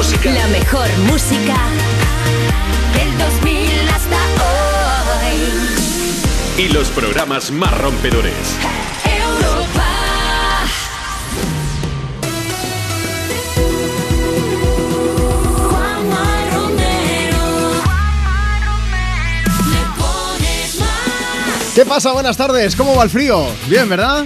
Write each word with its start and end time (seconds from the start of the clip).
música. 0.00 0.32
La 0.32 0.46
mejor 0.46 0.88
música 1.10 1.56
del 2.94 3.18
2000 3.18 3.88
hasta 3.94 4.16
hoy. 5.26 6.64
Y 6.64 6.68
los 6.68 6.88
programas 6.88 7.50
más 7.50 7.76
rompedores. 7.76 8.32
Europa. 9.04 9.88
Juanma 15.68 16.24
Romero. 16.54 17.44
Le 19.66 19.82
pones 19.98 20.80
más. 20.80 21.74
¿Qué 21.74 21.84
pasa? 21.84 22.12
Buenas 22.12 22.38
tardes. 22.38 22.74
¿Cómo 22.74 22.96
va 22.96 23.02
el 23.04 23.10
frío? 23.10 23.46
Bien, 23.68 23.86
¿verdad? 23.86 24.24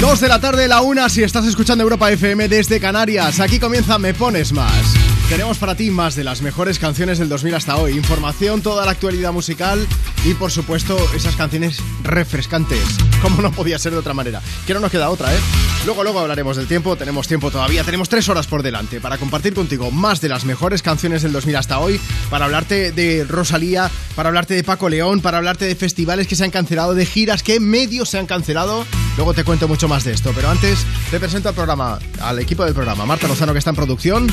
Dos 0.00 0.20
de 0.20 0.28
la 0.28 0.40
tarde, 0.40 0.68
la 0.68 0.80
una, 0.80 1.08
si 1.08 1.24
estás 1.24 1.44
escuchando 1.44 1.82
Europa 1.82 2.08
FM 2.08 2.46
desde 2.46 2.78
Canarias. 2.78 3.40
Aquí 3.40 3.58
comienza 3.58 3.98
Me 3.98 4.14
Pones 4.14 4.52
Más. 4.52 4.97
Tenemos 5.28 5.58
para 5.58 5.76
ti 5.76 5.90
más 5.90 6.16
de 6.16 6.24
las 6.24 6.40
mejores 6.40 6.78
canciones 6.78 7.18
del 7.18 7.28
2000 7.28 7.54
hasta 7.54 7.76
hoy. 7.76 7.92
Información, 7.92 8.62
toda 8.62 8.86
la 8.86 8.92
actualidad 8.92 9.30
musical 9.30 9.86
y, 10.24 10.34
por 10.34 10.50
supuesto, 10.50 10.98
esas 11.14 11.36
canciones 11.36 11.80
refrescantes. 12.02 12.80
Como 13.22 13.42
no 13.42 13.52
podía 13.52 13.78
ser 13.78 13.92
de 13.92 13.98
otra 13.98 14.14
manera. 14.14 14.40
Que 14.66 14.74
no 14.74 14.80
nos 14.80 14.90
queda 14.90 15.10
otra, 15.10 15.34
¿eh? 15.34 15.38
Luego, 15.86 16.02
luego 16.02 16.18
hablaremos 16.20 16.56
del 16.56 16.66
tiempo. 16.66 16.96
Tenemos 16.96 17.28
tiempo 17.28 17.50
todavía. 17.50 17.84
Tenemos 17.84 18.08
tres 18.08 18.28
horas 18.28 18.46
por 18.46 18.62
delante 18.62 19.00
para 19.00 19.18
compartir 19.18 19.54
contigo 19.54 19.90
más 19.90 20.20
de 20.20 20.28
las 20.28 20.44
mejores 20.44 20.82
canciones 20.82 21.22
del 21.22 21.32
2000 21.32 21.56
hasta 21.56 21.78
hoy. 21.78 22.00
Para 22.30 22.46
hablarte 22.46 22.92
de 22.92 23.24
Rosalía, 23.24 23.90
para 24.14 24.28
hablarte 24.28 24.54
de 24.54 24.64
Paco 24.64 24.88
León, 24.88 25.20
para 25.20 25.38
hablarte 25.38 25.64
de 25.64 25.74
festivales 25.76 26.26
que 26.26 26.36
se 26.36 26.44
han 26.44 26.50
cancelado, 26.50 26.94
de 26.94 27.06
giras 27.06 27.42
que 27.42 27.60
medios 27.60 28.10
se 28.10 28.18
han 28.18 28.26
cancelado. 28.26 28.84
Luego 29.16 29.34
te 29.34 29.44
cuento 29.44 29.68
mucho 29.68 29.88
más 29.88 30.04
de 30.04 30.12
esto. 30.12 30.32
Pero 30.34 30.50
antes 30.50 30.84
te 31.10 31.18
presento 31.18 31.48
al 31.48 31.54
programa, 31.54 31.98
al 32.20 32.38
equipo 32.38 32.64
del 32.64 32.74
programa. 32.74 33.06
Marta 33.06 33.28
Lozano, 33.28 33.52
que 33.52 33.58
está 33.58 33.70
en 33.70 33.76
producción. 33.76 34.26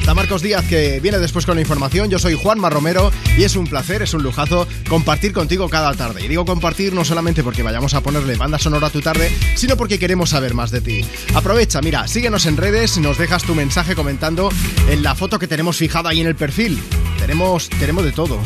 Está 0.00 0.14
Marcos 0.14 0.42
Díaz, 0.42 0.64
que 0.66 1.00
viene 1.00 1.18
después 1.18 1.44
con 1.44 1.56
la 1.56 1.60
información. 1.60 2.08
Yo 2.08 2.18
soy 2.18 2.34
Juanma 2.34 2.70
Romero 2.70 3.10
y 3.36 3.44
es 3.44 3.56
un 3.56 3.66
placer, 3.66 4.02
es 4.02 4.14
un 4.14 4.22
lujazo 4.22 4.66
compartir 4.88 5.29
contigo 5.32 5.68
cada 5.68 5.94
tarde. 5.94 6.24
Y 6.24 6.28
digo 6.28 6.44
compartir 6.44 6.92
no 6.92 7.04
solamente 7.04 7.42
porque 7.42 7.62
vayamos 7.62 7.94
a 7.94 8.00
ponerle 8.00 8.36
banda 8.36 8.58
sonora 8.58 8.88
a 8.88 8.90
tu 8.90 9.00
tarde, 9.00 9.30
sino 9.56 9.76
porque 9.76 9.98
queremos 9.98 10.30
saber 10.30 10.54
más 10.54 10.70
de 10.70 10.80
ti. 10.80 11.04
Aprovecha, 11.34 11.80
mira, 11.80 12.06
síguenos 12.08 12.46
en 12.46 12.56
redes, 12.56 12.98
nos 12.98 13.18
dejas 13.18 13.42
tu 13.42 13.54
mensaje 13.54 13.94
comentando 13.94 14.50
en 14.88 15.02
la 15.02 15.14
foto 15.14 15.38
que 15.38 15.48
tenemos 15.48 15.76
fijada 15.76 16.10
ahí 16.10 16.20
en 16.20 16.26
el 16.26 16.36
perfil. 16.36 16.82
Tenemos, 17.18 17.68
tenemos 17.68 18.04
de 18.04 18.12
todo. 18.12 18.40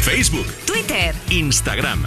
Facebook, 0.00 0.46
Twitter. 0.64 1.14
Instagram. 1.30 2.04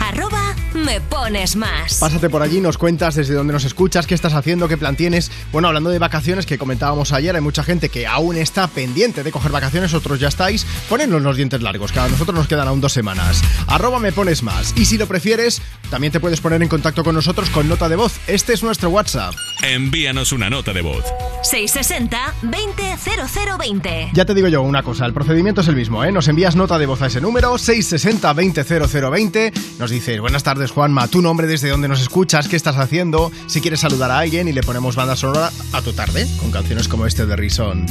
Arroba 0.00 0.49
me 0.74 1.00
pones 1.00 1.56
más. 1.56 1.98
Pásate 1.98 2.30
por 2.30 2.42
allí, 2.42 2.60
nos 2.60 2.78
cuentas 2.78 3.14
desde 3.14 3.34
dónde 3.34 3.52
nos 3.52 3.64
escuchas, 3.64 4.06
qué 4.06 4.14
estás 4.14 4.34
haciendo, 4.34 4.68
qué 4.68 4.76
plan 4.76 4.96
tienes. 4.96 5.30
Bueno, 5.52 5.68
hablando 5.68 5.90
de 5.90 5.98
vacaciones 5.98 6.46
que 6.46 6.58
comentábamos 6.58 7.12
ayer, 7.12 7.34
hay 7.34 7.40
mucha 7.40 7.62
gente 7.62 7.88
que 7.88 8.06
aún 8.06 8.36
está 8.36 8.68
pendiente 8.68 9.22
de 9.22 9.32
coger 9.32 9.52
vacaciones, 9.52 9.94
otros 9.94 10.20
ya 10.20 10.28
estáis. 10.28 10.66
Ponednos 10.88 11.22
los 11.22 11.36
dientes 11.36 11.62
largos, 11.62 11.92
que 11.92 12.00
a 12.00 12.08
nosotros 12.08 12.36
nos 12.36 12.48
quedan 12.48 12.68
aún 12.68 12.80
dos 12.80 12.92
semanas. 12.92 13.42
Arroba 13.66 13.98
me 13.98 14.12
pones 14.12 14.42
más. 14.42 14.72
Y 14.76 14.84
si 14.84 14.98
lo 14.98 15.06
prefieres, 15.06 15.62
también 15.90 16.12
te 16.12 16.20
puedes 16.20 16.40
poner 16.40 16.62
en 16.62 16.68
contacto 16.68 17.04
con 17.04 17.14
nosotros 17.14 17.50
con 17.50 17.68
nota 17.68 17.88
de 17.88 17.96
voz. 17.96 18.18
Este 18.26 18.52
es 18.52 18.62
nuestro 18.62 18.90
WhatsApp. 18.90 19.34
Envíanos 19.62 20.32
una 20.32 20.48
nota 20.50 20.72
de 20.72 20.82
voz. 20.82 21.04
660 21.42 22.34
200020. 22.42 24.10
Ya 24.12 24.24
te 24.24 24.34
digo 24.34 24.48
yo 24.48 24.62
una 24.62 24.82
cosa, 24.82 25.06
el 25.06 25.12
procedimiento 25.12 25.60
es 25.62 25.68
el 25.68 25.76
mismo, 25.76 26.04
¿eh? 26.04 26.12
Nos 26.12 26.28
envías 26.28 26.56
nota 26.56 26.78
de 26.78 26.86
voz 26.86 27.02
a 27.02 27.06
ese 27.06 27.20
número, 27.20 27.54
660-200020. 27.54 29.52
Nos 29.78 29.90
dices, 29.90 30.20
buenas 30.20 30.42
tardes 30.42 30.59
Juanma, 30.68 31.08
tu 31.08 31.22
nombre, 31.22 31.46
desde 31.46 31.70
dónde 31.70 31.88
nos 31.88 32.00
escuchas, 32.00 32.48
qué 32.48 32.56
estás 32.56 32.76
haciendo, 32.76 33.32
si 33.46 33.60
quieres 33.60 33.80
saludar 33.80 34.10
a 34.10 34.18
alguien 34.18 34.48
y 34.48 34.52
le 34.52 34.62
ponemos 34.62 34.96
banda 34.96 35.16
sonora 35.16 35.50
a 35.72 35.82
tu 35.82 35.92
tarde, 35.92 36.26
con 36.38 36.50
canciones 36.50 36.88
como 36.88 37.06
este 37.06 37.24
de 37.26 37.36
Rison. 37.36 37.86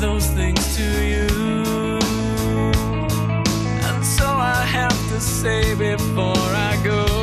those 0.00 0.30
things 0.30 0.76
to 0.76 0.82
you, 0.82 1.57
say 5.20 5.74
before 5.74 6.36
I 6.36 6.80
go 6.84 7.17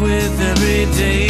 with 0.00 0.40
every 0.40 0.86
day. 0.96 1.29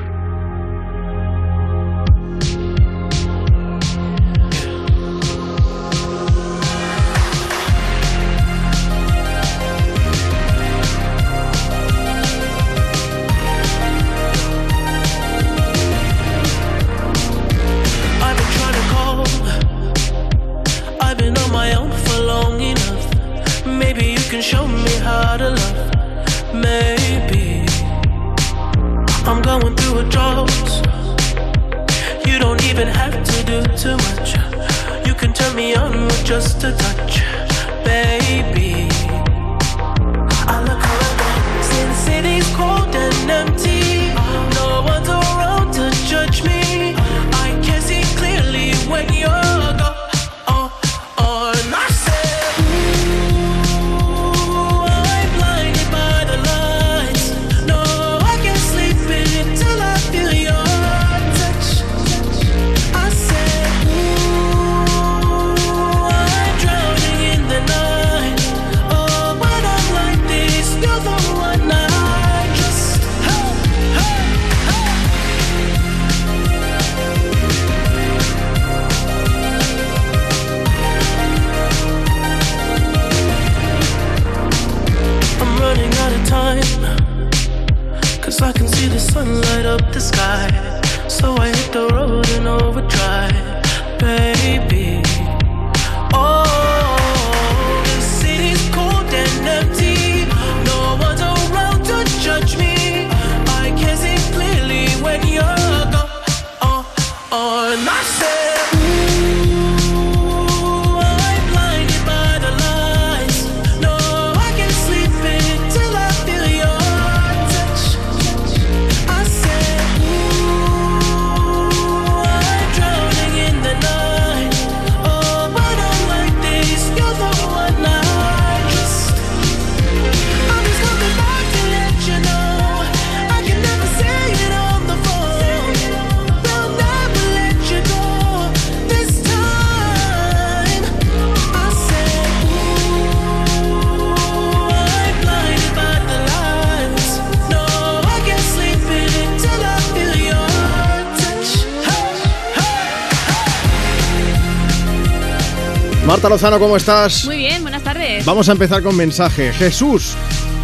Marta 156.21 156.35
Lozano, 156.35 156.59
¿cómo 156.59 156.77
estás? 156.77 157.25
Muy 157.25 157.37
bien, 157.37 157.63
buenas 157.63 157.81
tardes. 157.81 158.23
Vamos 158.25 158.47
a 158.47 158.51
empezar 158.51 158.83
con 158.83 158.95
mensaje. 158.95 159.51
Jesús 159.53 160.13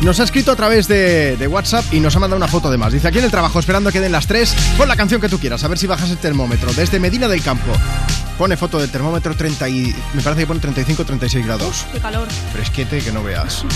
nos 0.04 0.20
ha 0.20 0.24
escrito 0.24 0.52
a 0.52 0.56
través 0.56 0.88
de, 0.88 1.36
de 1.36 1.48
WhatsApp 1.48 1.84
y 1.92 2.00
nos 2.00 2.16
ha 2.16 2.20
mandado 2.20 2.38
una 2.38 2.48
foto 2.48 2.70
de 2.70 2.78
más. 2.78 2.94
Dice, 2.94 3.08
aquí 3.08 3.18
en 3.18 3.24
el 3.24 3.32
trabajo, 3.32 3.58
esperando 3.58 3.92
que 3.92 4.00
den 4.00 4.12
las 4.12 4.28
3, 4.28 4.56
pon 4.78 4.88
la 4.88 4.96
canción 4.96 5.20
que 5.20 5.30
tú 5.30 5.40
quieras, 5.40 5.64
a 5.64 5.68
ver 5.68 5.80
si 5.80 5.88
bajas 5.88 6.12
el 6.12 6.20
termómetro. 6.20 6.72
Desde 6.74 7.00
Medina 7.00 7.28
del 7.28 7.42
Campo. 7.42 7.72
Pone 8.38 8.56
foto 8.56 8.78
del 8.78 8.92
termómetro 8.92 9.36
30 9.36 9.68
y... 9.70 9.96
Me 10.14 10.22
parece 10.22 10.42
que 10.42 10.48
pone 10.48 10.60
35 10.60 11.04
36 11.04 11.44
grados. 11.44 11.88
Qué 11.92 12.00
calor. 12.00 12.28
Fresquete 12.54 13.00
que 13.00 13.12
no 13.12 13.24
veas. 13.24 13.66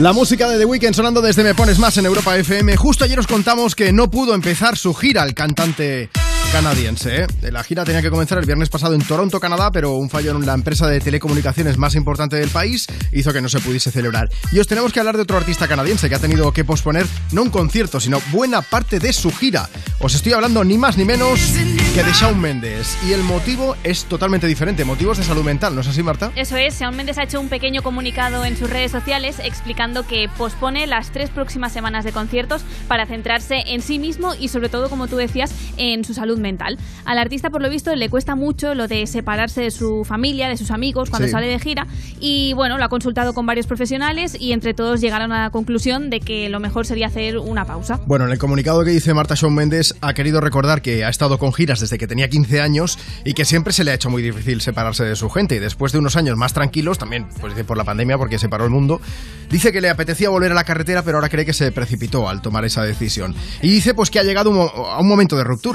La 0.00 0.14
música 0.14 0.48
de 0.48 0.56
The 0.56 0.64
Weeknd 0.64 0.94
sonando 0.94 1.20
desde 1.20 1.44
Me 1.44 1.54
Pones 1.54 1.78
Más 1.78 1.98
en 1.98 2.06
Europa 2.06 2.34
FM. 2.34 2.74
Justo 2.78 3.04
ayer 3.04 3.18
os 3.18 3.26
contamos 3.26 3.74
que 3.74 3.92
no 3.92 4.10
pudo 4.10 4.34
empezar 4.34 4.78
su 4.78 4.94
gira 4.94 5.22
el 5.24 5.34
cantante 5.34 6.08
canadiense. 6.52 7.24
¿eh? 7.24 7.26
La 7.50 7.62
gira 7.62 7.84
tenía 7.84 8.00
que 8.00 8.08
comenzar 8.08 8.38
el 8.38 8.46
viernes 8.46 8.70
pasado 8.70 8.94
en 8.94 9.02
Toronto, 9.02 9.38
Canadá, 9.38 9.70
pero 9.70 9.96
un 9.96 10.08
fallo 10.08 10.30
en 10.30 10.46
la 10.46 10.54
empresa 10.54 10.86
de 10.86 11.00
telecomunicaciones 11.00 11.76
más 11.76 11.94
importante 11.96 12.36
del 12.36 12.48
país 12.48 12.86
hizo 13.12 13.30
que 13.34 13.42
no 13.42 13.50
se 13.50 13.60
pudiese 13.60 13.90
celebrar. 13.90 14.30
Y 14.52 14.58
os 14.58 14.66
tenemos 14.66 14.90
que 14.90 15.00
hablar 15.00 15.16
de 15.16 15.22
otro 15.22 15.36
artista 15.36 15.68
canadiense 15.68 16.08
que 16.08 16.14
ha 16.14 16.18
tenido 16.18 16.50
que 16.50 16.64
posponer 16.64 17.06
no 17.32 17.42
un 17.42 17.50
concierto, 17.50 18.00
sino 18.00 18.22
buena 18.32 18.62
parte 18.62 19.00
de 19.00 19.12
su 19.12 19.30
gira. 19.30 19.68
Os 19.98 20.14
estoy 20.14 20.32
hablando 20.32 20.64
ni 20.64 20.78
más 20.78 20.96
ni 20.96 21.04
menos 21.04 21.38
que 21.94 22.04
de 22.04 22.12
Shawn 22.12 22.40
Mendes. 22.40 22.96
Y 23.04 23.12
el 23.12 23.22
motivo 23.24 23.76
es 23.82 24.04
totalmente 24.04 24.46
diferente, 24.46 24.84
motivos 24.84 25.18
de 25.18 25.24
salud 25.24 25.42
mental, 25.42 25.74
¿no 25.74 25.80
es 25.80 25.88
así, 25.88 26.04
Marta? 26.04 26.30
Eso 26.36 26.56
es, 26.56 26.78
Shawn 26.78 26.94
Mendes 26.94 27.18
ha 27.18 27.24
hecho 27.24 27.40
un 27.40 27.48
pequeño 27.48 27.82
comunicado 27.82 28.44
en 28.44 28.56
sus 28.56 28.70
redes 28.70 28.92
sociales 28.92 29.40
explicando 29.42 30.06
que 30.06 30.28
pospone 30.38 30.86
las 30.86 31.10
tres 31.10 31.30
próximas 31.30 31.72
semanas 31.72 32.04
de 32.04 32.12
conciertos 32.12 32.62
para 32.86 33.06
centrarse 33.06 33.64
en 33.66 33.82
sí 33.82 33.98
mismo 33.98 34.34
y 34.38 34.48
sobre 34.48 34.68
todo, 34.68 34.88
como 34.88 35.08
tú 35.08 35.16
decías, 35.16 35.52
en 35.80 36.04
su 36.04 36.14
salud 36.14 36.38
mental. 36.38 36.78
Al 37.06 37.18
artista, 37.18 37.50
por 37.50 37.62
lo 37.62 37.70
visto, 37.70 37.94
le 37.96 38.08
cuesta 38.10 38.34
mucho 38.36 38.74
lo 38.74 38.86
de 38.86 39.06
separarse 39.06 39.62
de 39.62 39.70
su 39.70 40.04
familia, 40.04 40.48
de 40.48 40.56
sus 40.56 40.70
amigos, 40.70 41.08
cuando 41.10 41.26
Sí. 41.26 41.32
sale 41.32 41.46
de 41.48 41.58
gira. 41.58 41.86
Y 42.20 42.52
bueno, 42.52 42.76
lo 42.78 42.84
ha 42.84 42.88
consultado 42.88 43.32
con 43.32 43.46
varios 43.46 43.66
profesionales 43.66 44.36
y 44.38 44.52
entre 44.52 44.74
todos 44.74 45.00
llegaron 45.00 45.32
a 45.32 45.44
la 45.44 45.50
conclusión 45.50 46.10
de 46.10 46.20
que 46.20 46.48
lo 46.50 46.60
mejor 46.60 46.86
sería 46.86 47.06
hacer 47.06 47.38
una 47.38 47.64
pausa. 47.64 47.98
Bueno, 48.06 48.26
en 48.26 48.32
el 48.32 48.38
comunicado 48.38 48.84
que 48.84 48.90
dice 48.90 49.14
Marta 49.14 49.34
Shawn 49.34 49.54
Mendes 49.54 49.94
ha 50.02 50.12
querido 50.12 50.40
recordar 50.40 50.82
que 50.82 51.04
ha 51.04 51.08
estado 51.08 51.38
con 51.38 51.52
giras 51.54 51.80
desde 51.80 51.96
que 51.98 52.06
tenía 52.06 52.28
15 52.28 52.60
años 52.60 52.98
y 53.24 53.32
que 53.32 53.44
siempre 53.46 53.72
se 53.72 53.82
le 53.84 53.90
ha 53.90 53.94
hecho 53.94 54.10
muy 54.10 54.22
difícil 54.22 54.60
separarse 54.60 55.04
de 55.04 55.16
su 55.16 55.30
gente. 55.30 55.56
Y 55.56 55.58
después 55.60 55.92
de 55.92 55.98
unos 55.98 56.16
años 56.16 56.36
más 56.36 56.52
tranquilos, 56.52 56.98
también 56.98 57.26
pues, 57.40 57.54
por 57.64 57.78
la 57.78 57.84
pandemia, 57.84 58.18
porque 58.18 58.38
se 58.38 58.48
paró 58.50 58.64
el 58.64 58.70
mundo, 58.70 59.00
dice 59.48 59.72
que 59.72 59.80
le 59.80 59.88
apetecía 59.88 60.28
volver 60.28 60.52
a 60.52 60.54
la 60.54 60.64
carretera, 60.64 61.02
pero 61.02 61.16
ahora 61.16 61.28
cree 61.30 61.46
que 61.46 61.52
se 61.54 61.72
precipitó 61.72 62.28
al 62.28 62.42
tomar 62.42 62.64
esa 62.64 62.82
decisión. 62.82 63.34
Y 63.62 63.70
dice 63.70 63.94
pues 63.94 64.10
que 64.10 64.18
ha 64.18 64.22
llegado 64.24 64.50
a 64.50 65.00
un 65.00 65.08
momento 65.08 65.36
de 65.36 65.44
ruptura. 65.44 65.69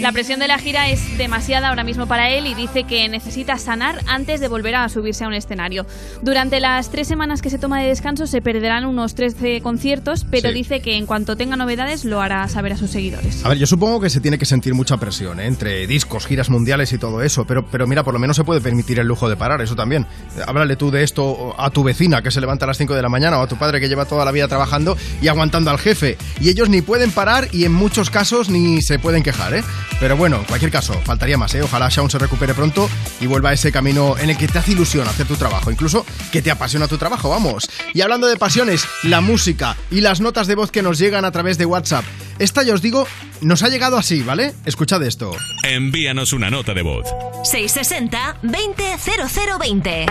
La 0.00 0.12
presión 0.12 0.38
de 0.40 0.48
la 0.48 0.58
gira 0.58 0.88
es 0.90 1.16
demasiada 1.16 1.68
ahora 1.68 1.82
mismo 1.84 2.06
para 2.06 2.30
él 2.30 2.46
y 2.46 2.54
dice 2.54 2.84
que 2.84 3.08
necesita 3.08 3.56
sanar 3.58 4.00
antes 4.06 4.40
de 4.40 4.48
volver 4.48 4.74
a 4.74 4.88
subirse 4.88 5.24
a 5.24 5.28
un 5.28 5.34
escenario. 5.34 5.86
Durante 6.22 6.60
las 6.60 6.90
tres 6.90 7.08
semanas 7.08 7.40
que 7.40 7.48
se 7.48 7.58
toma 7.58 7.80
de 7.80 7.88
descanso 7.88 8.26
se 8.26 8.42
perderán 8.42 8.84
unos 8.84 9.14
13 9.14 9.60
conciertos, 9.62 10.26
pero 10.30 10.48
Sí. 10.50 10.54
dice 10.54 10.80
que 10.80 10.96
en 10.96 11.06
cuanto 11.06 11.36
tenga 11.36 11.56
novedades 11.56 12.04
lo 12.04 12.20
hará 12.20 12.46
saber 12.48 12.72
a 12.74 12.76
sus 12.76 12.90
seguidores. 12.90 13.44
A 13.44 13.48
ver, 13.48 13.58
yo 13.58 13.66
supongo 13.66 14.00
que 14.00 14.10
se 14.10 14.20
tiene 14.20 14.36
que 14.38 14.44
sentir 14.46 14.74
mucha 14.74 14.96
presión, 14.98 15.40
¿eh? 15.40 15.46
entre 15.46 15.86
discos, 15.86 16.26
giras 16.26 16.50
mundiales 16.50 16.92
y 16.92 16.98
todo 16.98 17.22
eso, 17.22 17.46
pero, 17.46 17.64
pero 17.66 17.86
mira, 17.86 18.02
por 18.04 18.12
lo 18.14 18.20
menos 18.20 18.36
se 18.36 18.44
puede 18.44 18.60
permitir 18.60 18.98
el 18.98 19.06
lujo 19.06 19.28
de 19.28 19.36
parar, 19.36 19.60
eso 19.62 19.74
también. 19.76 20.06
Háblale 20.46 20.76
tú 20.76 20.90
de 20.90 21.02
esto 21.02 21.54
a 21.58 21.70
tu 21.70 21.82
vecina 21.82 22.20
que 22.22 22.30
se 22.30 22.40
levanta 22.40 22.66
a 22.66 22.68
las 22.68 22.76
5 22.78 22.94
de 22.94 23.02
la 23.02 23.08
mañana 23.08 23.38
o 23.38 23.42
a 23.42 23.46
tu 23.46 23.56
padre 23.56 23.80
que 23.80 23.88
lleva 23.88 24.04
toda 24.04 24.24
la 24.24 24.32
vida 24.32 24.48
trabajando 24.48 24.96
y 25.22 25.28
aguantando 25.28 25.70
al 25.70 25.78
jefe. 25.78 26.18
Y 26.40 26.50
ellos 26.50 26.68
ni 26.68 26.82
pueden 26.82 27.10
parar 27.10 27.48
y 27.52 27.64
en 27.64 27.72
muchos 27.72 28.10
casos 28.10 28.50
ni 28.50 28.82
se 28.82 28.98
pueden 28.98 29.22
quejar, 29.22 29.33
¿eh? 29.52 29.62
Pero 30.00 30.16
bueno, 30.16 30.36
en 30.38 30.44
cualquier 30.44 30.70
caso, 30.70 31.00
faltaría 31.04 31.38
más, 31.38 31.54
¿eh? 31.54 31.62
Ojalá 31.62 31.88
Shaun 31.88 32.10
se 32.10 32.18
recupere 32.18 32.54
pronto 32.54 32.88
y 33.20 33.26
vuelva 33.26 33.50
a 33.50 33.52
ese 33.52 33.72
camino 33.72 34.16
en 34.18 34.30
el 34.30 34.36
que 34.36 34.48
te 34.48 34.58
hace 34.58 34.72
ilusión 34.72 35.06
hacer 35.06 35.26
tu 35.26 35.36
trabajo, 35.36 35.70
incluso 35.70 36.04
que 36.32 36.42
te 36.42 36.50
apasiona 36.50 36.88
tu 36.88 36.98
trabajo, 36.98 37.30
vamos. 37.30 37.70
Y 37.92 38.00
hablando 38.00 38.26
de 38.26 38.36
pasiones, 38.36 38.86
la 39.02 39.20
música 39.20 39.76
y 39.90 40.00
las 40.00 40.20
notas 40.20 40.46
de 40.46 40.54
voz 40.54 40.70
que 40.70 40.82
nos 40.82 40.98
llegan 40.98 41.24
a 41.24 41.32
través 41.32 41.58
de 41.58 41.66
WhatsApp. 41.66 42.04
Esta, 42.38 42.62
ya 42.62 42.74
os 42.74 42.82
digo, 42.82 43.06
nos 43.40 43.62
ha 43.62 43.68
llegado 43.68 43.96
así, 43.96 44.22
¿vale? 44.22 44.52
Escuchad 44.64 45.02
esto. 45.04 45.36
Envíanos 45.62 46.32
una 46.32 46.50
nota 46.50 46.74
de 46.74 46.82
voz. 46.82 47.06
660 47.44 48.38
200020. 48.42 50.06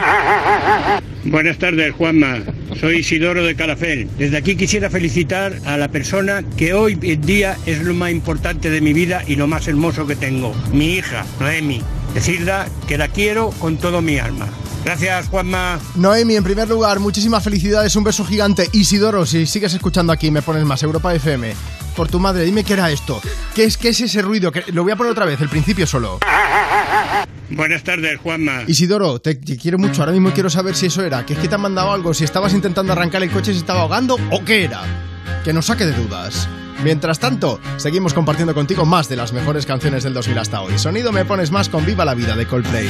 Buenas 1.25 1.57
tardes, 1.57 1.93
Juanma. 1.95 2.39
Soy 2.79 2.97
Isidoro 2.97 3.43
de 3.43 3.55
Calafel. 3.55 4.09
Desde 4.17 4.37
aquí 4.37 4.55
quisiera 4.55 4.89
felicitar 4.89 5.53
a 5.65 5.77
la 5.77 5.89
persona 5.89 6.43
que 6.57 6.73
hoy 6.73 6.97
en 7.01 7.21
día 7.21 7.57
es 7.65 7.81
lo 7.81 7.93
más 7.93 8.11
importante 8.11 8.69
de 8.69 8.81
mi 8.81 8.93
vida 8.93 9.23
y 9.27 9.35
lo 9.35 9.47
más 9.47 9.67
hermoso 9.67 10.07
que 10.07 10.15
tengo. 10.15 10.53
Mi 10.71 10.95
hija, 10.95 11.25
Noemi. 11.39 11.81
Decirla 12.13 12.67
que 12.87 12.97
la 12.97 13.07
quiero 13.07 13.49
con 13.51 13.77
todo 13.77 14.01
mi 14.01 14.19
alma. 14.19 14.47
Gracias, 14.85 15.27
Juanma. 15.29 15.79
Noemi, 15.95 16.35
en 16.35 16.43
primer 16.43 16.67
lugar, 16.67 16.99
muchísimas 16.99 17.43
felicidades, 17.43 17.95
un 17.95 18.03
beso 18.03 18.25
gigante. 18.25 18.67
Isidoro, 18.73 19.25
si 19.25 19.45
sigues 19.45 19.73
escuchando 19.73 20.11
aquí, 20.11 20.29
me 20.29 20.41
pones 20.41 20.65
más 20.65 20.83
Europa 20.83 21.13
FM. 21.13 21.53
Por 21.95 22.09
tu 22.09 22.19
madre, 22.19 22.43
dime 22.43 22.63
qué 22.63 22.73
era 22.73 22.91
esto. 22.91 23.21
¿Qué 23.55 23.65
es, 23.65 23.77
qué 23.77 23.89
es 23.89 24.01
ese 24.01 24.21
ruido? 24.21 24.51
Lo 24.73 24.83
voy 24.83 24.91
a 24.91 24.95
poner 24.95 25.11
otra 25.11 25.25
vez, 25.25 25.39
el 25.41 25.49
principio 25.49 25.87
solo. 25.87 26.19
Buenas 27.49 27.83
tardes, 27.83 28.17
Juanma. 28.19 28.63
Isidoro, 28.67 29.19
te, 29.19 29.35
te 29.35 29.57
quiero 29.57 29.77
mucho. 29.77 30.01
Ahora 30.01 30.11
mismo 30.11 30.31
quiero 30.31 30.49
saber 30.49 30.75
si 30.75 30.87
eso 30.87 31.03
era. 31.03 31.25
Que 31.25 31.33
es 31.33 31.39
que 31.39 31.47
te 31.47 31.55
han 31.55 31.61
mandado 31.61 31.91
algo, 31.91 32.13
si 32.13 32.23
estabas 32.23 32.53
intentando 32.53 32.93
arrancar 32.93 33.21
el 33.23 33.31
coche 33.31 33.51
y 33.51 33.53
se 33.53 33.59
estaba 33.59 33.81
ahogando 33.81 34.17
o 34.31 34.43
qué 34.43 34.63
era. 34.63 34.81
Que 35.43 35.53
nos 35.53 35.67
saque 35.67 35.85
de 35.85 35.93
dudas. 35.93 36.47
Mientras 36.83 37.19
tanto, 37.19 37.59
seguimos 37.77 38.13
compartiendo 38.13 38.53
contigo 38.53 38.85
más 38.85 39.07
de 39.07 39.15
las 39.15 39.31
mejores 39.31 39.65
canciones 39.65 40.03
del 40.03 40.13
2000 40.13 40.37
hasta 40.37 40.61
hoy. 40.61 40.77
Sonido 40.77 41.11
me 41.11 41.25
pones 41.25 41.51
más 41.51 41.69
con 41.69 41.85
Viva 41.85 42.03
la 42.05 42.13
Vida 42.13 42.35
de 42.35 42.45
Coldplay. 42.45 42.89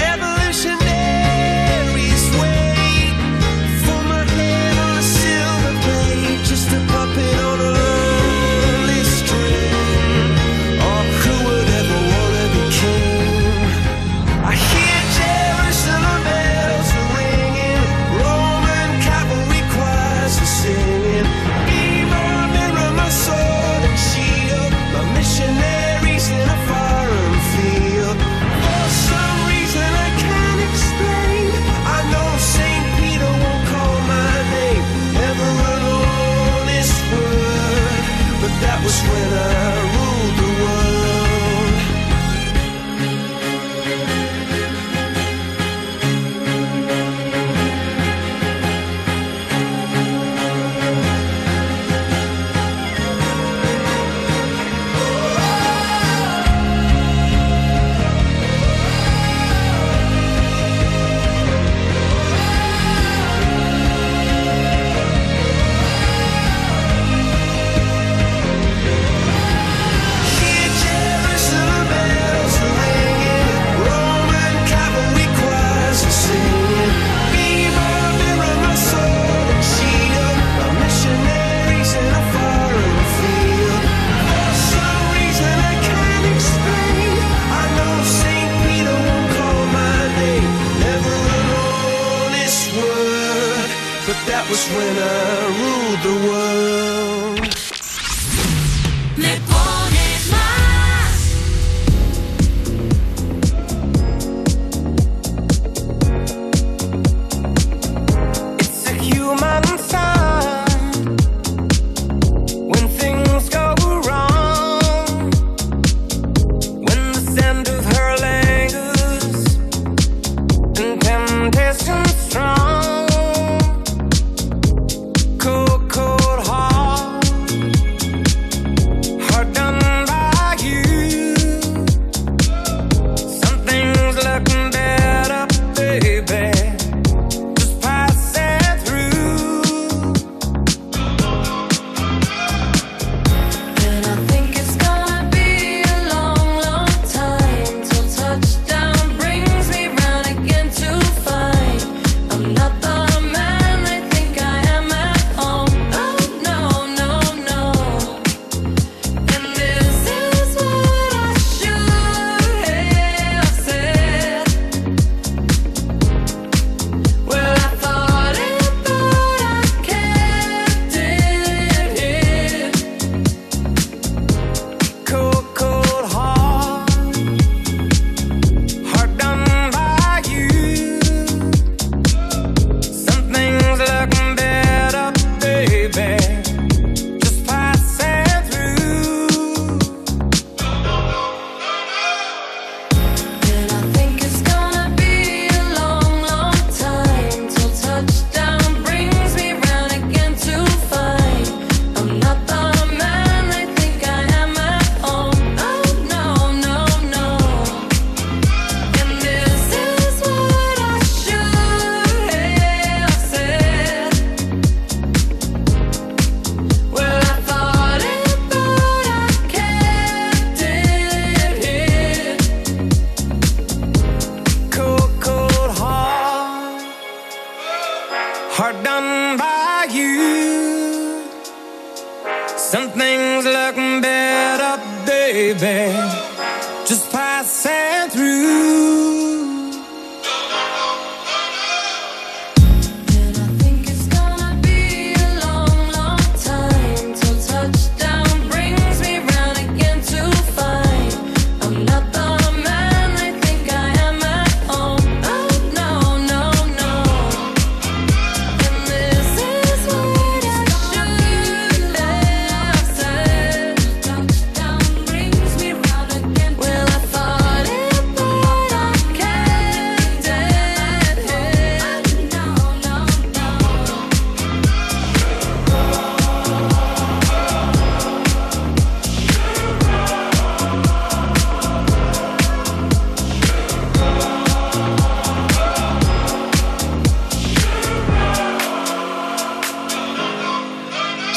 was 94.51 94.67
when 94.75 94.97
I 94.97 95.47
ruled 95.59 96.01
the 96.03 96.27
world. 96.27 96.40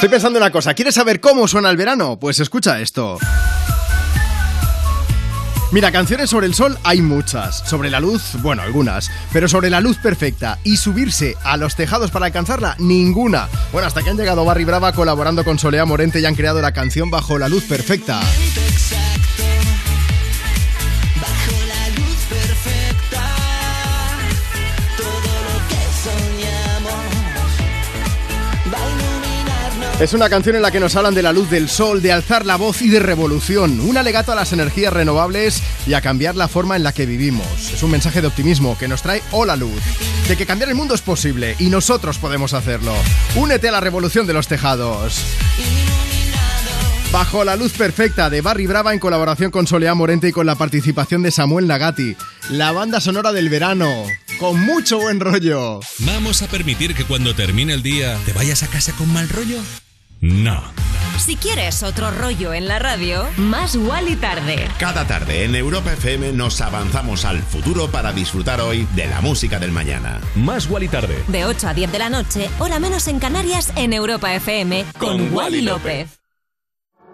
Estoy 0.04 0.16
pensando 0.16 0.38
una 0.38 0.52
cosa, 0.52 0.74
¿quieres 0.74 0.96
saber 0.96 1.18
cómo 1.18 1.48
suena 1.48 1.70
el 1.70 1.78
verano? 1.78 2.18
Pues 2.20 2.38
escucha 2.38 2.78
esto. 2.78 3.16
Mira, 5.72 5.90
canciones 5.92 6.28
sobre 6.28 6.46
el 6.46 6.52
sol 6.52 6.76
hay 6.84 7.00
muchas, 7.00 7.66
sobre 7.66 7.88
la 7.88 8.00
luz, 8.00 8.32
bueno, 8.42 8.60
algunas, 8.60 9.10
pero 9.32 9.48
sobre 9.48 9.70
la 9.70 9.80
luz 9.80 9.96
perfecta 9.96 10.58
y 10.62 10.76
subirse 10.76 11.38
a 11.42 11.56
los 11.56 11.74
tejados 11.74 12.10
para 12.10 12.26
alcanzarla, 12.26 12.76
ninguna. 12.78 13.48
Bueno, 13.72 13.88
hasta 13.88 14.02
que 14.02 14.10
han 14.10 14.18
llegado 14.18 14.44
Barry 14.44 14.64
Brava 14.64 14.92
colaborando 14.92 15.42
con 15.42 15.58
Solea 15.58 15.86
Morente 15.86 16.20
y 16.20 16.26
han 16.26 16.34
creado 16.34 16.60
la 16.60 16.72
canción 16.72 17.10
Bajo 17.10 17.38
la 17.38 17.48
luz 17.48 17.64
perfecta. 17.64 18.20
Es 30.00 30.12
una 30.12 30.28
canción 30.28 30.57
en 30.57 30.62
la 30.62 30.72
que 30.72 30.80
nos 30.80 30.96
hablan 30.96 31.14
de 31.14 31.22
la 31.22 31.33
luz 31.33 31.48
del 31.48 31.68
sol, 31.68 32.02
de 32.02 32.11
alzar 32.11 32.44
la 32.44 32.57
voz 32.57 32.83
y 32.83 32.88
de 32.88 32.98
revolución, 32.98 33.78
un 33.80 33.96
alegato 33.96 34.33
a 34.33 34.35
las 34.35 34.52
energías 34.52 34.92
renovables 34.92 35.62
y 35.87 35.94
a 35.94 36.00
cambiar 36.00 36.35
la 36.35 36.48
forma 36.48 36.74
en 36.74 36.83
la 36.83 36.92
que 36.92 37.07
vivimos. 37.07 37.46
Es 37.72 37.83
un 37.83 37.92
mensaje 37.92 38.20
de 38.20 38.26
optimismo 38.26 38.76
que 38.76 38.88
nos 38.88 39.02
trae 39.02 39.22
Hola 39.30 39.54
Luz, 39.54 39.80
de 40.28 40.37
que 40.37 40.46
cambiar 40.46 40.68
el 40.68 40.74
mundo 40.74 40.94
es 40.94 41.00
posible 41.00 41.54
y 41.61 41.70
nosotros 41.70 42.18
podemos 42.18 42.54
hacerlo. 42.54 42.92
Únete 43.37 43.68
a 43.68 43.72
la 43.72 43.80
revolución 43.80 44.26
de 44.26 44.33
los 44.33 44.48
tejados. 44.48 45.22
Bajo 47.12 47.44
la 47.44 47.54
luz 47.54 47.72
perfecta 47.74 48.28
de 48.28 48.40
Barry 48.40 48.66
Brava 48.66 48.92
en 48.92 48.98
colaboración 48.98 49.52
con 49.52 49.68
Soleá 49.68 49.94
Morente 49.94 50.28
y 50.28 50.33
con 50.33 50.46
la 50.46 50.57
participación 50.57 51.22
de 51.22 51.30
Samuel 51.30 51.68
Nagati. 51.68 52.16
La 52.50 52.72
banda 52.72 53.00
sonora 53.00 53.33
del 53.33 53.48
verano, 53.48 54.04
con 54.40 54.59
mucho 54.59 54.98
buen 54.98 55.20
rollo. 55.20 55.78
¿Vamos 56.00 56.42
a 56.42 56.48
permitir 56.48 56.96
que 56.96 57.04
cuando 57.04 57.33
termine 57.37 57.72
el 57.74 57.85
día 57.85 58.18
te 58.26 58.33
vayas 58.33 58.64
a 58.64 58.66
casa 58.66 58.92
con 58.98 59.12
mal 59.12 59.28
rollo? 59.28 59.61
No. 60.24 60.62
Si 61.18 61.37
quieres 61.37 61.82
otro 61.82 62.10
rollo 62.10 62.54
en 62.54 62.66
la 62.66 62.78
radio, 62.78 63.26
más 63.37 63.76
y 63.76 64.16
tarde. 64.16 64.68
Cada 64.78 65.06
tarde 65.06 65.44
en 65.44 65.54
Europa 65.54 65.92
FM 65.92 66.32
nos 66.32 66.62
avanzamos 66.62 67.26
al 67.26 67.42
futuro 67.42 67.88
para 67.88 68.10
disfrutar 68.14 68.62
hoy 68.62 68.88
de 68.96 69.06
la 69.06 69.20
música 69.20 69.58
del 69.58 69.70
mañana. 69.70 70.22
Más 70.34 70.66
y 70.80 70.88
tarde. 70.88 71.22
De 71.28 71.44
8 71.44 71.68
a 71.68 71.74
10 71.74 71.92
de 71.92 71.98
la 71.98 72.08
noche, 72.08 72.48
hora 72.58 72.78
menos 72.78 73.06
en 73.06 73.18
Canarias, 73.18 73.70
en 73.76 73.92
Europa 73.92 74.34
FM, 74.34 74.87
con, 74.98 75.30
Wally 75.34 75.60
López. 75.60 76.20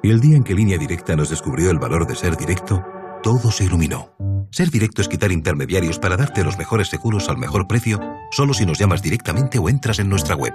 El 0.05 0.21
día 0.21 0.37
en 0.37 0.45
que 0.45 0.55
Línea 0.55 0.79
Directa 0.79 1.17
nos 1.17 1.31
descubrió 1.31 1.73
el 1.73 1.81
valor 1.81 2.07
de 2.07 2.15
ser 2.15 2.37
directo, 2.37 2.85
todo 3.25 3.51
se 3.51 3.65
iluminó. 3.65 4.15
Ser 4.53 4.71
directo 4.71 5.03
es 5.03 5.09
quitar 5.09 5.33
intermediarios 5.33 5.99
para 5.99 6.17
darte 6.17 6.45
los 6.45 6.57
mejores 6.57 6.89
seguros 6.89 7.29
al 7.29 7.39
mejor 7.39 7.67
precio, 7.67 8.01
solo 8.31 8.55
si 8.55 8.65
nos 8.65 8.79
llamas 8.79 9.03
directamente 9.03 9.59
o 9.59 9.69
entras 9.69 9.99
en 9.99 10.09
nuestra 10.09 10.37
web. 10.37 10.55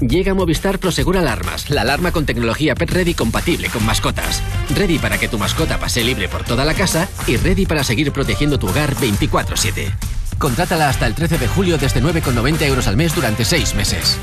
Llega 0.00 0.32
Movistar 0.32 0.78
Prosegur 0.78 1.18
Alarmas, 1.18 1.68
la 1.68 1.82
alarma 1.82 2.10
con 2.10 2.24
tecnología 2.24 2.74
Pet 2.74 2.90
Ready 2.90 3.12
compatible 3.12 3.68
con 3.68 3.84
mascotas. 3.84 4.42
Ready 4.74 4.98
para 4.98 5.18
que 5.18 5.28
tu 5.28 5.38
mascota 5.38 5.78
pase 5.78 6.02
libre 6.02 6.26
por 6.26 6.42
toda 6.42 6.64
la 6.64 6.72
casa 6.72 7.06
y 7.26 7.36
ready 7.36 7.66
para 7.66 7.84
seguir 7.84 8.10
protegiendo 8.10 8.58
tu 8.58 8.68
hogar 8.68 8.94
24/7. 8.96 9.92
Contrátala 10.38 10.88
hasta 10.88 11.06
el 11.06 11.14
13 11.14 11.36
de 11.36 11.48
julio 11.48 11.76
desde 11.76 12.00
9,90 12.00 12.66
euros 12.66 12.86
al 12.86 12.96
mes 12.96 13.14
durante 13.14 13.44
6 13.44 13.74
meses. 13.74 14.16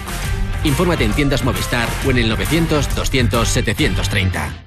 Infórmate 0.63 1.05
en 1.05 1.13
tiendas 1.13 1.43
Movistar 1.43 1.87
o 2.07 2.09
en 2.09 2.17
el 2.17 2.29
900 2.29 2.95
200 2.95 3.47
730. 3.47 4.66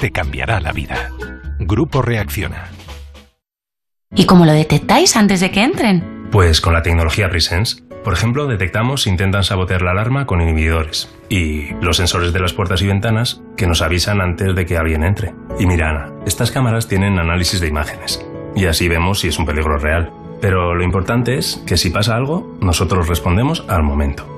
Te 0.00 0.10
cambiará 0.10 0.60
la 0.60 0.72
vida. 0.72 1.10
Grupo 1.58 2.02
Reacciona. 2.02 2.68
¿Y 4.14 4.26
cómo 4.26 4.46
lo 4.46 4.52
detectáis 4.52 5.16
antes 5.16 5.40
de 5.40 5.50
que 5.50 5.62
entren? 5.62 6.28
Pues 6.30 6.60
con 6.60 6.72
la 6.72 6.82
tecnología 6.82 7.28
Presence. 7.28 7.82
Por 8.04 8.12
ejemplo, 8.12 8.46
detectamos 8.46 9.02
si 9.02 9.10
intentan 9.10 9.44
sabotear 9.44 9.82
la 9.82 9.90
alarma 9.90 10.26
con 10.26 10.40
inhibidores 10.40 11.14
y 11.28 11.74
los 11.82 11.96
sensores 11.96 12.32
de 12.32 12.40
las 12.40 12.52
puertas 12.52 12.80
y 12.80 12.86
ventanas 12.86 13.42
que 13.56 13.66
nos 13.66 13.82
avisan 13.82 14.20
antes 14.20 14.54
de 14.54 14.66
que 14.66 14.76
alguien 14.76 15.04
entre. 15.04 15.34
Y 15.58 15.66
mira, 15.66 15.90
Ana, 15.90 16.12
estas 16.26 16.50
cámaras 16.50 16.88
tienen 16.88 17.18
análisis 17.18 17.60
de 17.60 17.68
imágenes 17.68 18.24
y 18.54 18.66
así 18.66 18.88
vemos 18.88 19.20
si 19.20 19.28
es 19.28 19.38
un 19.38 19.46
peligro 19.46 19.78
real. 19.78 20.10
Pero 20.40 20.74
lo 20.74 20.84
importante 20.84 21.36
es 21.36 21.62
que 21.66 21.76
si 21.76 21.90
pasa 21.90 22.16
algo, 22.16 22.56
nosotros 22.60 23.08
respondemos 23.08 23.64
al 23.68 23.82
momento. 23.82 24.37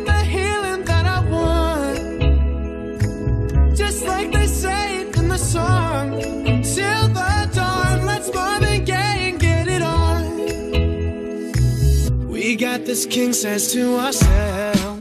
We 12.51 12.57
got 12.57 12.83
this 12.83 13.05
king 13.05 13.31
says 13.31 13.71
to 13.71 13.95
ourselves. 13.97 14.99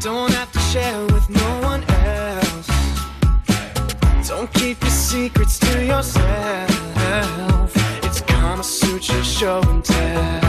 Don't 0.00 0.32
have 0.32 0.50
to 0.50 0.58
share 0.72 1.04
with 1.04 1.28
no 1.28 1.60
one 1.60 1.84
else. 1.84 2.66
Don't 4.26 4.50
keep 4.54 4.80
your 4.80 4.90
secrets 4.90 5.58
to 5.58 5.84
yourself. 5.84 7.72
It's 8.04 8.22
Kama 8.22 8.64
Sutra 8.64 9.22
show 9.22 9.60
and 9.68 9.84
tell. 9.84 10.41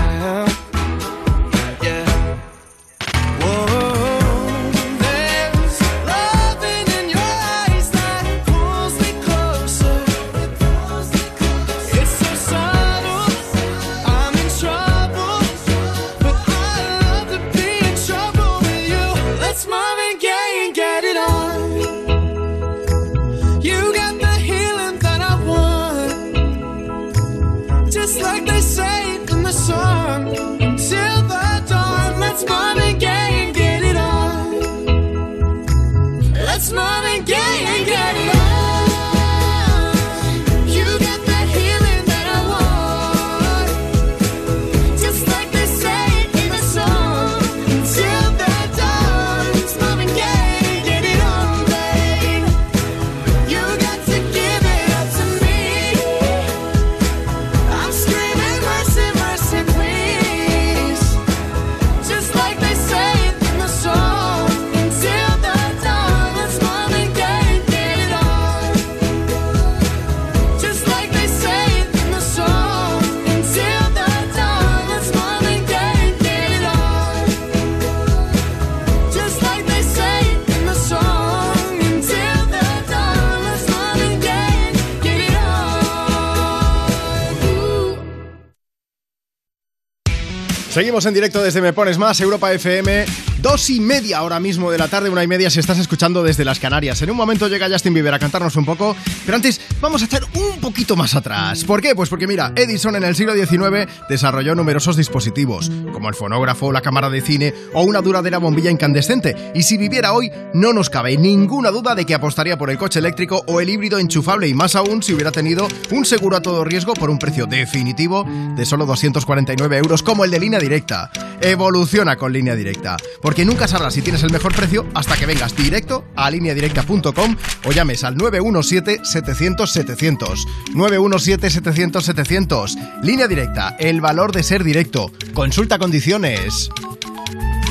Seguimos 90.74 91.06
en 91.06 91.14
directo 91.14 91.44
desde 91.44 91.62
Me 91.62 91.72
Pones 91.72 92.00
Más, 92.00 92.20
Europa 92.20 92.52
FM. 92.52 93.06
Dos 93.44 93.70
y 93.70 93.80
media 93.80 94.20
ahora 94.20 94.40
mismo 94.40 94.72
de 94.72 94.78
la 94.78 94.88
tarde, 94.88 95.10
una 95.10 95.24
y 95.24 95.28
media 95.28 95.50
si 95.50 95.60
estás 95.60 95.78
escuchando 95.78 96.24
desde 96.24 96.46
las 96.46 96.60
Canarias. 96.60 97.00
En 97.02 97.12
un 97.12 97.18
momento 97.18 97.48
llega 97.48 97.70
Justin 97.70 97.94
Bieber 97.94 98.14
a 98.14 98.18
cantarnos 98.18 98.56
un 98.56 98.66
poco, 98.66 98.96
pero 99.26 99.36
antes 99.36 99.62
vamos 99.82 100.02
a 100.02 100.06
echar 100.06 100.24
un 100.34 100.60
poquito 100.62 100.96
más 100.96 101.14
atrás. 101.14 101.64
¿Por 101.66 101.82
qué? 101.82 101.94
Pues 101.94 102.10
porque 102.10 102.26
mira, 102.26 102.54
Edison 102.56 102.96
en 102.96 103.04
el 103.04 103.16
siglo 103.16 103.36
XIX 103.36 103.86
desarrolló 104.08 104.56
numerosos 104.56 104.96
dispositivos, 104.96 105.70
como 105.92 106.08
el 106.08 106.16
fonógrafo, 106.16 106.72
la 106.72 106.82
cámara 106.82 107.10
de 107.10 107.22
cine 107.22 107.54
o 107.74 107.84
una 107.84 108.02
duradera 108.02 108.38
bombilla 108.40 108.72
incandescente. 108.72 109.52
Y 109.54 109.64
si 109.64 109.78
viviera 109.78 110.14
hoy, 110.14 110.32
no 110.54 110.72
nos 110.72 110.90
cabe 110.90 111.18
ninguna 111.18 111.70
duda 111.70 111.96
de 111.96 112.06
que 112.06 112.16
apostaría 112.16 112.58
por 112.58 112.72
el 112.72 112.78
coche 112.78 113.00
eléctrico 113.00 113.44
o 113.46 113.60
el 113.60 113.70
híbrido 113.70 114.00
enchufable 114.00 114.48
y 114.48 114.54
más 114.54 114.74
aún 114.76 115.04
si 115.04 115.14
hubiera 115.14 115.32
tenido 115.32 115.68
un 115.92 116.06
seguro 116.06 116.38
a 116.38 116.42
todo 116.42 116.64
riesgo 116.64 116.94
por 116.94 117.10
un 117.10 117.20
precio 117.20 117.46
definitivo 117.46 118.26
de 118.56 118.66
solo 118.66 118.86
249 118.86 119.78
euros 119.78 120.02
como 120.02 120.24
el 120.24 120.32
de 120.32 120.40
línea 120.40 120.63
directa. 120.64 121.12
Evoluciona 121.42 122.16
con 122.16 122.34
línea 122.34 122.56
directa, 122.56 122.98
porque 123.22 123.46
nunca 123.46 123.68
sabrás 123.68 123.94
si 123.94 124.02
tienes 124.02 124.24
el 124.24 124.32
mejor 124.32 124.56
precio 124.56 124.88
hasta 124.94 125.18
que 125.18 125.26
vengas 125.26 125.54
directo 125.56 126.06
a 126.16 126.32
lineadirecta.com 126.32 127.36
o 127.66 127.72
llames 127.72 128.04
al 128.04 128.16
917-700-700. 128.16 130.46
917-700-700. 130.74 133.02
Línea 133.04 133.28
directa, 133.28 133.76
el 133.78 134.02
valor 134.02 134.32
de 134.32 134.42
ser 134.44 134.64
directo. 134.64 135.12
Consulta 135.34 135.78
condiciones. 135.78 136.70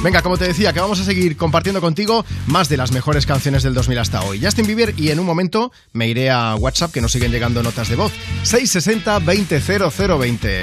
Venga, 0.03 0.21
como 0.21 0.37
te 0.37 0.49
decía, 0.49 0.73
que 0.73 0.81
vamos 0.81 0.99
a 0.99 1.05
seguir 1.05 1.37
compartiendo 1.37 1.81
contigo 1.81 2.25
más 2.49 2.69
de 2.69 2.77
las 2.77 2.91
mejores 2.91 3.25
canciones 3.25 3.63
del 3.63 3.73
2000 3.73 3.99
hasta 4.01 4.23
hoy. 4.23 4.41
Justin 4.43 4.67
Bieber 4.67 4.99
y 4.99 5.11
en 5.11 5.21
un 5.21 5.27
momento 5.27 5.71
me 5.93 6.09
iré 6.09 6.29
a 6.29 6.57
WhatsApp 6.57 6.91
que 6.91 7.01
nos 7.01 7.13
siguen 7.13 7.31
llegando 7.31 7.63
notas 7.63 7.89
de 7.89 7.95
voz. 7.95 8.11
660 8.43 9.21
200020. 9.21 10.63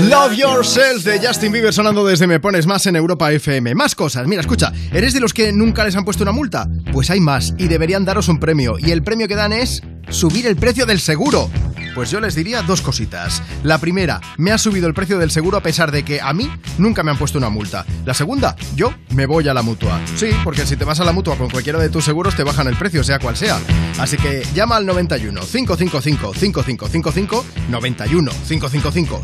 Love 0.00 0.32
Yourself 0.34 1.04
de 1.04 1.24
Justin 1.24 1.52
Bieber 1.52 1.72
sonando 1.72 2.04
desde 2.04 2.26
Me 2.26 2.40
Pones 2.40 2.66
Más 2.66 2.86
en 2.86 2.96
Europa 2.96 3.30
FM. 3.30 3.74
Más 3.74 3.94
cosas. 3.94 4.26
Mira, 4.26 4.40
escucha, 4.40 4.72
¿eres 4.90 5.12
de 5.12 5.20
los 5.20 5.34
que 5.34 5.52
nunca 5.52 5.84
les 5.84 5.94
han 5.96 6.04
puesto 6.04 6.22
una 6.22 6.32
multa? 6.32 6.66
Pues 6.92 7.10
hay 7.10 7.20
más 7.20 7.54
y 7.58 7.68
deberían 7.68 8.04
daros 8.04 8.28
un 8.28 8.40
premio. 8.40 8.78
Y 8.78 8.90
el 8.90 9.02
premio 9.02 9.28
que 9.28 9.36
dan 9.36 9.52
es 9.52 9.82
subir 10.08 10.46
el 10.46 10.56
precio 10.56 10.86
del 10.86 10.98
seguro. 10.98 11.50
Pues 11.94 12.10
yo 12.10 12.20
les 12.20 12.34
diría 12.34 12.62
dos 12.62 12.80
cositas. 12.80 13.42
La 13.62 13.78
primera, 13.78 14.20
me 14.38 14.50
ha 14.50 14.56
subido 14.56 14.86
el 14.88 14.94
precio 14.94 15.18
del 15.18 15.30
seguro 15.30 15.58
a 15.58 15.62
pesar 15.62 15.92
de 15.92 16.04
que 16.04 16.22
a 16.22 16.32
mí 16.32 16.50
nunca 16.78 17.02
me 17.02 17.10
han 17.10 17.18
puesto 17.18 17.36
una 17.36 17.50
multa. 17.50 17.84
La 18.06 18.14
segunda, 18.14 18.56
yo 18.74 18.94
me 19.14 19.26
voy 19.26 19.46
a 19.48 19.54
la 19.54 19.62
mutua. 19.62 20.00
Sí, 20.16 20.30
porque 20.42 20.64
si 20.64 20.76
te 20.76 20.86
vas 20.86 21.00
a 21.00 21.04
la 21.04 21.12
mutua 21.12 21.36
con 21.36 21.50
cualquiera 21.50 21.78
de 21.78 21.90
tus 21.90 22.04
seguros 22.04 22.34
te 22.34 22.44
bajan 22.44 22.66
el 22.66 22.76
precio, 22.76 23.04
sea 23.04 23.18
cual 23.18 23.36
sea. 23.36 23.60
Así 23.98 24.16
que 24.16 24.42
llama 24.54 24.76
al 24.76 24.86
91 24.86 25.40
555 25.40 26.32
5555 26.34 27.44
91 27.68 28.30
555 28.48 29.20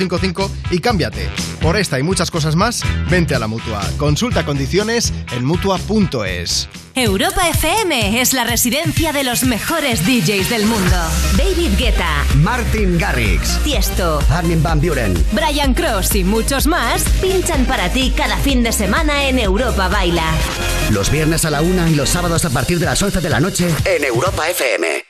5555 0.00 0.50
y 0.70 0.80
cámbiate. 0.80 1.28
Por 1.60 1.76
esta 1.76 1.98
y 1.98 2.02
muchas 2.02 2.30
cosas 2.30 2.56
más, 2.56 2.82
vente 3.10 3.34
a 3.34 3.38
la 3.38 3.46
mutua. 3.46 3.82
Consulta 3.98 4.44
condiciones 4.44 5.12
en 5.32 5.44
mutua.es. 5.44 6.68
Europa 6.94 7.48
FM 7.48 8.20
es 8.20 8.32
la 8.32 8.44
residencia 8.44 9.12
de 9.12 9.22
los 9.22 9.44
mejores 9.44 10.04
DJs 10.04 10.50
del 10.50 10.66
mundo. 10.66 10.96
David 11.36 11.78
Guetta, 11.78 12.24
Martin 12.36 12.98
Garrix, 12.98 13.58
Tiesto, 13.62 14.20
Armin 14.28 14.62
Van 14.62 14.80
Buren, 14.80 15.14
Brian 15.32 15.72
Cross 15.72 16.16
y 16.16 16.24
muchos 16.24 16.66
más 16.66 17.04
pinchan 17.20 17.64
para 17.64 17.90
ti 17.90 18.12
cada 18.16 18.36
fin 18.38 18.62
de 18.62 18.72
semana 18.72 19.28
en 19.28 19.38
Europa 19.38 19.88
Baila. 19.88 20.32
Los 20.90 21.10
viernes 21.10 21.44
a 21.44 21.50
la 21.50 21.62
una 21.62 21.88
y 21.88 21.94
los 21.94 22.08
sábados 22.08 22.44
a 22.44 22.50
partir 22.50 22.80
de 22.80 22.86
las 22.86 23.00
11 23.00 23.20
de 23.20 23.30
la 23.30 23.38
noche 23.38 23.68
en 23.84 24.04
Europa 24.04 24.48
FM. 24.50 25.09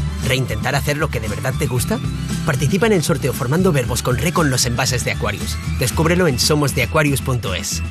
¿Reintentar 0.27 0.75
hacer 0.75 0.97
lo 0.97 1.09
que 1.09 1.19
de 1.19 1.27
verdad 1.27 1.53
te 1.57 1.67
gusta? 1.67 1.99
Participa 2.45 2.87
en 2.87 2.93
el 2.93 3.03
sorteo 3.03 3.33
formando 3.33 3.71
verbos 3.71 4.03
con 4.03 4.17
re 4.17 4.31
con 4.31 4.49
los 4.49 4.65
envases 4.65 5.05
de 5.05 5.11
Aquarius. 5.11 5.57
Descúbrelo 5.79 6.27
en 6.27 6.39
somosdeaquarius.es. 6.39 7.83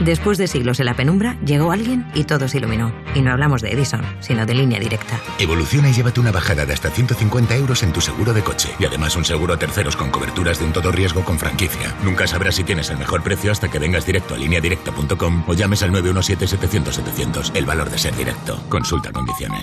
Después 0.00 0.38
de 0.38 0.48
siglos 0.48 0.80
en 0.80 0.86
la 0.86 0.94
penumbra, 0.94 1.38
llegó 1.44 1.70
alguien 1.70 2.06
y 2.14 2.24
todo 2.24 2.48
se 2.48 2.58
iluminó. 2.58 2.92
Y 3.14 3.20
no 3.20 3.30
hablamos 3.30 3.62
de 3.62 3.70
Edison, 3.70 4.02
sino 4.20 4.44
de 4.44 4.54
línea 4.54 4.80
directa. 4.80 5.20
Evoluciona 5.38 5.88
y 5.88 5.92
llévate 5.92 6.20
una 6.20 6.32
bajada 6.32 6.66
de 6.66 6.72
hasta 6.72 6.90
150 6.90 7.54
euros 7.54 7.82
en 7.82 7.92
tu 7.92 8.00
seguro 8.00 8.32
de 8.32 8.42
coche. 8.42 8.70
Y 8.78 8.86
además 8.86 9.14
un 9.16 9.24
seguro 9.24 9.54
a 9.54 9.58
terceros 9.58 9.96
con 9.96 10.10
coberturas 10.10 10.58
de 10.58 10.64
un 10.64 10.72
todo 10.72 10.90
riesgo 10.90 11.24
con 11.24 11.38
franquicia. 11.38 11.94
Nunca 12.02 12.26
sabrás 12.26 12.56
si 12.56 12.64
tienes 12.64 12.90
el 12.90 12.98
mejor 12.98 13.22
precio 13.22 13.52
hasta 13.52 13.70
que 13.70 13.78
vengas 13.78 14.04
directo 14.04 14.34
a 14.34 14.38
lineadirecta.com 14.38 15.44
o 15.46 15.54
llames 15.54 15.82
al 15.84 15.92
917-700-700. 15.92 17.52
El 17.54 17.64
valor 17.64 17.88
de 17.88 17.98
ser 17.98 18.16
directo. 18.16 18.60
Consulta 18.68 19.12
condiciones. 19.12 19.62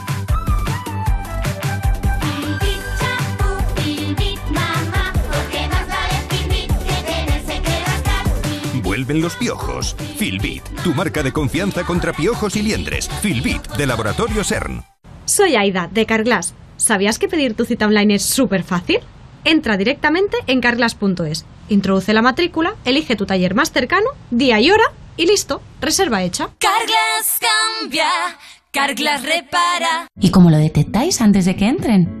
Vuelven 9.11 9.23
los 9.23 9.35
piojos. 9.35 9.93
Filbit, 10.17 10.63
tu 10.85 10.93
marca 10.93 11.21
de 11.21 11.33
confianza 11.33 11.83
contra 11.83 12.13
piojos 12.13 12.55
y 12.55 12.61
liendres. 12.61 13.09
Filbit, 13.21 13.61
de 13.75 13.85
Laboratorio 13.85 14.41
CERN. 14.41 14.85
Soy 15.25 15.57
Aida, 15.57 15.89
de 15.91 16.05
Carglass. 16.05 16.53
¿Sabías 16.77 17.19
que 17.19 17.27
pedir 17.27 17.53
tu 17.53 17.65
cita 17.65 17.87
online 17.87 18.15
es 18.15 18.23
súper 18.23 18.63
fácil? 18.63 18.99
Entra 19.43 19.75
directamente 19.75 20.37
en 20.47 20.61
carglass.es, 20.61 21.45
introduce 21.67 22.13
la 22.13 22.21
matrícula, 22.21 22.75
elige 22.85 23.17
tu 23.17 23.25
taller 23.25 23.53
más 23.53 23.71
cercano, 23.71 24.07
día 24.29 24.61
y 24.61 24.71
hora 24.71 24.85
y 25.17 25.25
listo, 25.25 25.61
reserva 25.81 26.23
hecha. 26.23 26.49
Carglass 26.59 27.39
cambia, 27.81 28.07
Carglass 28.71 29.23
repara. 29.23 30.07
¿Y 30.21 30.31
cómo 30.31 30.49
lo 30.49 30.57
detectáis 30.57 31.19
antes 31.19 31.45
de 31.45 31.55
que 31.57 31.67
entren? 31.67 32.20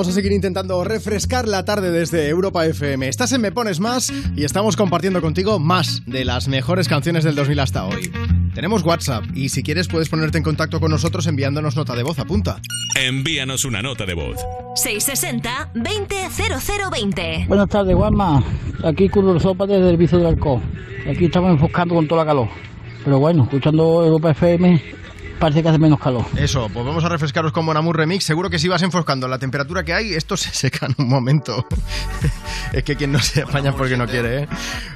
Vamos 0.00 0.12
a 0.12 0.14
seguir 0.14 0.32
intentando 0.32 0.82
refrescar 0.82 1.46
la 1.46 1.66
tarde 1.66 1.90
desde 1.90 2.26
Europa 2.26 2.64
FM. 2.64 3.06
Estás 3.06 3.32
en 3.32 3.42
Me 3.42 3.52
Pones 3.52 3.80
Más 3.80 4.10
y 4.34 4.44
estamos 4.44 4.74
compartiendo 4.74 5.20
contigo 5.20 5.58
más 5.58 6.02
de 6.06 6.24
las 6.24 6.48
mejores 6.48 6.88
canciones 6.88 7.22
del 7.22 7.34
2000 7.34 7.60
hasta 7.60 7.84
hoy. 7.84 8.10
Tenemos 8.54 8.82
WhatsApp 8.82 9.24
y 9.34 9.50
si 9.50 9.62
quieres 9.62 9.88
puedes 9.88 10.08
ponerte 10.08 10.38
en 10.38 10.42
contacto 10.42 10.80
con 10.80 10.90
nosotros 10.90 11.26
enviándonos 11.26 11.76
nota 11.76 11.94
de 11.94 12.02
voz. 12.02 12.18
Apunta. 12.18 12.62
Envíanos 12.98 13.66
una 13.66 13.82
nota 13.82 14.06
de 14.06 14.14
voz. 14.14 14.38
660 14.76 15.72
200020. 15.74 17.44
Buenas 17.46 17.68
tardes, 17.68 17.94
Juanma. 17.94 18.42
Aquí 18.82 19.06
Curro 19.10 19.38
Sopa 19.38 19.66
desde 19.66 19.90
el 19.90 19.98
Vicio 19.98 20.16
del 20.16 20.28
Alcohol. 20.28 20.62
Aquí 21.10 21.26
estamos 21.26 21.50
enfocando 21.50 21.94
con 21.94 22.08
toda 22.08 22.24
la 22.24 22.30
calor. 22.30 22.48
Pero 23.04 23.18
bueno, 23.18 23.42
escuchando 23.42 24.02
Europa 24.02 24.30
FM 24.30 24.99
parece 25.40 25.62
que 25.62 25.68
hace 25.70 25.78
menos 25.78 25.98
calor. 25.98 26.24
Eso, 26.36 26.68
pues 26.72 26.86
vamos 26.86 27.02
a 27.02 27.08
refrescaros 27.08 27.50
con 27.50 27.64
Monamur 27.64 27.96
Remix. 27.96 28.24
Seguro 28.24 28.50
que 28.50 28.58
si 28.58 28.68
vas 28.68 28.82
enfoscando 28.82 29.26
la 29.26 29.38
temperatura 29.38 29.82
que 29.82 29.94
hay, 29.94 30.14
esto 30.14 30.36
se 30.36 30.50
seca 30.54 30.86
en 30.86 30.94
un 30.98 31.08
momento. 31.08 31.66
es 32.72 32.84
que 32.84 32.94
quien 32.94 33.10
no 33.10 33.18
se 33.18 33.42
apaña 33.42 33.74
porque 33.74 33.96
no 33.96 34.06
quiere, 34.06 34.42
¿eh? 34.42 34.48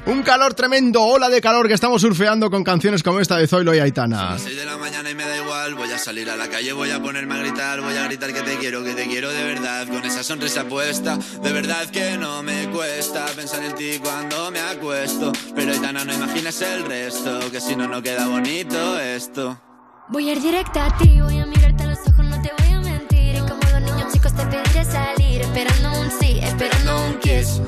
Un 0.07 0.23
calor 0.23 0.55
tremendo, 0.55 1.03
ola 1.03 1.31
de 1.31 1.41
calor 1.41 1.67
que 1.67 1.75
estamos 1.75 2.03
surfeando 2.03 2.51
con 2.51 2.63
canciones 2.63 3.03
como 3.03 3.21
esta 3.21 3.39
de 3.39 3.49
Zoilo 3.49 3.75
y 3.75 3.79
Aitana. 3.79 4.39
6 4.39 4.55
de 4.55 4.65
la 4.67 4.77
mañana 4.77 5.11
y 5.11 5.15
me 5.15 5.25
da 5.25 5.37
igual, 5.39 5.75
voy 5.75 5.91
a 5.91 5.99
salir 5.99 6.29
a 6.29 6.37
la 6.37 6.49
calle, 6.49 6.73
voy 6.75 6.91
a 6.91 7.01
ponerme 7.01 7.35
a 7.35 7.39
gritar, 7.39 7.81
voy 7.81 7.97
a 7.97 8.05
gritar 8.05 8.33
que 8.33 8.43
te 8.43 8.59
quiero, 8.59 8.85
que 8.85 8.93
te 8.93 9.07
quiero 9.07 9.31
de 9.33 9.45
verdad, 9.45 9.89
con 9.89 10.05
esa 10.05 10.23
sonrisa 10.23 10.65
puesta, 10.65 11.19
de 11.43 11.53
verdad 11.53 11.89
que 11.91 12.19
no 12.19 12.43
me 12.43 12.69
cuesta 12.69 13.25
pensar 13.35 13.65
en 13.65 13.75
ti 13.75 13.99
cuando 13.99 14.51
me 14.51 14.61
acuesto, 14.61 15.33
pero 15.57 15.73
Aitana 15.73 16.05
no 16.05 16.13
imaginas 16.13 16.61
el 16.61 16.85
resto, 16.85 17.51
que 17.51 17.61
si 17.61 17.75
no 17.75 17.89
no 17.89 18.03
queda 18.03 18.27
bonito 18.27 19.01
esto. 19.01 19.74
Voy 20.15 20.29
a 20.29 20.33
ir 20.35 20.41
directa 20.41 20.87
a 20.87 20.97
ti, 20.97 21.21
voy 21.21 21.41
a 21.41 21.45
mirarte 21.45 21.83
a 21.83 21.87
los 21.89 21.99
ojos, 22.07 22.25
no 22.25 22.41
te 22.41 22.49
voy 22.57 22.73
a 22.73 22.79
mentir. 22.79 23.35
Y 23.35 23.41
como 23.41 23.61
los 23.73 23.83
niños 23.83 24.13
chicos 24.13 24.33
te 24.33 24.47
pediré 24.47 24.85
salir, 24.85 25.41
esperando 25.41 26.01
un 26.01 26.09
sí, 26.09 26.39
esperando 26.41 27.07
un 27.07 27.19
kiss. 27.19 27.61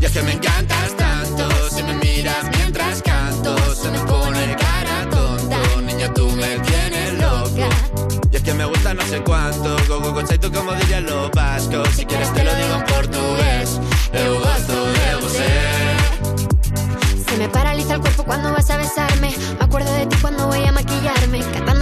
Y 0.00 0.04
es 0.04 0.12
que 0.12 0.22
me 0.22 0.30
encantas 0.30 0.96
tanto, 0.96 1.48
si 1.70 1.82
me 1.82 1.94
miras 1.94 2.44
mientras 2.56 3.02
canto, 3.02 3.56
se 3.74 3.90
me 3.90 3.98
pone 3.98 4.56
cara 4.56 5.10
tonta. 5.10 5.58
Niña, 5.84 6.14
tú 6.14 6.30
me 6.30 6.60
tienes 6.60 7.14
loca. 7.14 7.68
Y 8.30 8.36
es 8.36 8.42
que 8.44 8.54
me 8.54 8.64
gusta 8.64 8.94
no 8.94 9.02
sé 9.02 9.20
cuánto, 9.24 9.76
go, 9.88 9.98
go, 10.02 10.14
concepto 10.14 10.52
como 10.52 10.74
dirían 10.74 11.04
los 11.06 11.32
vascos. 11.32 11.88
Si 11.96 12.06
quieres 12.06 12.32
te 12.32 12.44
lo 12.44 12.54
digo 12.54 12.74
en 12.76 12.84
portugués, 12.84 13.80
eu 14.12 14.38
gosto 14.38 14.84
de 14.86 15.16
você. 15.20 15.50
Se 17.28 17.36
me 17.38 17.48
paraliza 17.48 17.94
el 17.94 18.00
cuerpo 18.00 18.22
cuando 18.22 18.52
vas 18.52 18.70
a 18.70 18.76
besarme, 18.76 19.34
me 19.58 19.64
acuerdo 19.64 19.92
de 19.94 20.06
ti 20.06 20.16
cuando 20.20 20.46
voy 20.46 20.64
a 20.64 20.70
maquillarme. 20.70 21.40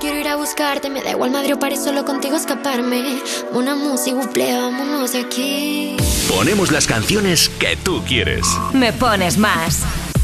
Quiero 0.00 0.18
ir 0.18 0.28
a 0.28 0.36
buscarte. 0.36 0.90
Me 0.90 1.02
da 1.02 1.10
igual 1.10 1.30
Madrid 1.30 1.54
o 1.54 1.58
París, 1.58 1.82
solo 1.82 2.04
contigo 2.04 2.36
escaparme. 2.36 3.20
Una 3.52 3.74
música, 3.74 4.16
buple, 4.16 4.52
vámonos 4.54 5.12
de 5.12 5.20
aquí. 5.20 5.96
Ponemos 6.28 6.70
las 6.70 6.86
canciones 6.86 7.48
que 7.48 7.76
tú 7.76 8.02
quieres. 8.06 8.46
Me 8.72 8.92
pones 8.92 9.38
más. 9.38 9.82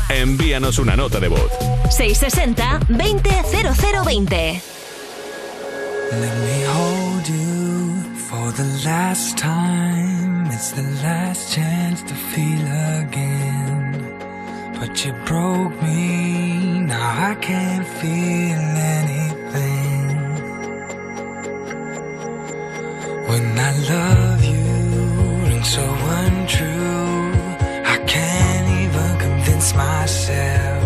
Envíanos 0.08 0.78
una 0.78 0.96
nota 0.96 1.18
de 1.18 1.28
voz. 1.28 1.50
660 1.90 2.80
200020. 2.88 4.62
Let 6.12 6.36
me 6.44 6.64
hold 6.66 7.28
you 7.28 8.04
for 8.28 8.52
the 8.52 8.64
last 8.84 9.38
time. 9.38 10.46
It's 10.52 10.72
the 10.72 10.82
last 11.02 11.52
chance 11.54 12.02
to 12.02 12.14
feel 12.14 12.66
again. 13.02 14.14
But 14.78 15.04
you 15.04 15.12
broke 15.24 15.82
me, 15.82 16.80
now 16.86 17.30
I 17.30 17.34
can't 17.40 17.86
feel 17.86 18.58
anything. 18.58 19.23
When 23.26 23.58
I 23.58 23.72
love 23.94 24.44
you, 24.44 24.64
rings 25.48 25.68
so 25.68 25.82
untrue. 25.82 27.32
I 27.94 27.96
can't 28.06 28.68
even 28.82 29.18
convince 29.18 29.74
myself 29.74 30.84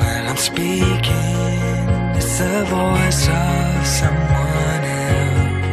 when 0.00 0.26
I'm 0.30 0.36
speaking. 0.36 1.80
It's 2.18 2.38
the 2.38 2.64
voice 2.76 3.28
of 3.28 3.86
someone 4.00 4.84
else. 5.04 5.66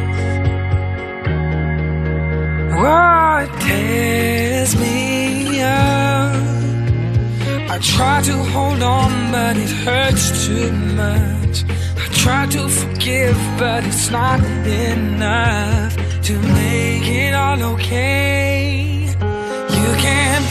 Oh, 2.76 3.36
it 3.44 3.52
tears 3.60 4.72
me 4.76 5.62
up. 5.62 6.34
I 7.70 7.78
try 7.80 8.20
to 8.22 8.36
hold 8.52 8.82
on, 8.82 9.32
but 9.32 9.56
it 9.56 9.70
hurts 9.84 10.46
too 10.46 10.70
much. 10.72 11.43
Try 12.24 12.46
to 12.46 12.68
forgive, 12.70 13.36
but 13.58 13.84
it's 13.84 14.08
not 14.10 14.40
enough 14.40 15.94
to 16.22 16.38
make 16.38 17.06
it 17.06 17.34
all 17.34 17.62
okay. 17.74 19.04
You 19.78 19.90
can't 20.06 20.46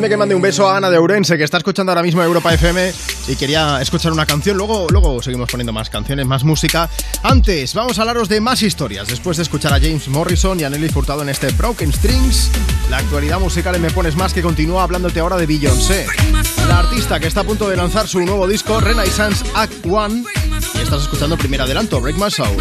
Dejadme 0.00 0.14
que 0.14 0.16
mande 0.16 0.34
un 0.34 0.40
beso 0.40 0.66
a 0.66 0.78
Ana 0.78 0.88
de 0.88 0.96
Ourense, 0.96 1.36
que 1.36 1.44
está 1.44 1.58
escuchando 1.58 1.92
ahora 1.92 2.02
mismo 2.02 2.22
Europa 2.22 2.54
FM 2.54 2.90
y 3.28 3.36
quería 3.36 3.82
escuchar 3.82 4.12
una 4.12 4.24
canción. 4.24 4.56
Luego, 4.56 4.86
luego 4.88 5.20
seguimos 5.20 5.50
poniendo 5.50 5.74
más 5.74 5.90
canciones, 5.90 6.24
más 6.24 6.42
música. 6.42 6.88
Antes, 7.22 7.74
vamos 7.74 7.98
a 7.98 8.00
hablaros 8.00 8.26
de 8.30 8.40
más 8.40 8.62
historias. 8.62 9.08
Después 9.08 9.36
de 9.36 9.42
escuchar 9.42 9.74
a 9.74 9.78
James 9.78 10.08
Morrison 10.08 10.58
y 10.58 10.64
a 10.64 10.70
Nelly 10.70 10.88
Furtado 10.88 11.20
en 11.20 11.28
este 11.28 11.50
Broken 11.50 11.92
Strings, 11.92 12.50
la 12.88 12.96
actualidad 12.96 13.40
musical 13.40 13.74
en 13.74 13.82
Me 13.82 13.90
Pones 13.90 14.16
Más 14.16 14.32
que 14.32 14.40
continúa 14.40 14.84
hablándote 14.84 15.20
ahora 15.20 15.36
de 15.36 15.44
Beyoncé. 15.44 16.06
La 16.66 16.78
artista 16.78 17.20
que 17.20 17.26
está 17.26 17.42
a 17.42 17.44
punto 17.44 17.68
de 17.68 17.76
lanzar 17.76 18.08
su 18.08 18.20
nuevo 18.20 18.48
disco, 18.48 18.80
Renaissance 18.80 19.44
Act 19.54 19.84
One. 19.86 20.24
Y 20.76 20.78
estás 20.78 21.02
escuchando 21.02 21.34
el 21.34 21.38
primer 21.40 21.60
adelanto, 21.60 22.00
Break 22.00 22.16
My 22.16 22.30
Soul. 22.30 22.56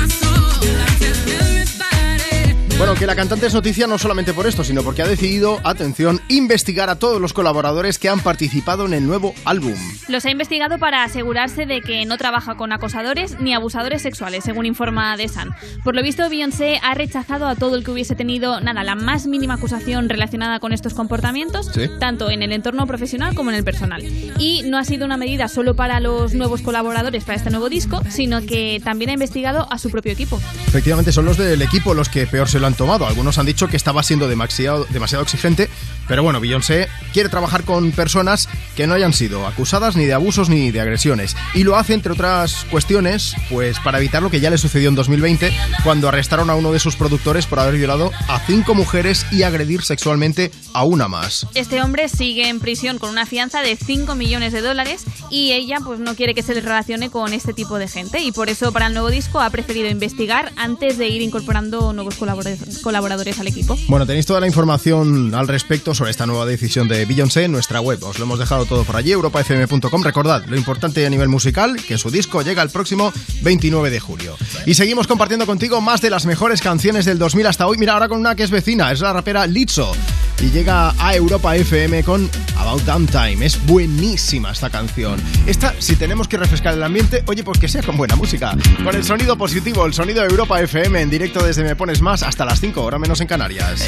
Bueno, 2.79 2.95
que 2.95 3.05
la 3.05 3.13
cantante 3.13 3.45
es 3.45 3.53
noticia 3.53 3.87
no 3.87 3.97
solamente 3.97 4.33
por 4.33 4.47
esto, 4.47 4.63
sino 4.63 4.83
porque 4.83 5.01
ha 5.01 5.05
decidido, 5.05 5.59
atención, 5.65 6.21
investigar 6.29 6.89
a 6.89 6.97
todos 6.97 7.19
los 7.19 7.33
colaboradores 7.33 7.99
que 7.99 8.07
han 8.07 8.21
participado 8.21 8.85
en 8.85 8.93
el 8.93 9.05
nuevo 9.05 9.33
álbum. 9.43 9.75
Los 10.09 10.25
ha 10.25 10.31
investigado 10.31 10.79
para 10.79 11.03
asegurarse 11.03 11.67
de 11.67 11.81
que 11.81 12.03
no 12.07 12.17
trabaja 12.17 12.55
con 12.55 12.71
acosadores 12.71 13.39
ni 13.39 13.53
abusadores 13.53 14.01
sexuales, 14.01 14.43
según 14.43 14.65
informa 14.65 15.15
The 15.15 15.27
Sun. 15.27 15.53
Por 15.83 15.95
lo 15.95 16.01
visto, 16.01 16.27
Beyoncé 16.27 16.79
ha 16.81 16.95
rechazado 16.95 17.45
a 17.47 17.53
todo 17.55 17.75
el 17.75 17.83
que 17.83 17.91
hubiese 17.91 18.15
tenido, 18.15 18.59
nada, 18.59 18.83
la 18.83 18.95
más 18.95 19.27
mínima 19.27 19.53
acusación 19.53 20.09
relacionada 20.09 20.59
con 20.59 20.73
estos 20.73 20.95
comportamientos, 20.95 21.69
Sí. 21.71 21.81
tanto 21.99 22.31
en 22.31 22.41
el 22.41 22.53
entorno 22.53 22.87
profesional 22.87 23.35
como 23.35 23.51
en 23.51 23.57
el 23.57 23.63
personal. 23.63 24.01
Y 24.39 24.63
no 24.65 24.79
ha 24.79 24.83
sido 24.83 25.05
una 25.05 25.15
medida 25.15 25.47
solo 25.47 25.75
para 25.75 25.99
los 25.99 26.33
nuevos 26.33 26.63
colaboradores 26.63 27.23
para 27.23 27.37
este 27.37 27.51
nuevo 27.51 27.69
disco, 27.69 28.01
sino 28.09 28.41
que 28.41 28.81
también 28.83 29.11
ha 29.11 29.13
investigado 29.13 29.67
a 29.71 29.77
su 29.77 29.91
propio 29.91 30.11
equipo. 30.11 30.41
Efectivamente, 30.67 31.11
son 31.11 31.25
los 31.25 31.37
del 31.37 31.61
equipo 31.61 31.93
los 31.93 32.09
que 32.09 32.25
peor 32.25 32.49
se 32.49 32.59
lo 32.59 32.65
han 32.65 32.73
tomado. 32.73 33.05
Algunos 33.05 33.37
han 33.37 33.45
dicho 33.45 33.67
que 33.67 33.77
estaba 33.77 34.01
siendo 34.01 34.27
demasiado, 34.27 34.85
demasiado 34.89 35.23
exigente, 35.23 35.69
pero 36.09 36.23
bueno, 36.23 36.41
Beyoncé 36.41 36.89
quiere 37.13 37.29
trabajar 37.29 37.63
con 37.63 37.91
personas 37.91 38.49
que 38.75 38.87
no 38.87 38.95
hayan 38.95 39.13
sido 39.13 39.47
acusadas 39.47 39.95
ni 39.95 40.05
de 40.05 40.13
abusos 40.13 40.49
ni 40.49 40.71
de 40.71 40.81
agresiones. 40.81 41.37
Y 41.53 41.63
lo 41.63 41.77
hace, 41.77 41.93
entre 41.93 42.11
otras 42.11 42.65
cuestiones, 42.71 43.35
pues 43.49 43.79
para 43.79 43.99
evitar 43.99 44.21
lo 44.21 44.29
que 44.29 44.41
ya 44.41 44.49
le 44.49 44.57
sucedió 44.57 44.89
en 44.89 44.95
2020, 44.95 45.53
cuando 45.83 46.09
arrestaron 46.09 46.49
a 46.49 46.55
uno 46.55 46.71
de 46.71 46.79
sus 46.79 46.95
productores 46.95 47.45
por 47.45 47.59
haber 47.59 47.75
violado 47.75 48.11
a 48.27 48.39
cinco 48.39 48.73
mujeres 48.73 49.25
y 49.31 49.43
agredir 49.43 49.83
sexualmente 49.83 50.51
a 50.73 50.83
una 50.83 51.07
más. 51.07 51.45
Este 51.53 51.81
hombre 51.81 52.09
sigue 52.09 52.49
en 52.49 52.59
prisión 52.59 52.97
con 52.97 53.09
una 53.09 53.25
fianza 53.25 53.61
de 53.61 53.75
5 53.75 54.15
millones 54.15 54.53
de 54.53 54.61
dólares 54.61 55.03
y 55.29 55.51
ella 55.51 55.77
pues 55.83 55.99
no 55.99 56.15
quiere 56.15 56.33
que 56.33 56.41
se 56.41 56.55
le 56.55 56.61
relacione 56.61 57.09
con 57.09 57.33
este 57.33 57.53
tipo 57.53 57.77
de 57.77 57.87
gente 57.87 58.21
y 58.21 58.31
por 58.31 58.49
eso 58.49 58.71
para 58.71 58.87
el 58.87 58.93
nuevo 58.93 59.11
disco 59.11 59.39
ha 59.39 59.49
preferido 59.49 59.87
investigar 59.87 60.51
antes 60.55 60.97
de 60.97 61.07
ir 61.07 61.21
incorporando 61.21 61.93
nuevos 61.93 62.15
colaboradores, 62.15 62.79
colaboradores 62.79 63.39
al 63.39 63.47
equipo. 63.47 63.77
Bueno, 63.87 64.05
tenéis 64.05 64.25
toda 64.25 64.39
la 64.39 64.47
información 64.47 65.35
al 65.35 65.47
respecto 65.47 65.93
sobre 65.99 66.11
esta 66.11 66.25
nueva 66.25 66.45
decisión 66.45 66.87
de 66.87 67.03
Beyoncé 67.03 67.43
en 67.43 67.51
nuestra 67.51 67.81
web. 67.81 68.01
Os 68.05 68.19
lo 68.19 68.23
hemos 68.23 68.39
dejado 68.39 68.65
todo 68.65 68.85
por 68.85 68.95
allí, 68.95 69.11
europafm.com. 69.11 70.01
Recordad, 70.01 70.45
lo 70.45 70.55
importante 70.55 71.05
a 71.05 71.09
nivel 71.09 71.27
musical, 71.27 71.75
que 71.75 71.97
su 71.97 72.09
disco 72.09 72.41
llega 72.41 72.63
el 72.63 72.69
próximo 72.69 73.11
29 73.41 73.89
de 73.89 73.99
julio. 73.99 74.37
Y 74.65 74.75
seguimos 74.75 75.07
compartiendo 75.07 75.45
contigo 75.45 75.81
más 75.81 75.99
de 75.99 76.09
las 76.09 76.25
mejores 76.25 76.61
canciones 76.61 77.03
del 77.03 77.19
2000 77.19 77.47
hasta 77.47 77.67
hoy. 77.67 77.77
Mira, 77.77 77.93
ahora 77.93 78.07
con 78.07 78.17
una 78.17 78.33
que 78.33 78.43
es 78.43 78.49
vecina, 78.49 78.93
es 78.93 79.01
la 79.01 79.11
rapera 79.11 79.45
Lizzo. 79.45 79.91
Y 80.39 80.51
llega 80.51 80.93
a 80.97 81.13
Europa 81.13 81.57
FM 81.57 82.01
con 82.05 82.29
About 82.55 82.83
Damn 82.83 83.05
Time. 83.07 83.45
Es 83.45 83.61
buenísima 83.65 84.51
esta 84.51 84.69
canción. 84.69 85.21
Esta, 85.47 85.75
si 85.79 85.97
tenemos 85.97 86.29
que 86.29 86.37
refrescar 86.37 86.75
el 86.75 86.83
ambiente, 86.83 87.25
oye, 87.27 87.43
pues 87.43 87.59
que 87.59 87.67
sea 87.67 87.83
con 87.83 87.97
buena 87.97 88.15
música. 88.15 88.55
Con 88.85 88.95
el 88.95 89.03
sonido 89.03 89.37
positivo, 89.37 89.85
el 89.85 89.93
sonido 89.93 90.21
de 90.21 90.29
Europa 90.29 90.61
FM 90.61 91.01
en 91.01 91.09
directo 91.09 91.43
desde 91.43 91.65
Me 91.65 91.75
Pones 91.75 92.01
Más 92.01 92.23
hasta 92.23 92.45
las 92.45 92.61
5, 92.61 92.81
hora 92.81 92.97
menos 92.97 93.19
en 93.19 93.27
Canarias. 93.27 93.81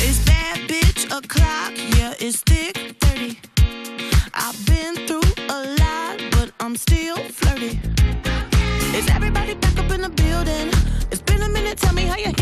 It's 2.20 2.42
thick 2.42 2.76
30. 3.00 3.38
I've 4.34 4.66
been 4.66 4.96
through 5.08 5.22
a 5.50 5.60
lot, 5.80 6.22
but 6.32 6.52
I'm 6.60 6.76
still 6.76 7.18
flirty. 7.18 7.80
Is 8.98 9.08
everybody 9.10 9.54
back 9.54 9.78
up 9.78 9.92
in 9.92 10.02
the 10.02 10.10
building? 10.10 10.70
It's 11.12 11.22
been 11.22 11.42
a 11.42 11.50
minute, 11.50 11.78
tell 11.78 11.94
me 11.94 12.04
how 12.04 12.18
you're 12.18 12.34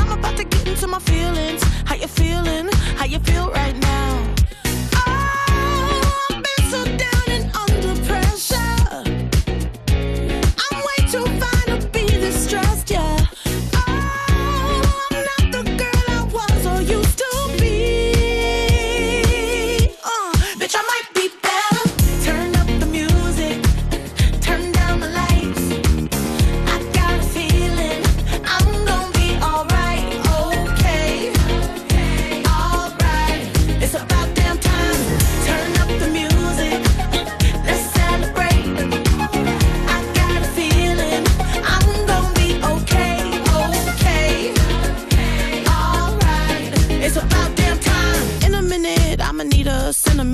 I'm 0.00 0.18
about 0.18 0.36
to 0.36 0.44
get 0.44 0.66
into 0.66 0.86
my 0.88 0.98
feelings. 0.98 1.62
How 1.84 1.94
you 1.94 2.08
feeling? 2.08 2.68
How 2.96 3.04
you 3.04 3.20
feel 3.20 3.50
right 3.50 3.76
now? 3.76 4.39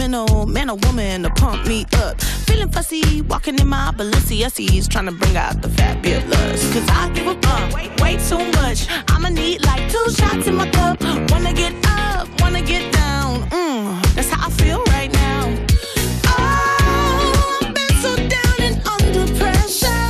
Sentimental 0.06 0.46
man 0.46 0.70
or 0.70 0.76
woman 0.86 1.22
to 1.24 1.30
pump 1.30 1.66
me 1.66 1.84
up. 1.94 2.20
Feeling 2.20 2.70
fussy, 2.70 3.22
walking 3.22 3.58
in 3.58 3.66
my 3.66 3.92
Balenciennes, 3.96 4.88
trying 4.88 5.06
to 5.06 5.12
bring 5.12 5.36
out 5.36 5.60
the 5.62 5.68
fabulous. 5.70 6.72
Cause 6.72 6.88
I 6.90 7.10
give 7.12 7.26
a 7.26 7.34
fuck 7.42 7.74
way, 7.74 7.90
way 8.00 8.16
too 8.28 8.44
much. 8.62 8.86
I'ma 9.08 9.30
need 9.30 9.64
like 9.64 9.90
two 9.90 10.10
shots 10.10 10.46
in 10.46 10.54
my 10.54 10.70
cup. 10.70 11.00
Wanna 11.30 11.52
get 11.52 11.74
up, 11.88 12.28
wanna 12.40 12.62
get 12.62 12.92
down. 12.92 13.42
Mm, 13.50 14.14
that's 14.14 14.30
how 14.30 14.46
I 14.46 14.50
feel 14.50 14.82
right 14.94 15.12
now. 15.12 15.42
Oh, 16.26 17.58
I've 17.62 17.74
been 17.74 17.96
so 18.00 18.14
down 18.16 18.56
and 18.60 18.76
under 18.86 19.26
pressure. 19.34 20.05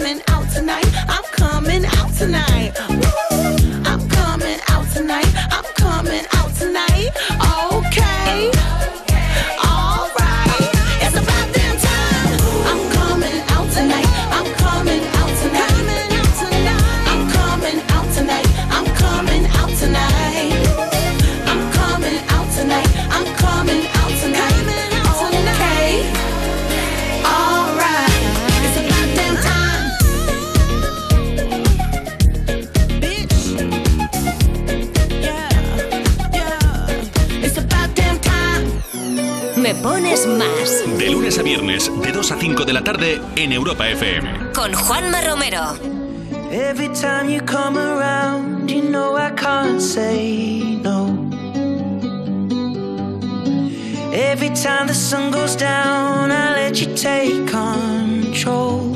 Coming 0.00 0.22
out 0.28 0.50
tonight. 0.50 0.86
I'm 1.08 1.24
coming 1.24 1.84
out 1.84 2.10
tonight. 2.14 2.99
2 42.20 42.32
a 42.32 42.36
5 42.36 42.64
de 42.66 42.72
la 42.74 42.84
tarde 42.84 43.18
en 43.34 43.50
Europa 43.50 43.88
FM. 43.88 44.52
Con 44.52 44.74
Juanma 44.74 45.22
Romero. 45.22 45.74
Every 46.52 46.90
time 46.90 47.30
you 47.30 47.40
come 47.46 47.78
around, 47.78 48.70
you 48.70 48.82
know 48.82 49.16
I 49.16 49.30
can't 49.30 49.80
say 49.80 50.78
no. 50.82 51.16
Every 54.12 54.50
time 54.50 54.86
the 54.86 54.92
sun 54.92 55.30
goes 55.30 55.56
down, 55.56 56.30
I 56.30 56.52
let 56.56 56.82
you 56.82 56.94
take 56.94 57.46
control. 57.46 58.89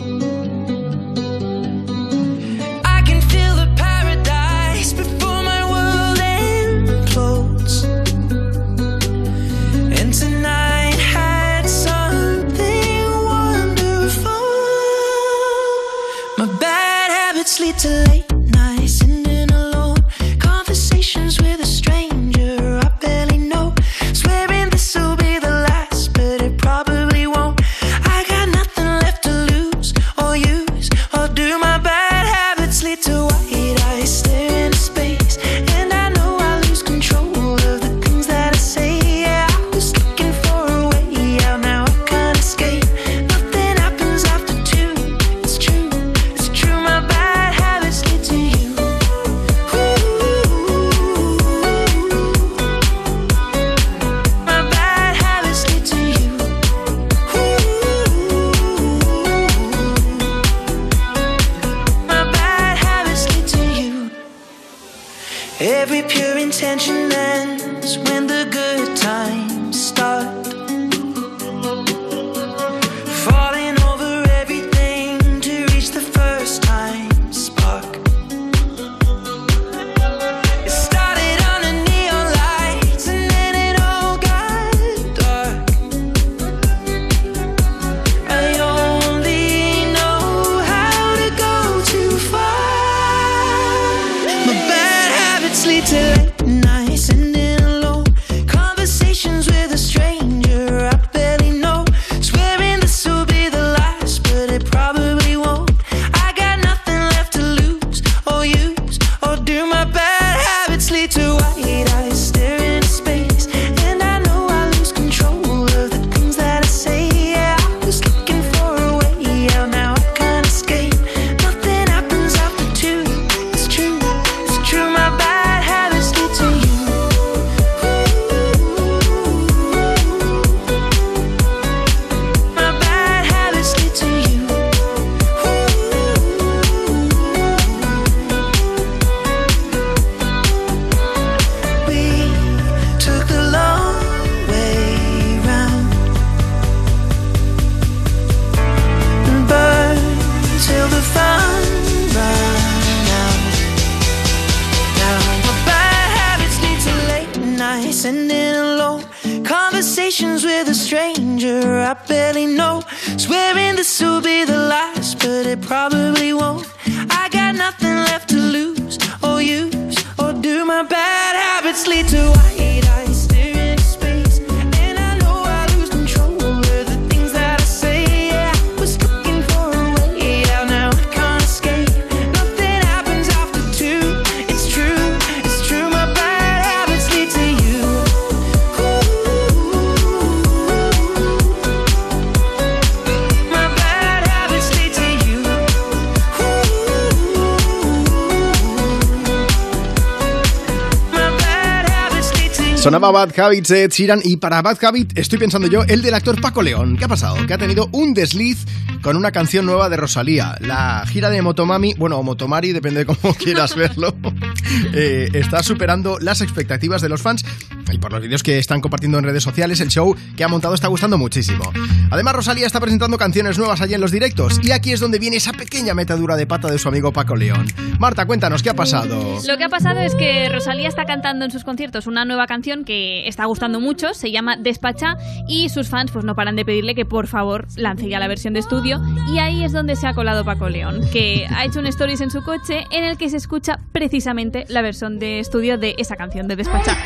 Bad 203.25 203.41
Habits 203.41 203.69
de 203.69 203.85
Ed 203.85 203.91
Sheeran 203.91 204.21
y 204.23 204.37
para 204.37 204.61
Bad 204.61 204.85
Habit 204.85 205.17
estoy 205.19 205.39
pensando 205.39 205.67
yo 205.67 205.83
el 205.85 206.03
del 206.03 206.13
actor 206.13 206.39
Paco 206.43 206.61
León. 206.61 206.99
¿Qué 206.99 207.07
ha 207.07 207.09
pasado? 207.09 207.47
Que 207.47 207.55
ha 207.55 207.59
tenido 207.59 207.89
un 207.93 208.13
desliz 208.13 208.67
con 209.01 209.17
una 209.17 209.33
canción 209.33 209.65
nueva 209.65 209.89
de 209.89 209.97
Rosalía. 209.97 210.57
La 210.61 211.07
gira 211.07 211.31
de 211.31 211.41
Motomami, 211.41 211.95
bueno, 211.95 212.19
o 212.19 212.23
Motomari, 212.23 212.73
depende 212.73 213.05
de 213.05 213.07
cómo 213.07 213.35
quieras 213.39 213.77
verlo, 213.77 214.15
eh, 214.93 215.31
está 215.33 215.63
superando 215.63 216.19
las 216.21 216.43
expectativas 216.43 217.01
de 217.01 217.09
los 217.09 217.23
fans 217.23 217.47
y 217.93 217.99
por 217.99 218.13
los 218.13 218.21
vídeos 218.21 218.43
que 218.43 218.59
están 218.59 218.81
compartiendo 218.81 219.19
en 219.19 219.25
redes 219.25 219.43
sociales, 219.43 219.81
el 219.81 219.89
show 219.89 220.15
que 220.37 220.45
ha 220.45 220.49
montado 220.49 220.75
está 220.75 220.89
gustando 220.89 221.17
muchísimo. 221.17 221.73
Además, 222.15 222.37
Rosalía 222.37 222.65
está 222.65 222.79
presentando 222.79 223.19
canciones 223.19 223.59
nuevas 223.59 223.81
allí 223.81 223.95
en 223.95 224.01
los 224.01 224.13
directos 224.13 224.61
y 224.63 224.71
aquí 224.71 224.93
es 224.93 225.01
donde 225.01 225.19
viene 225.19 225.39
esa 225.39 225.53
pequeña 225.53 225.95
metadura 225.95 226.37
de 226.37 226.47
pata 226.47 226.71
de 226.71 226.79
su 226.79 226.87
amigo 226.87 227.13
Paco 227.13 227.35
León. 227.35 227.67
Marta, 227.99 228.25
cuéntanos, 228.25 228.63
¿qué 228.63 228.71
ha 228.71 228.75
pasado? 228.75 229.41
Lo 229.45 229.57
que 229.57 229.65
ha 229.65 229.69
pasado 229.69 229.99
es 229.99 230.15
que 230.15 230.49
Rosalía 230.49 230.87
está 230.87 231.07
cantando 231.07 231.45
en 231.45 231.51
sus 231.51 231.65
conciertos 231.65 232.07
una 232.07 232.25
nueva 232.25 232.47
canción 232.47 232.85
que 232.85 233.27
está 233.27 233.47
gustando 233.47 233.81
mucho, 233.81 234.15
se 234.15 234.31
llama 234.31 234.57
Despacha 234.57 235.17
y 235.49 235.71
sus 235.71 235.89
fans 235.89 236.13
pues 236.13 236.25
no 236.25 236.37
paran 236.37 236.55
de 236.55 236.65
pedirle 236.65 236.95
que 236.95 237.05
por 237.05 237.27
favor 237.27 237.67
lance 237.75 238.09
ya 238.09 238.21
la 238.21 238.29
versión 238.29 238.55
de 238.55 238.61
estudio 238.61 239.03
y 239.33 239.41
ahí 239.41 239.65
es 239.65 239.73
donde 239.73 239.97
se 239.97 240.07
ha 240.07 240.15
colado 240.15 240.45
Paco 240.45 240.69
León, 240.69 241.01
que 241.13 241.49
ha 241.51 241.65
hecho 241.65 241.81
un 241.81 241.87
stories 241.89 242.21
en 242.21 242.31
su 242.31 242.45
coche 242.45 242.85
en 242.93 243.03
el 243.03 243.19
que 243.19 243.29
se 243.29 243.39
escucha 243.39 243.81
precisamente 243.91 244.67
la 244.69 244.83
versión 244.83 245.19
de 245.19 245.41
estudio 245.41 245.79
de 245.79 245.97
esa 245.99 246.15
canción 246.15 246.47
de 246.47 246.55
Despacha. 246.55 246.97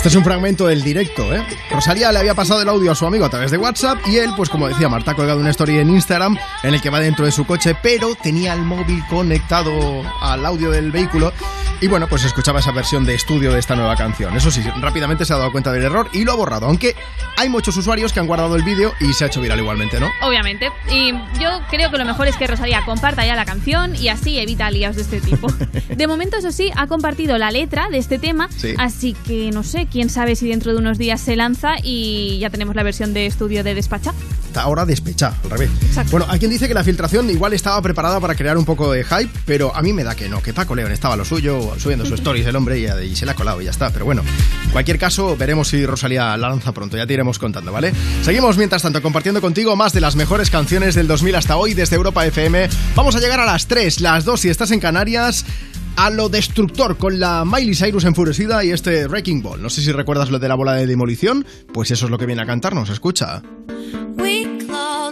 Este 0.00 0.08
es 0.08 0.16
un 0.16 0.24
fragmento 0.24 0.66
del 0.66 0.82
directo, 0.82 1.30
¿eh? 1.34 1.46
Rosalía 1.70 2.10
le 2.10 2.20
había 2.20 2.34
pasado 2.34 2.62
el 2.62 2.68
audio 2.70 2.90
a 2.90 2.94
su 2.94 3.04
amigo 3.04 3.26
a 3.26 3.28
través 3.28 3.50
de 3.50 3.58
WhatsApp 3.58 3.98
y 4.06 4.16
él, 4.16 4.30
pues 4.34 4.48
como 4.48 4.66
decía 4.66 4.88
Marta, 4.88 5.10
ha 5.10 5.14
colgado 5.14 5.38
una 5.38 5.50
story 5.50 5.76
en 5.76 5.90
Instagram 5.90 6.38
en 6.62 6.72
el 6.72 6.80
que 6.80 6.88
va 6.88 7.00
dentro 7.00 7.26
de 7.26 7.30
su 7.30 7.44
coche, 7.44 7.76
pero 7.82 8.14
tenía 8.14 8.54
el 8.54 8.62
móvil 8.62 9.04
conectado 9.10 9.70
al 10.22 10.46
audio 10.46 10.70
del 10.70 10.90
vehículo 10.90 11.34
Y 11.82 11.88
bueno, 11.88 12.08
pues 12.08 12.24
escuchaba 12.24 12.60
esa 12.60 12.72
versión 12.72 13.06
de 13.06 13.14
estudio 13.14 13.52
de 13.52 13.58
esta 13.58 13.74
nueva 13.74 13.96
canción. 13.96 14.36
Eso 14.36 14.50
sí, 14.50 14.62
rápidamente 14.80 15.24
se 15.24 15.32
ha 15.32 15.36
dado 15.38 15.50
cuenta 15.50 15.72
del 15.72 15.82
error 15.84 16.08
y 16.12 16.24
lo 16.24 16.32
ha 16.32 16.36
borrado. 16.36 16.66
Aunque 16.66 16.94
hay 17.38 17.48
muchos 17.48 17.74
usuarios 17.76 18.12
que 18.12 18.20
han 18.20 18.26
guardado 18.26 18.54
el 18.56 18.62
vídeo 18.62 18.92
y 19.00 19.14
se 19.14 19.24
ha 19.24 19.28
hecho 19.28 19.40
viral 19.40 19.60
igualmente, 19.60 19.98
¿no? 19.98 20.10
Obviamente. 20.22 20.70
Y 20.92 21.12
yo 21.40 21.48
creo 21.70 21.90
que 21.90 21.96
lo 21.96 22.04
mejor 22.04 22.26
es 22.28 22.36
que 22.36 22.46
Rosalía 22.46 22.84
comparta 22.84 23.24
ya 23.24 23.34
la 23.34 23.46
canción 23.46 23.96
y 23.96 24.08
así 24.08 24.38
evita 24.38 24.70
líos 24.70 24.96
de 24.96 25.02
este 25.02 25.20
tipo. 25.22 25.46
De 25.88 26.06
momento, 26.06 26.36
eso 26.36 26.52
sí, 26.52 26.70
ha 26.76 26.86
compartido 26.86 27.38
la 27.38 27.50
letra 27.50 27.88
de 27.88 27.96
este 27.98 28.18
tema, 28.18 28.48
Sí. 28.54 28.74
así 28.76 29.14
que 29.26 29.50
no 29.50 29.62
sé, 29.62 29.86
quién 29.90 30.10
sabe 30.10 30.36
si 30.36 30.48
dentro 30.48 30.72
de 30.72 30.78
unos 30.78 30.98
días 30.98 31.20
se 31.20 31.34
lanza 31.36 31.76
y 31.82 32.38
ya 32.40 32.50
tenemos 32.50 32.76
la 32.76 32.82
versión 32.82 33.14
de 33.14 33.24
estudio 33.26 33.64
de 33.64 33.74
Despacha. 33.74 34.12
Está 34.50 34.62
ahora 34.62 34.84
despecha, 34.84 35.32
al 35.44 35.50
revés. 35.50 35.70
Bueno, 36.10 36.26
hay 36.28 36.40
quien 36.40 36.50
dice 36.50 36.66
que 36.66 36.74
la 36.74 36.82
filtración 36.82 37.30
igual 37.30 37.52
estaba 37.52 37.80
preparada 37.80 38.18
para 38.18 38.34
crear 38.34 38.58
un 38.58 38.64
poco 38.64 38.90
de 38.90 39.04
hype, 39.04 39.30
pero 39.46 39.72
a 39.76 39.80
mí 39.80 39.92
me 39.92 40.02
da 40.02 40.16
que 40.16 40.28
no, 40.28 40.42
que 40.42 40.52
Paco 40.52 40.74
León 40.74 40.90
estaba 40.90 41.14
a 41.14 41.16
lo 41.16 41.24
suyo, 41.24 41.70
subiendo 41.78 42.04
sus 42.04 42.14
stories 42.14 42.44
el 42.48 42.56
hombre 42.56 42.80
y, 42.80 42.86
y 43.04 43.14
se 43.14 43.26
le 43.26 43.30
ha 43.30 43.36
colado 43.36 43.62
y 43.62 43.66
ya 43.66 43.70
está. 43.70 43.90
Pero 43.90 44.06
bueno, 44.06 44.24
en 44.64 44.70
cualquier 44.72 44.98
caso, 44.98 45.36
veremos 45.36 45.68
si 45.68 45.86
Rosalía 45.86 46.36
la 46.36 46.48
lanza 46.48 46.72
pronto, 46.72 46.96
ya 46.96 47.06
te 47.06 47.12
iremos 47.12 47.38
contando, 47.38 47.70
¿vale? 47.70 47.92
Seguimos 48.24 48.58
mientras 48.58 48.82
tanto 48.82 49.00
compartiendo 49.00 49.40
contigo 49.40 49.76
más 49.76 49.92
de 49.92 50.00
las 50.00 50.16
mejores 50.16 50.50
canciones 50.50 50.96
del 50.96 51.06
2000 51.06 51.36
hasta 51.36 51.56
hoy 51.56 51.74
desde 51.74 51.94
Europa 51.94 52.26
FM. 52.26 52.68
Vamos 52.96 53.14
a 53.14 53.20
llegar 53.20 53.38
a 53.38 53.46
las 53.46 53.68
3, 53.68 54.00
las 54.00 54.24
2 54.24 54.40
si 54.40 54.48
estás 54.48 54.72
en 54.72 54.80
Canarias. 54.80 55.44
A 55.96 56.08
lo 56.08 56.28
destructor 56.28 56.96
con 56.96 57.20
la 57.20 57.44
Miley 57.44 57.74
Cyrus 57.74 58.04
enfurecida 58.04 58.64
y 58.64 58.70
este 58.70 59.06
Wrecking 59.06 59.42
Ball. 59.42 59.60
No 59.60 59.68
sé 59.68 59.82
si 59.82 59.92
recuerdas 59.92 60.30
lo 60.30 60.38
de 60.38 60.48
la 60.48 60.54
bola 60.54 60.72
de 60.74 60.86
demolición, 60.86 61.44
pues 61.72 61.90
eso 61.90 62.06
es 62.06 62.10
lo 62.10 62.16
que 62.18 62.26
viene 62.26 62.42
a 62.42 62.46
cantarnos, 62.46 62.88
escucha. 62.90 63.42
We 64.16 64.39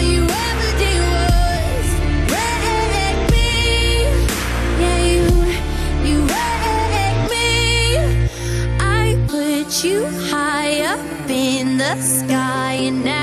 You 0.00 0.22
ever 0.22 0.70
did 0.78 1.00
was 1.12 1.88
wake 2.30 3.22
me. 3.34 3.50
Yeah, 4.80 4.98
you 6.08 6.18
wake 6.34 7.22
me. 7.34 7.48
I 8.78 9.16
put 9.26 9.84
you 9.84 10.06
high 10.30 10.82
up 10.94 11.28
in 11.28 11.78
the 11.78 11.96
sky, 12.00 12.74
and 12.74 13.04
now 13.04 13.19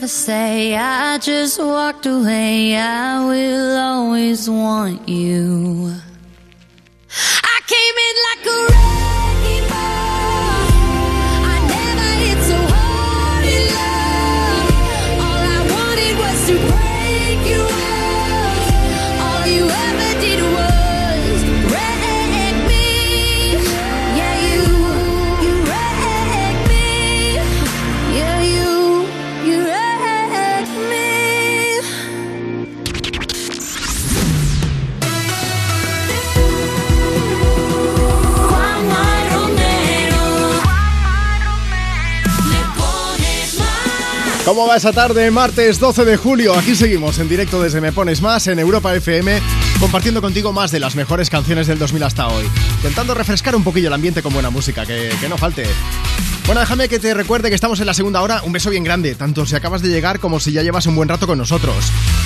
you 0.00 0.04
ever 0.04 0.08
say 0.08 0.74
I 0.76 1.18
just 1.18 1.58
walked 1.58 2.06
away. 2.06 2.74
I 2.74 3.22
will 3.26 3.76
always 3.76 4.48
want 4.48 5.06
you. 5.06 5.92
I 7.42 7.60
came 7.66 7.96
in 8.08 8.14
like 8.28 8.76
a 8.76 8.79
¿Cómo 44.50 44.66
va 44.66 44.74
esa 44.74 44.92
tarde? 44.92 45.30
Martes 45.30 45.78
12 45.78 46.04
de 46.04 46.16
julio. 46.16 46.56
Aquí 46.56 46.74
seguimos 46.74 47.20
en 47.20 47.28
directo 47.28 47.62
desde 47.62 47.80
Me 47.80 47.92
Pones 47.92 48.20
Más 48.20 48.48
en 48.48 48.58
Europa 48.58 48.92
FM, 48.92 49.40
compartiendo 49.78 50.20
contigo 50.20 50.52
más 50.52 50.72
de 50.72 50.80
las 50.80 50.96
mejores 50.96 51.30
canciones 51.30 51.68
del 51.68 51.78
2000 51.78 52.02
hasta 52.02 52.26
hoy. 52.26 52.44
Intentando 52.78 53.14
refrescar 53.14 53.54
un 53.54 53.62
poquillo 53.62 53.86
el 53.86 53.94
ambiente 53.94 54.22
con 54.22 54.32
buena 54.32 54.50
música, 54.50 54.84
que, 54.84 55.08
que 55.20 55.28
no 55.28 55.38
falte. 55.38 55.68
Bueno, 56.46 56.62
déjame 56.62 56.88
que 56.88 56.98
te 56.98 57.14
recuerde 57.14 57.48
que 57.48 57.54
estamos 57.54 57.78
en 57.78 57.86
la 57.86 57.94
segunda 57.94 58.22
hora. 58.22 58.42
Un 58.42 58.50
beso 58.50 58.70
bien 58.70 58.82
grande, 58.82 59.14
tanto 59.14 59.46
si 59.46 59.54
acabas 59.54 59.82
de 59.82 59.88
llegar 59.88 60.18
como 60.18 60.40
si 60.40 60.50
ya 60.50 60.64
llevas 60.64 60.84
un 60.86 60.96
buen 60.96 61.08
rato 61.08 61.28
con 61.28 61.38
nosotros. 61.38 61.84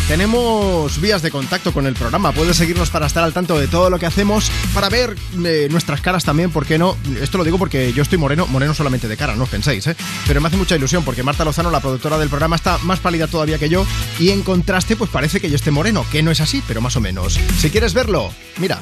Tenemos 0.08 1.00
vías 1.00 1.22
de 1.22 1.30
contacto 1.30 1.72
con 1.72 1.86
el 1.86 1.94
programa. 1.94 2.32
Puedes 2.32 2.58
seguirnos 2.58 2.90
para 2.90 3.06
estar 3.06 3.24
al 3.24 3.32
tanto 3.32 3.58
de 3.58 3.68
todo 3.68 3.88
lo 3.88 3.98
que 3.98 4.04
hacemos, 4.04 4.50
para 4.74 4.90
ver 4.90 5.16
eh, 5.44 5.68
nuestras 5.70 6.02
caras 6.02 6.24
también, 6.24 6.50
¿por 6.50 6.66
qué 6.66 6.76
no? 6.76 6.96
Esto 7.22 7.38
lo 7.38 7.44
digo 7.44 7.58
porque 7.58 7.92
yo 7.94 8.02
estoy 8.02 8.18
moreno, 8.18 8.46
moreno 8.46 8.74
solamente 8.74 9.08
de 9.08 9.16
cara, 9.16 9.34
no 9.34 9.44
os 9.44 9.48
penséis, 9.48 9.86
¿eh? 9.86 9.96
Pero 10.26 10.42
me 10.42 10.48
hace 10.48 10.58
mucha 10.58 10.76
ilusión 10.76 11.04
porque 11.04 11.22
Marta 11.22 11.44
Lozano, 11.44 11.70
la 11.70 11.80
productora 11.80 12.18
del 12.18 12.28
programa, 12.28 12.56
está 12.56 12.76
más 12.78 13.00
pálida 13.00 13.28
todavía 13.28 13.58
que 13.58 13.70
yo 13.70 13.86
y 14.18 14.30
en 14.30 14.42
contraste, 14.42 14.94
pues 14.94 15.10
parece 15.10 15.40
que 15.40 15.48
yo 15.48 15.56
esté 15.56 15.70
moreno, 15.70 16.04
que 16.12 16.22
no 16.22 16.30
es 16.30 16.40
así, 16.40 16.62
pero 16.68 16.82
más 16.82 16.96
o 16.96 17.00
menos. 17.00 17.40
Si 17.58 17.70
quieres 17.70 17.94
verlo, 17.94 18.30
mira. 18.58 18.80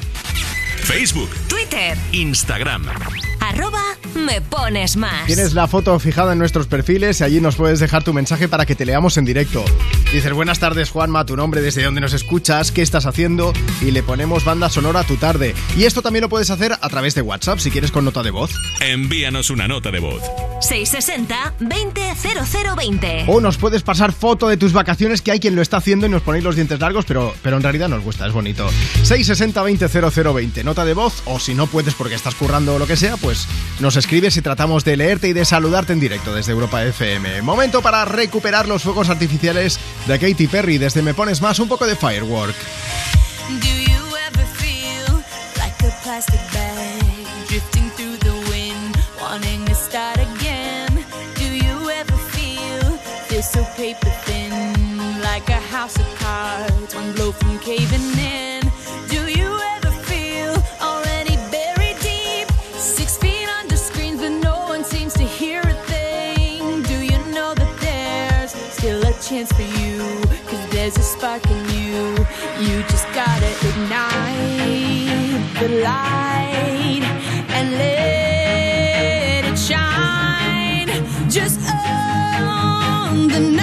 Facebook, 0.83 1.29
Twitter, 1.47 1.97
Instagram, 2.11 2.85
arroba 3.49 3.83
me 4.15 4.41
pones 4.41 4.95
más. 4.95 5.25
Tienes 5.25 5.53
la 5.53 5.67
foto 5.67 5.97
fijada 5.99 6.33
en 6.33 6.39
nuestros 6.39 6.67
perfiles 6.67 7.19
y 7.19 7.23
allí 7.23 7.41
nos 7.41 7.55
puedes 7.55 7.79
dejar 7.79 8.03
tu 8.03 8.13
mensaje 8.13 8.47
para 8.47 8.65
que 8.65 8.75
te 8.75 8.85
leamos 8.85 9.17
en 9.17 9.25
directo. 9.25 9.65
Dices, 10.13 10.31
buenas 10.33 10.59
tardes 10.59 10.91
Juanma, 10.91 11.25
tu 11.25 11.35
nombre, 11.35 11.61
desde 11.61 11.83
dónde 11.83 12.01
nos 12.01 12.13
escuchas, 12.13 12.71
qué 12.71 12.81
estás 12.81 13.05
haciendo 13.05 13.53
y 13.81 13.91
le 13.91 14.03
ponemos 14.03 14.45
banda 14.45 14.69
sonora 14.69 15.01
a 15.01 15.03
tu 15.03 15.17
tarde. 15.17 15.55
Y 15.75 15.85
esto 15.85 16.01
también 16.01 16.21
lo 16.21 16.29
puedes 16.29 16.51
hacer 16.51 16.73
a 16.73 16.89
través 16.89 17.15
de 17.15 17.21
WhatsApp 17.21 17.59
si 17.59 17.71
quieres 17.71 17.91
con 17.91 18.05
nota 18.05 18.23
de 18.23 18.31
voz. 18.31 18.51
Envíanos 18.79 19.49
una 19.49 19.67
nota 19.67 19.91
de 19.91 19.99
voz. 19.99 20.21
660 20.61 21.55
200020. 21.59 23.25
O 23.27 23.41
nos 23.41 23.57
puedes 23.57 23.81
pasar 23.81 24.13
foto 24.13 24.47
de 24.47 24.57
tus 24.57 24.73
vacaciones, 24.73 25.21
que 25.21 25.31
hay 25.31 25.39
quien 25.39 25.55
lo 25.55 25.61
está 25.61 25.77
haciendo 25.77 26.05
y 26.05 26.09
nos 26.09 26.21
ponéis 26.21 26.43
los 26.43 26.55
dientes 26.55 26.79
largos, 26.79 27.05
pero, 27.05 27.33
pero 27.41 27.57
en 27.57 27.63
realidad 27.63 27.89
nos 27.89 28.03
gusta, 28.03 28.27
es 28.27 28.33
bonito. 28.33 28.69
660-200020, 29.03 30.63
nota 30.63 30.85
de 30.85 30.93
voz, 30.93 31.23
o 31.25 31.39
si 31.39 31.53
no 31.55 31.67
puedes 31.67 31.95
porque 31.95 32.15
estás 32.15 32.35
currando 32.35 32.75
o 32.75 32.79
lo 32.79 32.87
que 32.87 32.95
sea, 32.95 33.17
pues 33.17 33.32
nos 33.79 33.95
escribes 33.95 34.37
y 34.37 34.41
tratamos 34.41 34.83
de 34.83 34.97
leerte 34.97 35.27
y 35.27 35.33
de 35.33 35.45
saludarte 35.45 35.93
en 35.93 35.99
directo 35.99 36.33
desde 36.33 36.51
Europa 36.51 36.83
FM. 36.83 37.41
Momento 37.41 37.81
para 37.81 38.05
recuperar 38.05 38.67
los 38.67 38.83
fuegos 38.83 39.09
artificiales 39.09 39.79
de 40.07 40.19
Katy 40.19 40.47
Perry. 40.47 40.77
Desde 40.77 41.01
Me 41.01 41.13
Pones 41.13 41.41
Más, 41.41 41.59
un 41.59 41.67
poco 41.67 41.85
de 41.85 41.95
firework. 41.95 42.55
So 53.43 53.61
paper 53.75 54.09
thin, 54.23 55.21
like 55.21 55.49
a 55.49 55.59
house 55.59 55.97
of 55.97 56.07
cards, 56.15 56.95
one 56.95 57.11
blow 57.11 57.33
from 57.33 57.59
caving 57.59 58.17
in? 58.17 58.52
Chance 69.33 69.51
for 69.53 69.63
you? 69.63 69.97
Cause 70.45 70.69
there's 70.69 70.95
a 70.95 71.01
spark 71.01 71.43
in 71.49 71.69
you. 71.69 72.01
You 72.65 72.83
just 72.83 73.07
gotta 73.15 73.49
ignite 73.69 75.41
the 75.59 75.69
light 75.81 77.03
and 77.57 77.71
let 77.71 79.45
it 79.51 79.57
shine. 79.57 80.89
Just 81.31 81.59
on 81.67 83.27
the 83.27 83.39
night, 83.39 83.62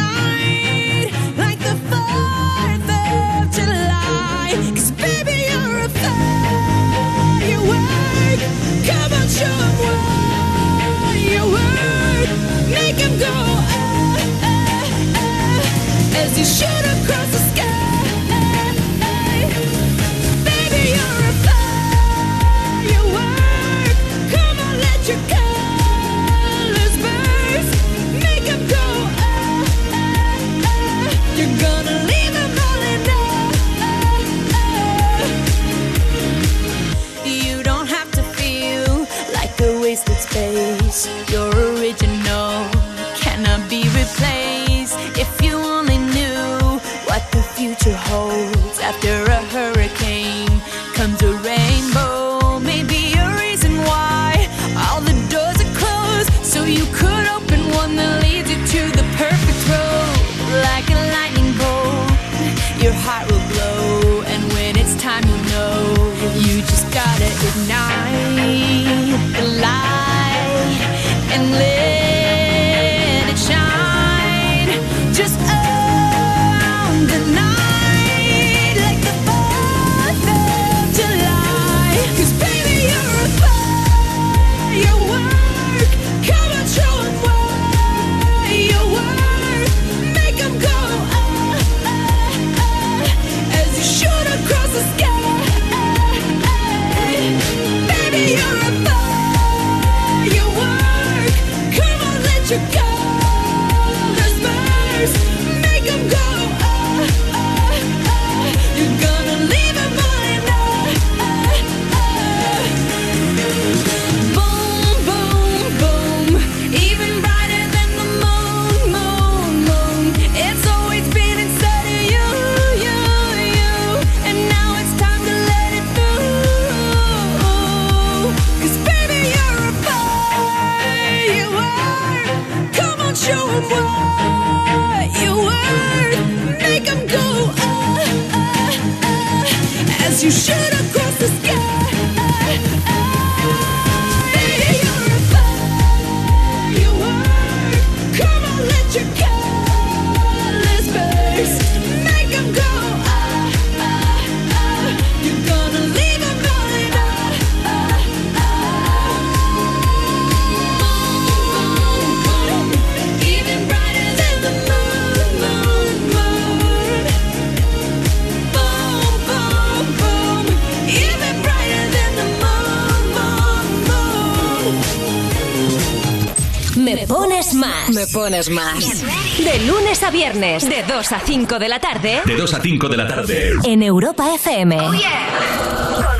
Más. 178.48 179.02
De 179.38 179.60
lunes 179.66 180.02
a 180.02 180.10
viernes, 180.10 180.66
de 180.66 180.82
2 180.82 181.12
a 181.12 181.20
5 181.20 181.58
de 181.58 181.68
la 181.68 181.78
tarde. 181.78 182.22
De 182.24 182.36
2 182.36 182.54
a 182.54 182.60
5 182.60 182.88
de 182.88 182.96
la 182.96 183.06
tarde. 183.06 183.52
En 183.64 183.82
Europa 183.82 184.34
FM. 184.34 184.78
Con 184.78 184.96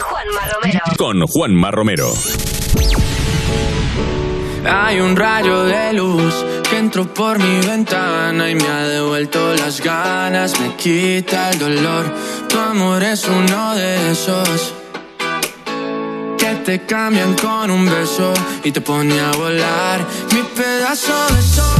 Juanma 0.00 0.40
Romero. 0.52 0.80
Con 0.98 1.26
Juanma 1.26 1.70
Romero. 1.70 2.14
Hay 4.66 5.00
un 5.00 5.16
rayo 5.16 5.64
de 5.64 5.94
luz 5.94 6.34
que 6.68 6.76
entró 6.76 7.06
por 7.14 7.38
mi 7.38 7.66
ventana 7.66 8.50
y 8.50 8.54
me 8.54 8.66
ha 8.66 8.86
devuelto 8.86 9.54
las 9.54 9.80
ganas, 9.80 10.60
me 10.60 10.76
quita 10.76 11.50
el 11.50 11.58
dolor. 11.58 12.04
Tu 12.48 12.58
amor 12.58 13.02
es 13.02 13.26
uno 13.26 13.74
de 13.74 14.12
esos 14.12 14.74
que 16.36 16.54
te 16.64 16.84
cambian 16.84 17.34
con 17.34 17.70
un 17.70 17.86
beso 17.86 18.34
y 18.62 18.72
te 18.72 18.82
pone 18.82 19.18
a 19.18 19.30
volar. 19.32 20.06
Mi 20.32 20.42
pedazo 20.42 21.14
de 21.34 21.42
sol, 21.42 21.80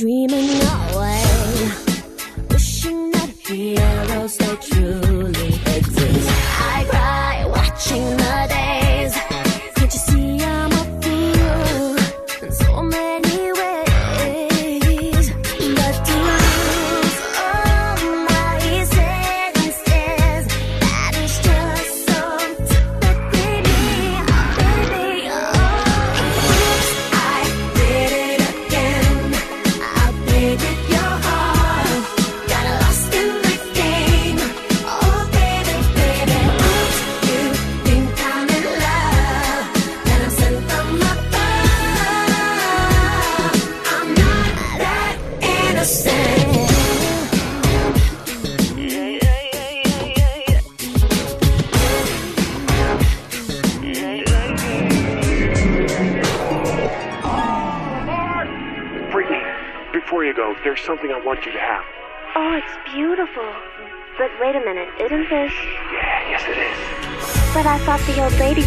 dreaming 0.00 0.49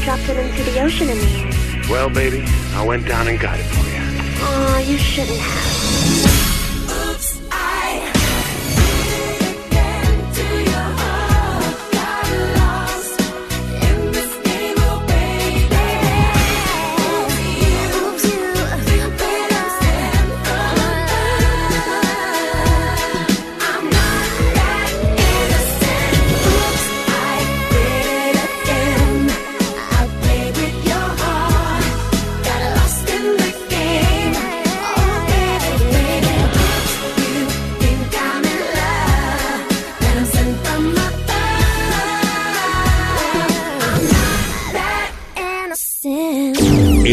dropped 0.03 0.27
it 0.27 0.37
into 0.37 0.63
the 0.69 0.81
ocean 0.81 1.07
in 1.07 1.17
the 1.17 1.25
air. 1.25 1.81
Well, 1.89 2.09
baby, 2.09 2.43
I 2.73 2.85
went 2.85 3.07
down 3.07 3.29
and 3.29 3.39
got 3.39 3.57
it 3.57 3.63
for 3.63 3.87
you. 3.89 4.01
Aw, 4.43 4.75
oh, 4.75 4.79
you 4.79 4.97
shouldn't 4.97 5.39
have. 5.39 6.32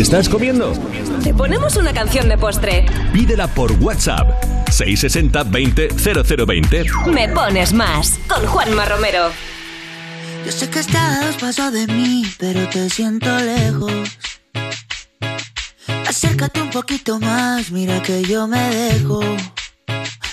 estás 0.00 0.28
comiendo? 0.28 0.72
Te 1.22 1.34
ponemos 1.34 1.76
una 1.76 1.92
canción 1.92 2.28
de 2.28 2.38
postre. 2.38 2.86
Pídela 3.12 3.46
por 3.48 3.72
WhatsApp. 3.72 4.42
660 4.70 5.44
20 5.44 5.88
0020. 6.46 6.84
Me 7.12 7.28
pones 7.28 7.72
más. 7.72 8.18
Con 8.28 8.46
Juanma 8.46 8.84
Romero. 8.86 9.30
Yo 10.46 10.52
sé 10.52 10.70
que 10.70 10.78
estás 10.78 11.36
paso 11.36 11.70
de 11.70 11.86
mí, 11.86 12.24
pero 12.38 12.66
te 12.68 12.88
siento 12.88 13.28
lejos. 13.38 13.92
Acércate 16.08 16.62
un 16.62 16.70
poquito 16.70 17.20
más, 17.20 17.70
mira 17.70 18.00
que 18.02 18.22
yo 18.22 18.46
me 18.46 18.74
dejo. 18.74 19.20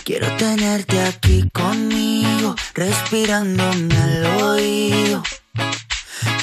Quiero 0.06 0.28
tenerte 0.38 1.02
aquí 1.02 1.50
conmigo, 1.52 2.56
respirándome 2.74 3.96
al 3.98 4.26
oído 4.44 5.24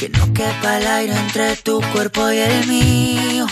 que 0.05 0.11
no 0.11 0.35
quepa 0.35 0.77
el 0.77 0.87
aire 0.87 1.17
entre 1.17 1.57
tu 1.57 1.81
cuerpo 1.95 2.31
y 2.31 2.37
el 2.37 2.67
mío. 2.67 3.44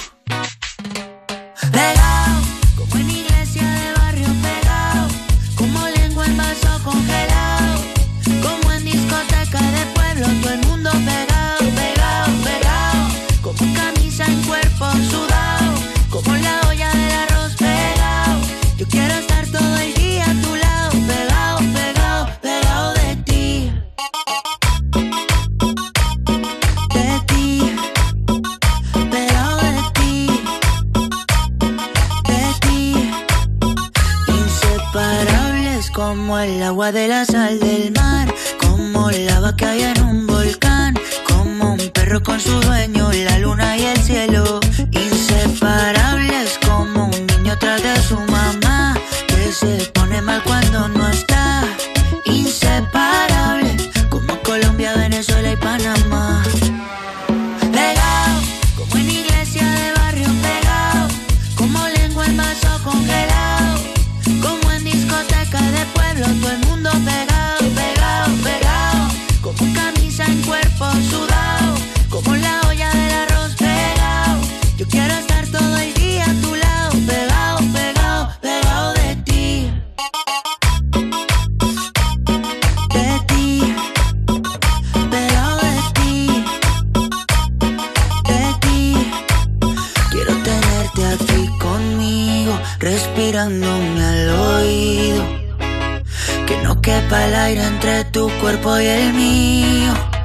Tu 98.05 98.29
cuerpo 98.41 98.79
y 98.79 98.87
el 98.87 99.13
mío. 99.13 100.22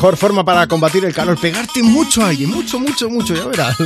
Mejor 0.00 0.16
forma 0.16 0.42
para 0.46 0.66
combatir 0.66 1.04
el 1.04 1.12
calor, 1.12 1.38
pegarte 1.38 1.82
mucho 1.82 2.22
a 2.22 2.30
alguien, 2.30 2.48
mucho, 2.48 2.80
mucho, 2.80 3.10
mucho, 3.10 3.34
ya 3.34 3.44
verás. 3.44 3.76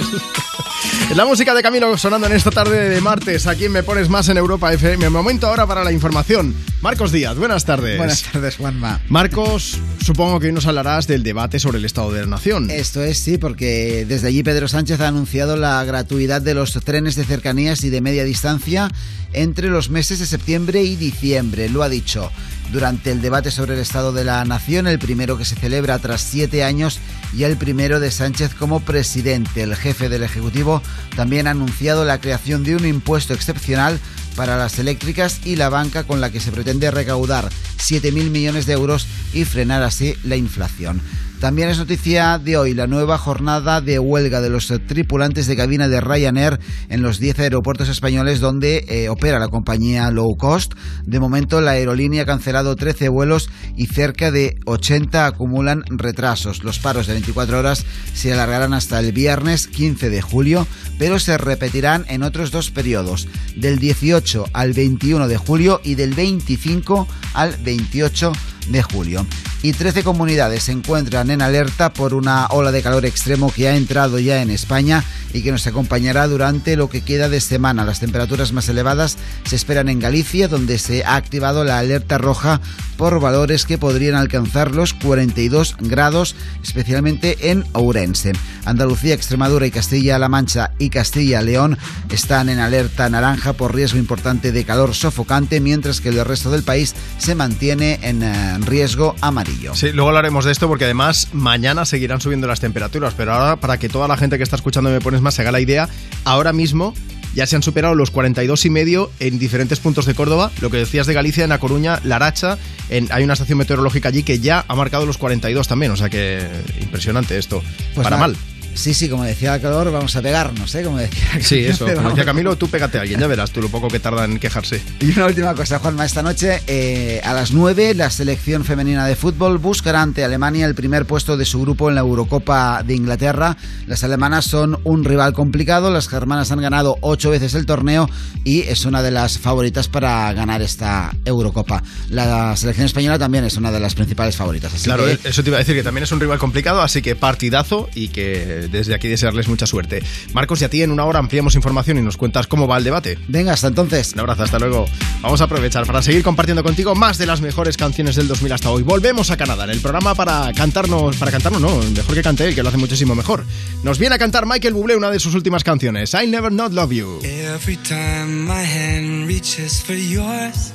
La 1.17 1.25
música 1.25 1.53
de 1.55 1.61
Camilo 1.61 1.99
sonando 1.99 2.29
en 2.29 2.35
esta 2.35 2.53
tarde 2.53 2.89
de 2.89 3.01
martes. 3.01 3.49
Aquí 3.49 3.65
en 3.65 3.73
Me 3.73 3.83
Pones 3.83 4.09
Más 4.09 4.29
en 4.29 4.37
Europa 4.37 4.73
FM. 4.73 5.11
Momento 5.11 5.49
ahora 5.49 5.67
para 5.67 5.83
la 5.83 5.91
información. 5.91 6.55
Marcos 6.83 7.11
Díaz, 7.11 7.37
buenas 7.37 7.65
tardes. 7.65 7.99
Buenas 7.99 8.23
tardes, 8.23 8.57
Juanma. 8.57 9.01
Marcos, 9.09 9.77
supongo 10.05 10.39
que 10.39 10.47
hoy 10.47 10.53
nos 10.53 10.67
hablarás 10.67 11.09
del 11.09 11.25
debate 11.25 11.59
sobre 11.59 11.79
el 11.79 11.85
Estado 11.85 12.13
de 12.13 12.21
la 12.21 12.27
Nación. 12.27 12.71
Esto 12.71 13.03
es, 13.03 13.19
sí, 13.19 13.37
porque 13.37 14.05
desde 14.07 14.29
allí 14.29 14.45
Pedro 14.45 14.69
Sánchez 14.69 15.01
ha 15.01 15.09
anunciado 15.09 15.57
la 15.57 15.83
gratuidad 15.85 16.43
de 16.43 16.55
los 16.55 16.75
trenes 16.85 17.17
de 17.17 17.25
cercanías 17.25 17.83
y 17.83 17.91
de 17.91 18.01
media 18.01 18.23
distancia 18.23 18.89
entre 19.33 19.69
los 19.69 19.91
meses 19.91 20.21
de 20.21 20.27
septiembre 20.27 20.85
y 20.85 20.95
diciembre. 20.95 21.69
Lo 21.69 21.83
ha 21.83 21.89
dicho 21.89 22.31
durante 22.73 23.11
el 23.11 23.23
debate 23.23 23.51
sobre 23.51 23.75
el 23.75 23.81
Estado 23.81 24.13
de 24.13 24.25
la 24.25 24.45
Nación, 24.45 24.87
el 24.87 24.99
primero 24.99 25.39
que 25.39 25.45
se 25.45 25.57
celebra 25.57 25.99
tras 25.99 26.21
siete 26.21 26.65
años 26.65 26.99
y 27.33 27.45
el 27.45 27.57
primero 27.57 28.01
de 28.01 28.11
Sánchez 28.11 28.55
como 28.55 28.81
presidente. 28.81 29.63
El 29.63 29.77
jefe 29.77 30.09
del 30.09 30.23
Ejecutivo 30.23 30.83
también 31.17 31.47
ha 31.47 31.51
anunciado 31.51 32.05
la 32.05 32.21
creación 32.21 32.65
de 32.65 32.77
un 32.77 32.87
impuesto 32.87 33.35
excepcional 33.35 34.01
para 34.37 34.57
las 34.57 34.79
eléctricas 34.79 35.41
y 35.45 35.57
la 35.57 35.69
banca 35.69 36.05
con 36.05 36.21
la 36.21 36.31
que 36.31 36.41
se 36.41 36.53
pretende 36.53 36.91
recaudar 36.91 37.49
7.000 37.79 38.31
millones 38.31 38.67
de 38.67 38.73
euros 38.73 39.07
y 39.33 39.45
frenar 39.45 39.83
así 39.83 40.17
la 40.25 40.37
inflación. 40.37 41.01
También 41.45 41.69
es 41.69 41.77
noticia 41.77 42.39
de 42.39 42.57
hoy 42.57 42.73
la 42.73 42.87
nueva 42.87 43.19
jornada 43.19 43.83
de 43.83 43.99
huelga 43.99 44.41
de 44.41 44.49
los 44.49 44.73
tripulantes 44.87 45.47
de 45.47 45.55
cabina 45.55 45.89
de 45.89 46.01
Ryanair 46.01 46.59
en 46.89 47.03
los 47.03 47.19
10 47.19 47.39
aeropuertos 47.41 47.91
españoles 47.91 48.41
donde 48.41 48.87
eh, 48.89 49.11
opera 49.11 49.39
la 49.39 49.49
compañía 49.49 50.11
low 50.11 50.39
cost. 50.39 50.73
De 51.05 51.21
momento 51.21 51.61
la 51.61 51.73
aerolínea 51.73 52.23
ha 52.23 52.25
cancelado 52.25 52.77
13 52.77 53.11
vuelos 53.11 53.51
y 53.77 53.89
cerca 53.89 54.31
de 54.31 54.57
80 54.65 55.27
acumulan 55.27 55.85
retrasos. 55.89 56.65
Los 56.65 56.79
paros 56.79 57.09
de 57.09 57.13
24 57.13 57.59
horas 57.59 57.85
se 58.15 58.33
alargarán 58.33 58.73
hasta 58.73 58.99
el 58.99 59.13
viernes 59.13 59.67
15 59.67 60.09
de 60.09 60.23
julio, 60.23 60.67
pero 60.99 61.19
se 61.19 61.37
repetirán 61.37 62.07
en 62.09 62.23
otros 62.23 62.53
dos 62.53 62.71
periodos, 62.71 63.29
del 63.55 63.79
18 63.81 64.47
al 64.55 64.73
21 64.73 65.29
de 65.29 65.37
julio 65.37 65.83
y 65.85 65.95
del 65.97 66.15
25 66.15 67.07
al 67.35 67.55
28 67.59 68.33
de 68.33 68.54
julio. 68.83 69.27
Y 69.63 69.73
13 69.73 70.03
comunidades 70.03 70.65
se 70.65 70.73
encuentran 70.73 71.31
en 71.31 71.41
alerta 71.41 71.93
por 71.93 72.13
una 72.13 72.47
ola 72.49 72.71
de 72.71 72.83
calor 72.83 73.07
extremo 73.07 73.51
que 73.51 73.69
ha 73.69 73.77
entrado 73.77 74.19
ya 74.19 74.43
en 74.43 74.51
España 74.51 75.03
y 75.33 75.43
que 75.43 75.53
nos 75.53 75.67
acompañará 75.67 76.27
durante 76.29 76.77
lo 76.77 76.91
que 76.91 77.01
queda 77.01 77.29
de 77.29 77.41
semana. 77.41 77.85
Las 77.85 78.01
temperaturas 78.01 78.53
más 78.53 78.69
elevadas 78.69 79.17
se 79.45 79.57
esperan 79.57 79.89
en 79.89 80.01
Galicia, 80.01 80.49
donde 80.49 80.79
se 80.79 81.03
ha 81.05 81.17
activado 81.17 81.65
la 81.65 81.79
alerta 81.79 82.19
roja 82.19 82.61
por 82.97 83.21
valores 83.21 83.65
que 83.65 83.79
podrían 83.79 84.15
alcanzar 84.15 84.73
los 84.73 84.95
42 84.95 85.77
grados, 85.81 86.37
especialmente 86.63 87.51
en 87.51 87.65
Ourense. 87.73 88.33
Andalucía, 88.65 89.15
Extremadura 89.15 89.67
y 89.67 89.71
Castilla-La 89.71 90.29
Mancha 90.29 90.73
y 90.79 90.91
Castilla-León 90.91 91.79
están 92.11 92.49
en 92.49 92.61
alerta 92.61 93.09
naranja 93.09 93.55
por 93.55 93.75
riesgo 93.75 93.99
importante 93.99 94.53
de 94.53 94.65
calor 94.65 94.95
sofocante, 94.95 95.61
mientras 95.61 96.01
que 96.01 96.11
el 96.11 96.25
resto 96.25 96.51
del 96.51 96.63
país 96.63 96.95
se 97.19 97.35
mantiene 97.35 97.99
en 98.03 98.23
eh, 98.63 98.67
riesgo 98.67 99.15
amarillo. 99.21 99.75
Sí, 99.75 99.91
luego 99.93 100.09
hablaremos 100.09 100.45
de 100.45 100.53
esto 100.53 100.69
porque 100.69 100.85
además 100.85 101.29
mañana 101.33 101.85
seguirán 101.85 102.21
subiendo 102.21 102.47
las 102.47 102.61
temperaturas, 102.61 103.15
pero 103.17 103.33
ahora 103.33 103.57
para 103.57 103.79
que 103.79 103.89
toda 103.89 104.09
la 104.09 104.17
gente 104.17 104.37
que 104.37 104.45
está 104.45 104.57
escuchando 104.57 104.91
Me 104.91 105.01
Pones 105.01 105.21
Más 105.21 105.35
se 105.35 105.43
haga 105.43 105.53
la 105.53 105.61
idea, 105.61 105.89
ahora 106.25 106.53
mismo 106.53 106.95
ya 107.35 107.47
se 107.47 107.57
han 107.57 107.63
superado 107.63 107.95
los 107.95 108.11
42 108.11 108.65
y 108.65 108.71
medio 108.71 109.11
en 109.19 109.39
diferentes 109.39 109.81
puntos 109.81 110.07
de 110.07 110.15
Córdoba. 110.15 110.53
Lo 110.61 110.71
que 110.71 110.77
decías 110.77 111.07
de 111.07 111.15
Galicia, 111.15 111.45
en 111.45 111.53
A 111.53 111.59
Coruña, 111.59 112.01
Laracha, 112.05 112.59
en, 112.91 113.09
hay 113.11 113.25
una 113.25 113.33
estación 113.33 113.59
meteorológica 113.59 114.09
allí 114.09 114.23
que 114.23 114.39
ya 114.39 114.65
ha 114.69 114.75
marcado 114.77 115.05
los 115.05 115.19
42 115.19 115.67
también. 115.67 115.91
O 115.93 115.97
sea 115.97 116.09
que 116.09 116.47
impresionante 116.81 117.37
esto. 117.37 117.63
Pues 117.95 118.05
Para 118.05 118.17
nada, 118.17 118.29
mal. 118.29 118.37
Sí, 118.75 118.93
sí, 118.95 119.09
como 119.09 119.25
decía 119.25 119.61
Calor, 119.61 119.91
vamos 119.93 120.15
a 120.17 120.23
pegarnos, 120.23 120.75
¿eh? 120.75 120.83
Como 120.83 120.99
decía 120.99 121.25
Sí, 121.41 121.65
eso. 121.65 121.87
Como 121.95 122.11
decía. 122.11 122.25
Camilo, 122.25 122.57
tú 122.57 122.69
pégate 122.69 122.99
a 122.99 123.03
alguien, 123.03 123.21
ya 123.21 123.27
verás 123.27 123.51
tú 123.51 123.61
lo 123.63 123.69
poco 123.69 123.89
que 123.89 124.01
tarda 124.01 124.25
en 124.25 124.39
quejarse. 124.39 124.83
Y 125.01 125.11
una 125.13 125.27
última 125.27 125.55
cosa, 125.55 125.79
Juanma, 125.79 126.05
esta 126.05 126.23
noche 126.23 126.61
eh, 126.67 127.21
a 127.25 127.33
las 127.33 127.53
9 127.53 127.95
la 127.95 128.11
selección 128.11 128.65
femenina 128.65 129.07
de 129.07 129.17
fútbol 129.17 129.59
buscará 129.59 130.03
ante 130.03 130.25
Alemania 130.25 130.67
el 130.67 130.75
primer 130.75 131.07
puesto 131.07 131.37
de 131.37 131.45
su 131.45 131.61
grupo 131.61 131.89
en 131.89 131.95
la 131.95 132.01
Eurocopa 132.01 132.83
de 132.85 132.95
Inglaterra. 132.95 133.57
Las 133.87 134.03
alemanas 134.05 134.45
son 134.47 134.79
un 134.85 135.05
rival 135.05 135.33
complicado, 135.33 135.91
las 135.91 136.09
germanas 136.09 136.51
han 136.51 136.61
ganado 136.61 136.97
ocho 137.01 137.31
veces 137.31 137.55
el 137.55 137.67
torneo 137.67 138.09
y 138.45 138.63
es 138.63 138.85
una 138.85 139.03
de 139.03 139.11
las 139.11 139.39
favoritas 139.39 139.89
para 139.89 140.33
ganar 140.33 140.63
esta 140.63 141.15
Eurocopa. 141.25 141.83
La 142.11 142.57
selección 142.57 142.87
española 142.87 143.19
también 143.19 143.45
es 143.45 143.57
una 143.57 143.71
de 143.71 143.81
las 143.81 143.95
principales 143.95 144.37
favoritas. 144.37 144.75
Así 144.75 144.85
Claro, 144.85 145.05
que 145.07 145.29
eso 145.29 145.43
te 145.43 145.51
iba 145.51 145.59
a 145.59 145.61
decir 145.61 145.75
que 145.75 145.83
también 145.83 146.05
es 146.05 146.13
un 146.13 146.21
rival 146.21 146.39
complicado, 146.39 146.83
así 146.83 147.03
que 147.03 147.15
partidazo 147.17 147.89
y 147.95 148.09
que 148.09 148.64
desde 148.69 148.95
aquí 148.95 149.09
desearles 149.09 149.49
mucha 149.49 149.67
suerte. 149.67 150.03
Marcos, 150.33 150.63
y 150.63 150.65
a 150.65 150.71
ti 150.71 150.83
en 150.83 150.91
una 150.91 151.05
hora 151.05 151.19
ampliamos 151.19 151.55
información 151.55 151.99
y 151.99 152.03
nos 152.03 152.17
cuentas 152.17 152.47
cómo 152.47 152.67
va 152.67 152.79
el 152.79 152.85
debate. 152.85 153.19
Venga, 153.29 153.53
hasta 153.53 153.69
entonces. 153.69 154.13
Un 154.15 154.21
abrazo, 154.21 154.43
hasta 154.45 154.59
luego. 154.59 154.87
Vamos 155.23 155.41
a 155.41 155.45
aprovechar 155.45 155.87
para 155.87 156.03
seguir 156.03 156.23
compartiendo 156.23 156.63
contigo 156.63 156.95
más 156.95 157.19
de 157.19 157.27
las 157.27 157.41
mejores 157.41 157.77
canciones 157.77 158.17
del 158.17 158.29
2000 158.29 158.53
hasta 158.53 158.71
hoy. 158.71 158.83
Volvemos 158.83 159.31
a 159.31 159.37
Canadá, 159.37 159.65
en 159.65 159.71
el 159.71 159.81
programa 159.81 160.15
para 160.15 160.53
cantarnos, 160.53 161.17
para 161.17 161.31
cantarnos, 161.31 161.61
no, 161.61 161.77
mejor 161.91 162.15
que 162.15 162.23
cante 162.23 162.47
él, 162.47 162.55
que 162.55 162.63
lo 162.63 162.69
hace 162.69 162.79
muchísimo 162.79 163.15
mejor. 163.15 163.45
Nos 163.83 163.99
viene 163.99 164.15
a 164.15 164.19
cantar 164.19 164.47
Michael 164.47 164.75
Bublé 164.75 164.97
una 164.97 165.11
de 165.11 165.21
sus 165.21 165.35
últimas 165.35 165.65
canciones, 165.65 166.15
I 166.15 166.27
Never 166.27 166.53
Not 166.53 166.73
Love 166.73 166.93
You. 166.93 167.21
Every 167.23 167.77
time 167.77 168.45
my 168.47 168.65
hand 168.65 169.27
reaches 169.27 169.83
for 169.83 169.97
yours, 169.97 170.73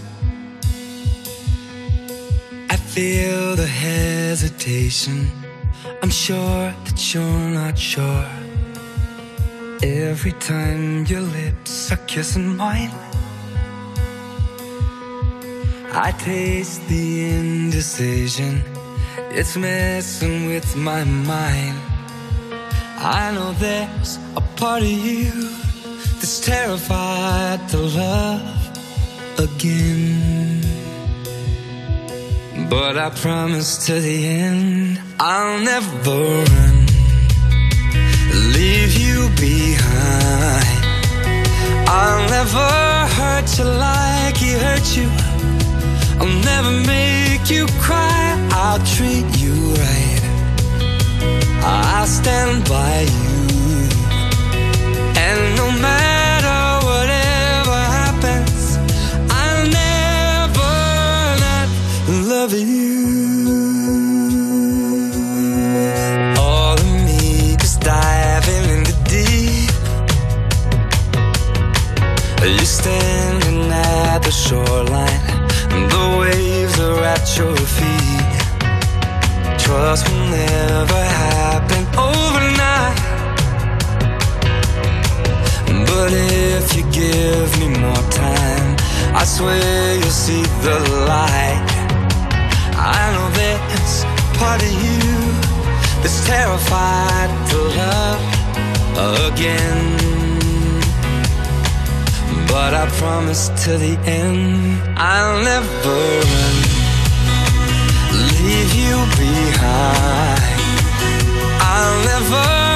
I 2.70 2.78
feel 2.78 3.56
the 3.56 3.68
hesitation. 3.68 5.39
I'm 6.02 6.10
sure 6.10 6.74
that 6.86 7.14
you're 7.14 7.50
not 7.52 7.78
sure. 7.78 8.28
Every 9.82 10.34
time 10.34 11.06
your 11.06 11.22
lips 11.22 11.92
are 11.92 12.04
kissing 12.08 12.58
mine, 12.58 12.92
I 15.92 16.12
taste 16.20 16.88
the 16.88 17.30
indecision. 17.30 18.64
It's 19.32 19.56
messing 19.56 20.48
with 20.48 20.76
my 20.76 21.04
mind. 21.04 21.78
I 22.98 23.32
know 23.34 23.54
there's 23.54 24.18
a 24.36 24.42
part 24.58 24.82
of 24.82 24.90
you 24.90 25.32
that's 26.20 26.40
terrified 26.42 27.70
to 27.70 27.78
love 27.78 29.40
again. 29.40 30.59
But 32.70 32.98
I 32.98 33.10
promise 33.10 33.88
to 33.88 34.00
the 34.00 34.28
end, 34.28 35.02
I'll 35.20 35.60
never 35.60 35.90
run, 36.54 36.86
leave 38.54 38.94
you 38.96 39.28
behind. 39.36 40.80
I'll 41.90 42.30
never 42.30 42.70
hurt 43.18 43.58
you 43.58 43.66
like 43.66 44.38
he 44.38 44.52
hurt 44.54 44.88
you. 44.96 45.10
I'll 46.20 46.44
never 46.52 46.72
make 46.86 47.50
you 47.50 47.66
cry. 47.82 48.38
I'll 48.52 48.84
treat 48.86 49.26
you 49.40 49.56
right. 49.74 50.22
I'll 51.64 52.06
stand 52.06 52.70
by 52.70 53.02
you. 53.02 53.90
And 55.18 55.58
no 55.58 55.72
matter 55.82 56.19
shoreline, 74.50 75.22
and 75.74 75.86
the 75.92 76.06
waves 76.20 76.80
are 76.80 77.04
at 77.04 77.26
your 77.38 77.56
feet. 77.78 78.40
Trust 79.64 80.10
will 80.10 80.26
never 80.42 81.02
happen 81.24 81.84
overnight. 82.10 82.98
But 85.90 86.12
if 86.14 86.76
you 86.76 86.84
give 86.92 87.50
me 87.60 87.68
more 87.78 88.06
time, 88.10 88.76
I 89.14 89.24
swear 89.24 89.96
you'll 90.00 90.20
see 90.26 90.42
the 90.66 90.78
light. 91.06 91.70
I 92.98 93.02
know 93.14 93.28
there's 93.40 93.98
part 94.40 94.64
of 94.64 94.74
you 94.86 95.04
that's 96.02 96.26
terrified 96.26 97.30
to 97.52 97.58
love 97.78 98.22
again. 99.32 100.19
But 102.50 102.74
I 102.74 102.88
promise 102.98 103.50
to 103.64 103.78
the 103.78 103.96
end, 104.06 104.82
I'll 104.98 105.44
never 105.44 105.98
run, 106.34 106.56
leave 108.44 108.74
you 108.74 108.96
behind. 109.18 110.60
I'll 111.62 112.04
never 112.06 112.69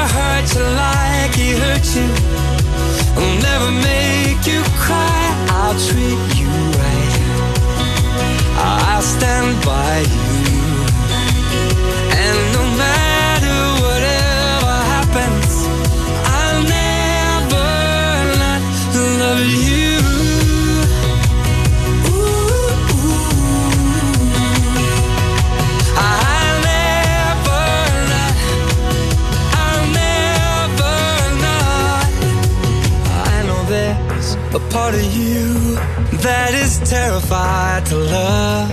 terrified 36.94 37.84
to 37.88 37.98
love 37.98 38.70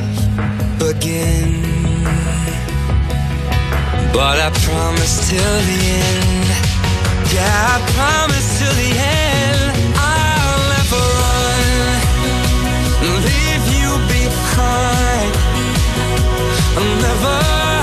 again. 0.93 1.49
But 4.13 4.37
I 4.47 4.51
promise 4.67 5.15
till 5.31 5.57
the 5.71 5.81
end, 6.05 6.49
yeah, 7.33 7.75
I 7.75 7.79
promise 7.97 8.49
till 8.59 8.77
the 8.83 8.93
end, 9.25 9.63
I'll 9.97 10.65
never 10.75 11.05
run, 11.23 11.69
leave 13.29 13.65
you 13.77 13.91
behind. 14.15 15.33
I'll 16.77 16.97
never 17.09 17.37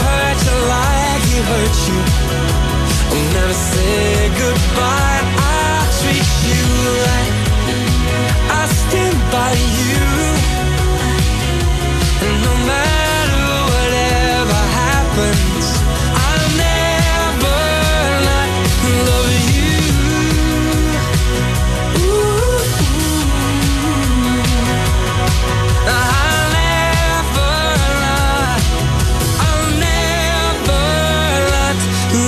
hurt 0.07 0.39
you 0.47 0.57
like 0.75 1.23
he 1.31 1.37
hurt 1.49 1.77
you. 1.89 2.01
I'll 3.13 3.29
never 3.39 3.57
say 3.71 4.29
goodbye. 4.41 5.23
I'll 5.49 5.87
treat 5.99 6.29
you 6.49 6.65
right. 7.07 7.33
I'll 8.55 8.73
stand 8.85 9.16
by 9.31 9.51
you. 9.53 10.05
And 12.25 12.35
no 12.47 12.53
matter 12.71 13.45
whatever 13.73 14.59
happens, 14.83 15.65
I'll 16.25 16.49
never 16.65 17.59
love 19.09 19.31
you. 19.55 19.79
Ooh. 22.03 22.61
I'll 25.89 26.47
never 26.59 27.53
I'll 29.45 29.69
never 29.87 30.83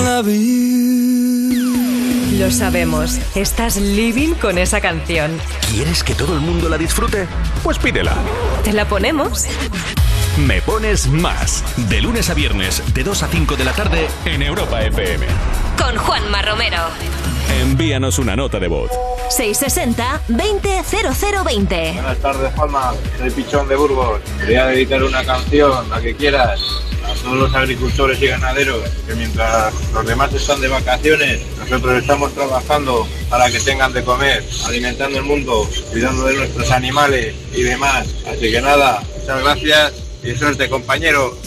love 0.05 0.27
you. 0.27 0.58
Lo 2.49 2.55
sabemos, 2.55 3.19
estás 3.35 3.77
living 3.77 4.33
con 4.33 4.57
esa 4.57 4.81
canción. 4.81 5.39
¿Quieres 5.69 6.03
que 6.03 6.15
todo 6.15 6.33
el 6.33 6.39
mundo 6.39 6.67
la 6.67 6.79
disfrute? 6.79 7.27
Pues 7.63 7.77
pídela. 7.77 8.15
¿Te 8.63 8.73
la 8.73 8.87
ponemos? 8.87 9.45
Me 10.47 10.59
pones 10.63 11.05
más. 11.05 11.63
De 11.91 12.01
lunes 12.01 12.31
a 12.31 12.33
viernes, 12.33 12.81
de 12.91 13.03
2 13.03 13.21
a 13.21 13.27
5 13.27 13.55
de 13.55 13.65
la 13.65 13.73
tarde, 13.73 14.07
en 14.25 14.41
Europa 14.41 14.81
FM. 14.81 15.27
Con 15.77 15.95
Juanma 15.95 16.41
Romero. 16.41 16.79
Envíanos 17.61 18.17
una 18.17 18.35
nota 18.35 18.59
de 18.59 18.67
voz. 18.67 18.89
660-200020. 19.29 21.93
Buenas 21.93 22.17
tardes, 22.17 22.51
Juanma. 22.55 22.93
Soy 23.19 23.29
Pichón 23.29 23.67
de 23.67 23.75
Burgos. 23.75 24.21
Quería 24.39 24.65
dedicar 24.65 25.03
una 25.03 25.23
canción, 25.23 25.87
la 25.87 26.01
que 26.01 26.15
quieras, 26.15 26.59
a 26.59 26.88
todos 27.21 27.37
los 27.37 27.55
agricultores 27.55 28.21
y 28.21 28.27
ganaderos, 28.27 28.89
que 29.07 29.15
mientras 29.15 29.73
los 29.93 30.05
demás 30.05 30.33
están 30.33 30.61
de 30.61 30.67
vacaciones, 30.67 31.41
nosotros 31.59 32.01
estamos 32.01 32.33
trabajando 32.33 33.07
para 33.29 33.49
que 33.51 33.59
tengan 33.59 33.93
de 33.93 34.03
comer, 34.03 34.43
alimentando 34.65 35.19
el 35.19 35.25
mundo, 35.25 35.69
cuidando 35.91 36.25
de 36.25 36.35
nuestros 36.35 36.71
animales 36.71 37.35
y 37.53 37.61
demás. 37.63 38.07
Así 38.27 38.51
que 38.51 38.61
nada, 38.61 39.01
muchas 39.19 39.43
gracias 39.43 39.93
y 40.23 40.35
suerte, 40.35 40.69
compañero. 40.69 41.37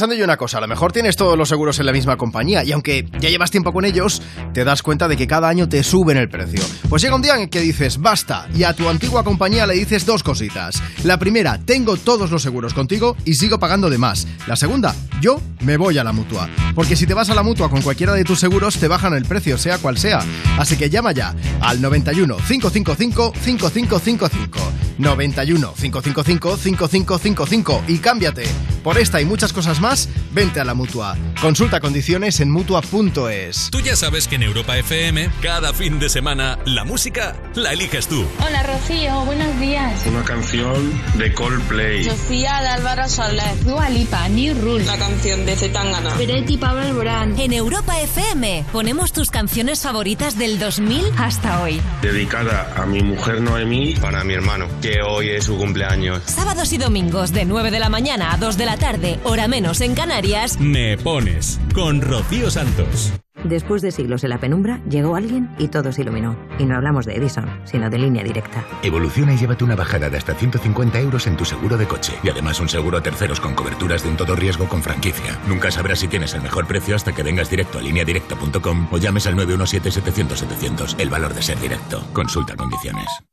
Pensando 0.00 0.16
yo 0.16 0.24
una 0.24 0.38
cosa, 0.38 0.56
a 0.56 0.60
lo 0.62 0.66
mejor 0.66 0.92
tienes 0.92 1.14
todos 1.14 1.36
los 1.36 1.50
seguros 1.50 1.78
en 1.78 1.84
la 1.84 1.92
misma 1.92 2.16
compañía 2.16 2.64
y 2.64 2.72
aunque 2.72 3.06
ya 3.20 3.28
llevas 3.28 3.50
tiempo 3.50 3.70
con 3.70 3.84
ellos, 3.84 4.22
te 4.54 4.64
das 4.64 4.82
cuenta 4.82 5.08
de 5.08 5.16
que 5.18 5.26
cada 5.26 5.46
año 5.46 5.68
te 5.68 5.82
suben 5.82 6.16
el 6.16 6.30
precio. 6.30 6.64
Pues 6.88 7.02
llega 7.02 7.16
un 7.16 7.20
día 7.20 7.36
en 7.36 7.50
que 7.50 7.60
dices, 7.60 7.98
basta, 7.98 8.48
y 8.54 8.62
a 8.62 8.72
tu 8.72 8.88
antigua 8.88 9.24
compañía 9.24 9.66
le 9.66 9.74
dices 9.74 10.06
dos 10.06 10.22
cositas. 10.22 10.82
La 11.04 11.18
primera, 11.18 11.58
tengo 11.58 11.98
todos 11.98 12.30
los 12.30 12.40
seguros 12.40 12.72
contigo 12.72 13.14
y 13.26 13.34
sigo 13.34 13.58
pagando 13.58 13.90
de 13.90 13.98
más. 13.98 14.26
La 14.46 14.56
segunda, 14.56 14.94
yo 15.20 15.38
me 15.60 15.76
voy 15.76 15.98
a 15.98 16.04
la 16.04 16.14
mutua. 16.14 16.48
Porque 16.74 16.96
si 16.96 17.06
te 17.06 17.12
vas 17.12 17.28
a 17.28 17.34
la 17.34 17.42
mutua 17.42 17.68
con 17.68 17.82
cualquiera 17.82 18.14
de 18.14 18.24
tus 18.24 18.40
seguros, 18.40 18.78
te 18.78 18.88
bajan 18.88 19.12
el 19.12 19.26
precio, 19.26 19.58
sea 19.58 19.76
cual 19.76 19.98
sea. 19.98 20.20
Así 20.58 20.78
que 20.78 20.88
llama 20.88 21.12
ya 21.12 21.34
al 21.60 21.82
91 21.82 22.36
555 22.36 23.34
5555. 23.38 24.79
91 25.00 25.74
555 25.74 26.56
5555 26.56 27.84
y 27.88 27.98
cámbiate. 27.98 28.44
Por 28.82 28.98
esta 28.98 29.20
y 29.20 29.24
muchas 29.26 29.52
cosas 29.52 29.80
más, 29.80 30.08
vente 30.32 30.60
a 30.60 30.64
la 30.64 30.74
mutua. 30.74 31.16
Consulta 31.40 31.80
condiciones 31.80 32.40
en 32.40 32.50
mutua.es. 32.50 33.68
Tú 33.70 33.80
ya 33.80 33.94
sabes 33.94 34.26
que 34.26 34.36
en 34.36 34.42
Europa 34.42 34.78
FM, 34.78 35.30
cada 35.42 35.74
fin 35.74 35.98
de 35.98 36.08
semana, 36.08 36.58
la 36.64 36.84
música 36.84 37.36
la 37.54 37.72
eliges 37.72 38.08
tú. 38.08 38.24
Hola 38.46 38.62
Rocío, 38.62 39.24
buenos 39.26 39.58
días. 39.60 40.06
Una 40.06 40.22
canción 40.24 40.92
de 41.18 41.32
Coldplay. 41.34 42.04
Sofía 42.04 42.60
de 42.62 42.68
Álvaro 42.68 43.08
Soler. 43.08 43.64
Dua 43.64 43.90
Lipa, 43.90 44.28
New 44.28 44.58
Rule. 44.60 44.84
La 44.84 44.96
canción 44.96 45.44
de 45.44 45.56
Zetangana. 45.56 46.14
Peretti 46.16 46.56
Pablo 46.56 46.80
Alborán. 46.82 47.38
En 47.38 47.52
Europa 47.52 48.00
FM 48.00 48.64
ponemos 48.72 49.12
tus 49.12 49.30
canciones 49.30 49.82
favoritas 49.82 50.38
del 50.38 50.58
2000 50.58 51.04
hasta 51.18 51.62
hoy. 51.62 51.80
Dedicada 52.00 52.72
a 52.76 52.86
mi 52.86 53.02
mujer 53.02 53.42
Noemí. 53.42 53.94
Para 53.96 54.24
mi 54.24 54.34
hermano, 54.34 54.66
que 54.80 54.89
hoy 55.02 55.30
es 55.30 55.44
su 55.44 55.56
cumpleaños. 55.56 56.22
Sábados 56.26 56.72
y 56.72 56.78
domingos 56.78 57.32
de 57.32 57.44
9 57.44 57.70
de 57.70 57.78
la 57.78 57.88
mañana 57.88 58.32
a 58.32 58.36
2 58.36 58.56
de 58.56 58.66
la 58.66 58.76
tarde, 58.76 59.18
hora 59.24 59.48
menos 59.48 59.80
en 59.80 59.94
Canarias. 59.94 60.58
Me 60.58 60.98
pones 60.98 61.60
con 61.74 62.00
Rocío 62.00 62.50
Santos. 62.50 63.12
Después 63.44 63.80
de 63.80 63.90
siglos 63.90 64.22
en 64.24 64.30
la 64.30 64.38
penumbra, 64.38 64.82
llegó 64.88 65.16
alguien 65.16 65.50
y 65.58 65.68
todo 65.68 65.92
se 65.92 66.02
iluminó. 66.02 66.36
Y 66.58 66.64
no 66.64 66.76
hablamos 66.76 67.06
de 67.06 67.14
Edison, 67.14 67.48
sino 67.64 67.88
de 67.88 67.98
línea 67.98 68.22
directa. 68.22 68.64
Evoluciona 68.82 69.32
y 69.32 69.38
llévate 69.38 69.64
una 69.64 69.76
bajada 69.76 70.10
de 70.10 70.18
hasta 70.18 70.34
150 70.34 71.00
euros 71.00 71.26
en 71.26 71.36
tu 71.36 71.44
seguro 71.44 71.78
de 71.78 71.86
coche. 71.86 72.12
Y 72.22 72.28
además 72.28 72.60
un 72.60 72.68
seguro 72.68 72.98
a 72.98 73.02
terceros 73.02 73.40
con 73.40 73.54
coberturas 73.54 74.02
de 74.02 74.10
un 74.10 74.16
todo 74.16 74.36
riesgo 74.36 74.68
con 74.68 74.82
franquicia. 74.82 75.38
Nunca 75.46 75.70
sabrás 75.70 76.00
si 76.00 76.08
tienes 76.08 76.34
el 76.34 76.42
mejor 76.42 76.66
precio 76.66 76.94
hasta 76.94 77.14
que 77.14 77.22
vengas 77.22 77.48
directo 77.48 77.78
a 77.78 77.82
lineadirecta.com 77.82 78.88
o 78.90 78.98
llames 78.98 79.26
al 79.26 79.36
917-700-700. 79.36 80.96
El 80.98 81.08
valor 81.08 81.32
de 81.32 81.42
ser 81.42 81.58
directo. 81.60 82.04
Consulta 82.12 82.56
condiciones. 82.56 83.29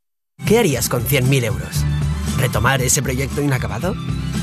¿Qué 0.47 0.57
harías 0.57 0.87
con 0.87 1.03
100.000 1.03 1.43
euros? 1.43 1.83
¿Retomar 2.37 2.81
ese 2.81 3.01
proyecto 3.01 3.41
inacabado? 3.41 3.95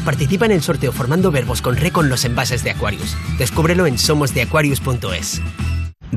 Participa 0.04 0.44
en 0.44 0.52
el 0.52 0.62
sorteo 0.62 0.92
formando 0.92 1.30
verbos 1.30 1.62
con 1.62 1.78
re 1.78 1.92
con 1.92 2.10
los 2.10 2.26
envases 2.26 2.62
de 2.62 2.72
Aquarius. 2.72 3.16
Descúbrelo 3.38 3.86
en 3.86 3.96
somosdeaquarius.es. 3.96 5.40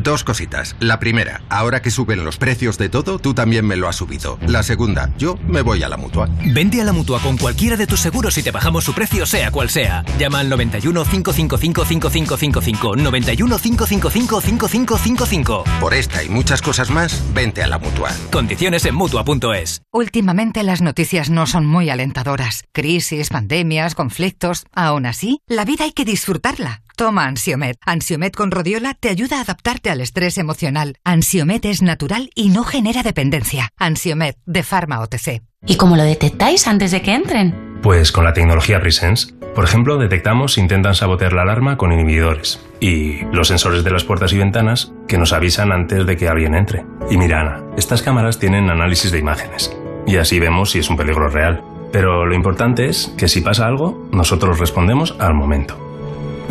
Dos 0.03 0.23
cositas. 0.23 0.75
La 0.79 0.99
primera, 0.99 1.41
ahora 1.49 1.81
que 1.81 1.89
suben 1.89 2.23
los 2.23 2.37
precios 2.37 2.77
de 2.77 2.89
todo, 2.89 3.17
tú 3.17 3.33
también 3.33 3.65
me 3.65 3.75
lo 3.75 3.87
has 3.87 3.95
subido. 3.95 4.37
La 4.45 4.61
segunda, 4.61 5.11
yo 5.17 5.37
me 5.47 5.61
voy 5.61 5.81
a 5.81 5.89
la 5.89 5.97
mutua. 5.97 6.29
Vente 6.45 6.79
a 6.81 6.85
la 6.85 6.93
mutua 6.93 7.19
con 7.19 7.37
cualquiera 7.37 7.77
de 7.77 7.87
tus 7.87 7.99
seguros 7.99 8.37
y 8.37 8.43
te 8.43 8.51
bajamos 8.51 8.83
su 8.83 8.93
precio, 8.93 9.25
sea 9.25 9.49
cual 9.49 9.69
sea. 9.69 10.05
Llama 10.19 10.39
al 10.39 10.49
91 10.49 11.03
555 11.03 11.85
5555. 11.85 12.95
91 12.95 13.57
555 13.57 14.41
5555. 14.41 15.63
Por 15.79 15.93
esta 15.95 16.23
y 16.23 16.29
muchas 16.29 16.61
cosas 16.61 16.91
más, 16.91 17.23
vente 17.33 17.63
a 17.63 17.67
la 17.67 17.79
mutua. 17.79 18.11
Condiciones 18.31 18.85
en 18.85 18.93
mutua.es. 18.93 19.81
Últimamente 19.91 20.61
las 20.61 20.81
noticias 20.81 21.31
no 21.31 21.47
son 21.47 21.65
muy 21.65 21.89
alentadoras. 21.89 22.65
Crisis, 22.71 23.29
pandemias, 23.29 23.95
conflictos. 23.95 24.65
Aún 24.73 25.07
así, 25.07 25.39
la 25.47 25.65
vida 25.65 25.85
hay 25.85 25.91
que 25.91 26.05
disfrutarla. 26.05 26.83
Toma 26.97 27.25
Ansiomet. 27.25 27.77
Ansiomet 27.85 28.35
con 28.35 28.49
rodiola 28.49 28.95
te 28.95 29.09
ayuda 29.09 29.37
a 29.37 29.41
adaptarte 29.41 29.91
al 29.91 30.01
estrés 30.01 30.39
emocional. 30.39 30.97
Ansiomet 31.03 31.63
es 31.65 31.83
natural 31.83 32.31
y 32.33 32.49
no 32.49 32.63
genera 32.63 33.03
dependencia. 33.03 33.69
Ansiomet 33.77 34.35
de 34.47 34.63
Pharma 34.63 34.99
OTC. 35.01 35.43
¿Y 35.67 35.77
cómo 35.77 35.95
lo 35.95 36.01
detectáis 36.01 36.67
antes 36.67 36.89
de 36.89 37.03
que 37.03 37.13
entren? 37.13 37.79
Pues 37.83 38.11
con 38.11 38.23
la 38.23 38.33
tecnología 38.33 38.79
Presence. 38.79 39.31
Por 39.53 39.63
ejemplo, 39.63 39.99
detectamos 39.99 40.53
si 40.53 40.61
intentan 40.61 40.95
sabotear 40.95 41.33
la 41.33 41.43
alarma 41.43 41.77
con 41.77 41.91
inhibidores. 41.91 42.65
Y 42.79 43.23
los 43.31 43.49
sensores 43.49 43.83
de 43.83 43.91
las 43.91 44.03
puertas 44.03 44.33
y 44.33 44.39
ventanas 44.39 44.91
que 45.07 45.19
nos 45.19 45.33
avisan 45.33 45.71
antes 45.71 46.03
de 46.07 46.17
que 46.17 46.27
alguien 46.27 46.55
entre. 46.55 46.83
Y 47.11 47.17
mira, 47.17 47.41
Ana, 47.41 47.63
estas 47.77 48.01
cámaras 48.01 48.39
tienen 48.39 48.71
análisis 48.71 49.11
de 49.11 49.19
imágenes. 49.19 49.71
Y 50.07 50.17
así 50.17 50.39
vemos 50.39 50.71
si 50.71 50.79
es 50.79 50.89
un 50.89 50.97
peligro 50.97 51.29
real. 51.29 51.61
Pero 51.91 52.25
lo 52.25 52.33
importante 52.33 52.89
es 52.89 53.13
que 53.19 53.27
si 53.27 53.41
pasa 53.41 53.67
algo, 53.67 54.09
nosotros 54.11 54.57
respondemos 54.57 55.15
al 55.19 55.35
momento. 55.35 55.86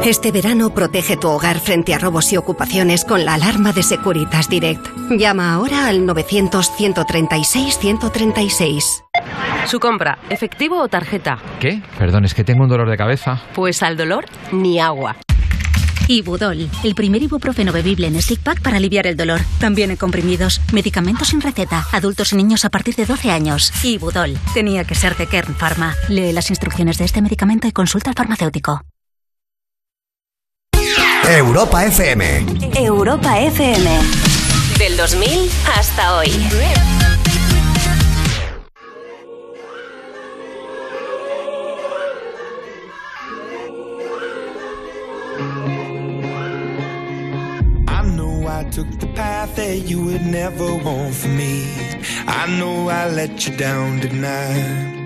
Este 0.04 0.30
verano 0.30 0.72
protege 0.72 1.16
tu 1.16 1.28
hogar 1.28 1.58
frente 1.58 1.92
a 1.94 1.98
robos 1.98 2.32
y 2.32 2.36
ocupaciones 2.36 3.04
con 3.04 3.24
la 3.24 3.34
alarma 3.34 3.72
de 3.72 3.82
Securitas 3.82 4.48
Direct. 4.48 4.86
Llama 5.10 5.52
ahora 5.52 5.88
al 5.88 6.06
900-136-136. 6.06 9.02
Su 9.66 9.80
compra, 9.80 10.18
efectivo 10.30 10.80
o 10.80 10.86
tarjeta. 10.88 11.38
¿Qué? 11.58 11.82
Perdón, 11.98 12.24
es 12.24 12.34
que 12.34 12.44
tengo 12.44 12.62
un 12.62 12.68
dolor 12.68 12.88
de 12.88 12.96
cabeza. 12.96 13.42
Pues 13.54 13.82
al 13.82 13.96
dolor, 13.96 14.26
ni 14.52 14.78
agua. 14.78 15.16
Ibudol, 16.08 16.70
el 16.84 16.94
primer 16.94 17.20
ibuprofeno 17.24 17.72
bebible 17.72 18.06
en 18.06 18.22
stick 18.22 18.38
pack 18.40 18.62
para 18.62 18.76
aliviar 18.76 19.08
el 19.08 19.16
dolor. 19.16 19.40
También 19.58 19.90
en 19.90 19.96
comprimidos, 19.96 20.60
medicamentos 20.72 21.26
sin 21.28 21.40
receta, 21.40 21.84
adultos 21.90 22.32
y 22.32 22.36
niños 22.36 22.64
a 22.64 22.70
partir 22.70 22.94
de 22.94 23.06
12 23.06 23.32
años. 23.32 23.72
Ibudol, 23.84 24.38
tenía 24.54 24.84
que 24.84 24.94
ser 24.94 25.16
de 25.16 25.26
Kern 25.26 25.54
Pharma. 25.54 25.96
Lee 26.08 26.32
las 26.32 26.50
instrucciones 26.50 26.98
de 26.98 27.06
este 27.06 27.22
medicamento 27.22 27.66
y 27.66 27.72
consulta 27.72 28.10
al 28.10 28.16
farmacéutico. 28.16 28.82
Europa 31.28 31.84
FM. 31.84 32.22
Europa 32.76 33.40
FM. 33.40 33.88
Del 34.78 34.96
2000 34.96 35.50
hasta 35.64 36.16
hoy. 36.16 36.30
I 47.88 48.02
know 48.14 48.46
I 48.46 48.64
took 48.70 48.88
the 49.00 49.08
path 49.14 49.56
that 49.56 49.78
you 49.78 50.04
would 50.04 50.24
never 50.24 50.74
want 50.76 51.12
for 51.12 51.28
me. 51.28 51.66
I 52.28 52.46
know 52.58 52.88
I 52.88 53.10
let 53.10 53.48
you 53.48 53.56
down 53.56 54.00
tonight. 54.00 55.05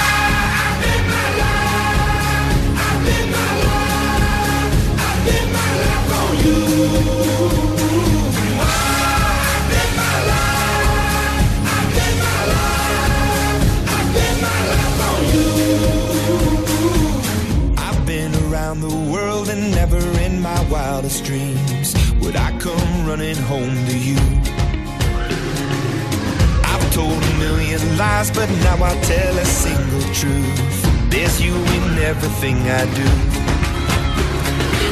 but 28.33 28.49
now 28.63 28.83
I 28.83 28.93
tell 29.01 29.37
a 29.37 29.45
single 29.45 30.01
truth. 30.13 31.09
There's 31.09 31.41
you 31.41 31.55
in 31.55 31.97
everything 31.99 32.57
I 32.69 32.85
do. 32.93 33.50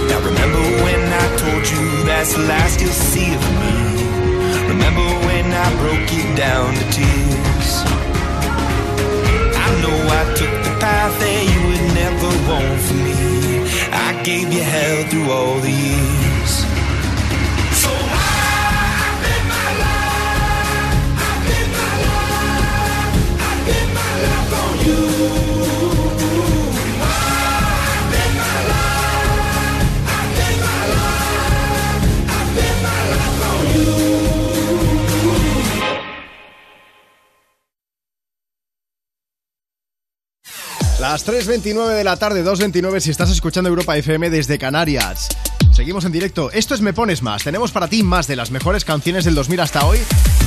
Now 0.09 0.19
remember 0.25 0.63
when 0.83 1.01
I 1.23 1.25
told 1.37 1.63
you 1.69 2.03
that's 2.03 2.33
the 2.33 2.43
last 2.43 2.81
you'll 2.81 3.01
see 3.11 3.33
of 3.33 3.45
me. 3.61 3.75
Remember 4.73 5.07
when 5.25 5.45
I 5.65 5.67
broke 5.81 6.09
you 6.17 6.25
down 6.35 6.73
to 6.73 6.85
tears. 6.97 7.71
I 9.65 9.67
know 9.81 9.97
I 10.19 10.23
took 10.39 10.53
the 10.67 10.73
path 10.79 11.13
that 11.21 11.41
you 11.51 11.59
would 11.67 11.85
never 12.01 12.29
want 12.49 12.79
for 12.85 12.99
me. 13.05 13.15
I 13.91 14.21
gave 14.23 14.51
you 14.51 14.63
hell 14.63 15.03
through 15.09 15.31
all 15.31 15.59
the 15.59 15.71
years. 15.71 16.28
Las 41.11 41.25
3.29 41.25 41.87
de 41.87 42.03
la 42.03 42.17
tarde, 42.17 42.45
2.29 42.45 42.99
si 42.99 43.09
estás 43.09 43.31
escuchando 43.31 43.67
Europa 43.67 43.97
FM 43.97 44.29
desde 44.29 44.59
Canarias. 44.59 45.27
Seguimos 45.71 46.05
en 46.05 46.11
directo. 46.11 46.51
Esto 46.51 46.75
es 46.75 46.81
Me 46.81 46.93
Pones 46.93 47.23
Más. 47.23 47.43
Tenemos 47.43 47.71
para 47.71 47.87
ti 47.87 48.03
más 48.03 48.27
de 48.27 48.35
las 48.35 48.51
mejores 48.51 48.85
canciones 48.85 49.25
del 49.25 49.33
2000 49.33 49.59
hasta 49.59 49.87
hoy. 49.87 49.97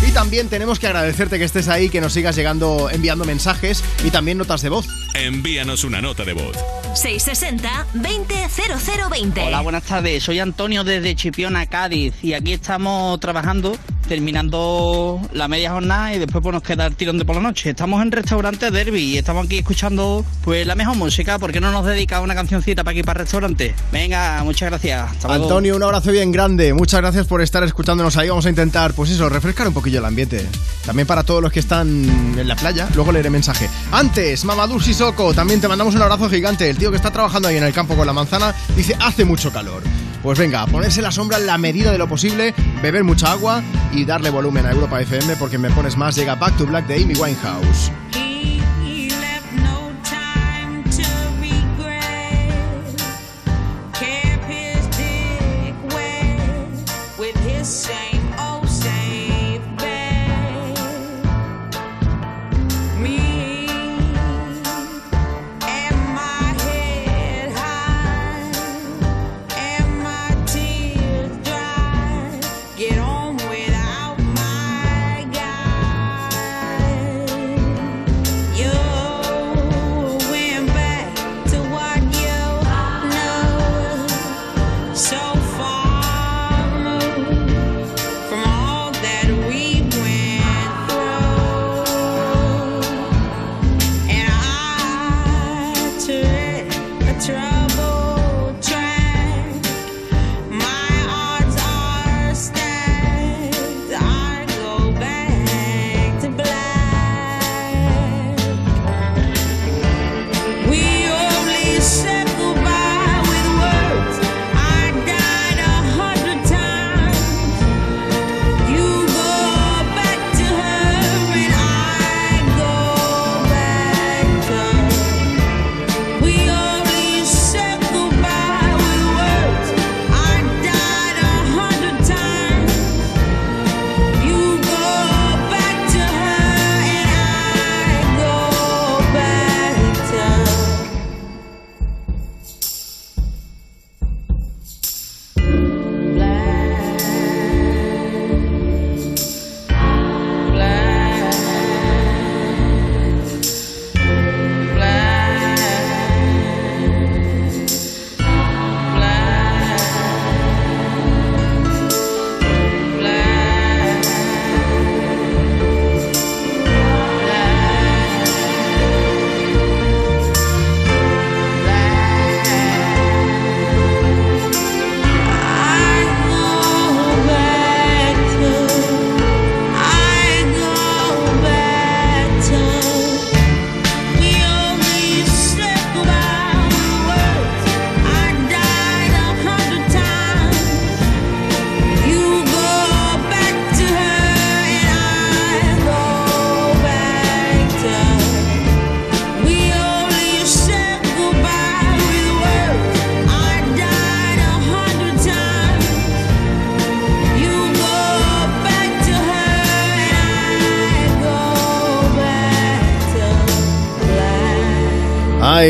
Y 0.07 0.13
también 0.13 0.49
tenemos 0.49 0.79
que 0.79 0.87
agradecerte 0.87 1.41
que 1.41 1.47
estés 1.47 1.67
ahí, 1.67 1.89
que 1.89 2.01
nos 2.01 2.13
sigas 2.13 2.37
llegando, 2.37 2.91
enviando 2.91 3.25
mensajes 3.25 3.83
y 4.05 4.11
también 4.11 4.39
notas 4.39 4.63
de 4.63 4.69
voz. 4.69 4.87
Envíanos 5.15 5.85
una 5.85 6.01
nota 6.01 6.25
de 6.25 6.33
voz. 6.33 6.57
660-200020. 6.95 9.47
Hola, 9.47 9.61
buenas 9.63 9.85
tardes. 9.85 10.23
Soy 10.23 10.39
Antonio 10.41 10.85
desde 10.85 11.15
Chipiona, 11.15 11.65
Cádiz. 11.67 12.15
Y 12.23 12.35
aquí 12.35 12.53
estamos 12.53 13.19
trabajando, 13.21 13.75
terminando 14.09 15.19
la 15.33 15.49
media 15.49 15.73
jornada 15.73 16.15
y 16.15 16.19
después 16.19 16.43
pues, 16.43 16.53
nos 16.53 16.63
queda 16.63 16.85
el 16.87 16.95
tirón 16.97 17.17
de 17.19 17.25
por 17.25 17.37
la 17.37 17.43
noche. 17.43 17.71
Estamos 17.71 18.03
en 18.03 18.13
restaurante 18.13 18.71
Derby 18.71 19.01
y 19.01 19.17
estamos 19.17 19.47
aquí 19.47 19.57
escuchando 19.59 20.25
pues 20.45 20.67
la 20.67 20.75
mejor 20.75 20.97
música. 20.97 21.39
¿Por 21.39 21.53
qué 21.53 21.61
no 21.61 21.73
nos 21.73 21.87
dedica 21.87 22.21
una 22.21 22.35
cancioncita 22.35 22.85
para 22.85 22.93
aquí 22.93 23.03
para 23.03 23.21
el 23.21 23.27
restaurante? 23.27 23.75
Venga, 23.91 24.43
muchas 24.45 24.69
gracias. 24.69 25.13
Hasta 25.13 25.29
luego. 25.29 25.45
Antonio, 25.45 25.77
un 25.77 25.83
abrazo 25.83 26.11
bien 26.11 26.31
grande. 26.31 26.75
Muchas 26.75 27.01
gracias 27.01 27.27
por 27.27 27.41
estar 27.41 27.65
escuchándonos 27.65 28.19
ahí. 28.19 28.29
Vamos 28.29 28.45
a 28.45 28.51
intentar, 28.51 28.93
pues 28.93 29.11
eso, 29.11 29.31
refrescar 29.31 29.67
un 29.67 29.75
poquillo 29.75 30.01
el 30.01 30.05
ambiente. 30.05 30.47
También 30.85 31.07
para 31.07 31.23
todos 31.23 31.43
los 31.43 31.53
que 31.53 31.61
están 31.61 32.05
en 32.39 32.49
la 32.49 32.57
playa. 32.57 32.89
Luego 32.95 33.13
leeré 33.13 33.31
mensaje. 33.31 33.71
Antes, 33.93 34.45
Mamadou 34.45 34.79
También 35.11 35.61
te 35.61 35.67
mandamos 35.67 35.97
un 35.97 36.03
abrazo 36.03 36.31
gigante. 36.31 36.71
El 36.71 36.79
tío 36.79 36.91
que 36.91 36.97
está 36.97 37.11
trabajando 37.11 37.49
ahí 37.49 37.57
en 37.57 37.65
el 37.65 37.73
campo 37.73 37.97
con 37.97 38.07
la 38.07 38.13
manzana 38.13 38.55
dice: 38.77 38.97
hace 39.01 39.25
mucho 39.25 39.53
calor. 39.53 39.83
Pues 40.23 40.39
venga, 40.39 40.65
ponerse 40.67 41.03
la 41.03 41.11
sombra 41.11 41.39
en 41.39 41.47
la 41.47 41.59
medida 41.59 41.91
de 41.91 41.99
lo 41.99 42.07
posible, 42.07 42.55
beber 42.81 43.03
mucha 43.03 43.33
agua 43.33 43.65
y 43.91 44.05
darle 44.05 44.31
volumen 44.31 44.65
a 44.65 44.71
Europa 44.71 45.01
FM 45.01 45.35
porque 45.37 45.59
me 45.59 45.71
pones 45.71 45.97
más. 45.97 46.15
Llega 46.15 46.37
Back 46.37 46.57
to 46.57 46.67
Black 46.67 46.87
de 46.87 47.03
Amy 47.03 47.15
Winehouse. 47.15 47.91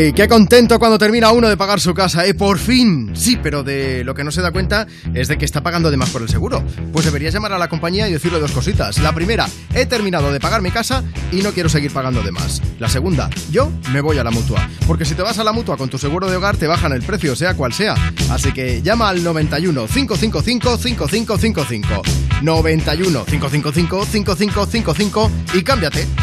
Ay, 0.03 0.11
qué 0.11 0.27
contento 0.27 0.79
cuando 0.79 0.97
termina 0.97 1.31
uno 1.31 1.47
de 1.47 1.55
pagar 1.55 1.79
su 1.79 1.93
casa, 1.93 2.25
¿eh? 2.25 2.33
Por 2.33 2.57
fin. 2.57 3.11
Sí, 3.15 3.39
pero 3.41 3.63
de 3.63 4.03
lo 4.03 4.13
que 4.13 4.25
no 4.25 4.31
se 4.31 4.41
da 4.41 4.51
cuenta 4.51 4.85
es 5.13 5.29
de 5.29 5.37
que 5.37 5.45
está 5.45 5.63
pagando 5.63 5.91
de 5.91 5.95
más 5.95 6.09
por 6.09 6.21
el 6.21 6.27
seguro. 6.27 6.61
Pues 6.91 7.05
deberías 7.05 7.33
llamar 7.33 7.53
a 7.53 7.57
la 7.57 7.69
compañía 7.69 8.09
y 8.09 8.11
decirle 8.11 8.41
dos 8.41 8.51
cositas. 8.51 8.97
La 8.97 9.13
primera, 9.13 9.47
he 9.73 9.85
terminado 9.85 10.33
de 10.33 10.41
pagar 10.41 10.61
mi 10.61 10.71
casa 10.71 11.05
y 11.31 11.37
no 11.37 11.53
quiero 11.53 11.69
seguir 11.69 11.93
pagando 11.93 12.21
de 12.21 12.31
más. 12.31 12.61
La 12.79 12.89
segunda, 12.89 13.29
yo 13.49 13.71
me 13.93 14.01
voy 14.01 14.17
a 14.17 14.25
la 14.25 14.31
mutua. 14.31 14.67
Porque 14.87 15.05
si 15.05 15.15
te 15.15 15.21
vas 15.21 15.39
a 15.39 15.43
la 15.45 15.53
mutua 15.53 15.77
con 15.77 15.87
tu 15.87 15.97
seguro 15.97 16.29
de 16.29 16.35
hogar, 16.35 16.57
te 16.57 16.67
bajan 16.67 16.91
el 16.91 17.03
precio, 17.03 17.33
sea 17.33 17.53
cual 17.53 17.71
sea. 17.71 17.95
Así 18.29 18.51
que 18.51 18.81
llama 18.81 19.07
al 19.07 19.23
91 19.23 19.87
555 19.87 20.77
5555. 20.79 22.01
91 22.41 23.23
555 23.23 24.05
5555 24.05 25.31
y 25.53 25.63
cámbiate. 25.63 26.22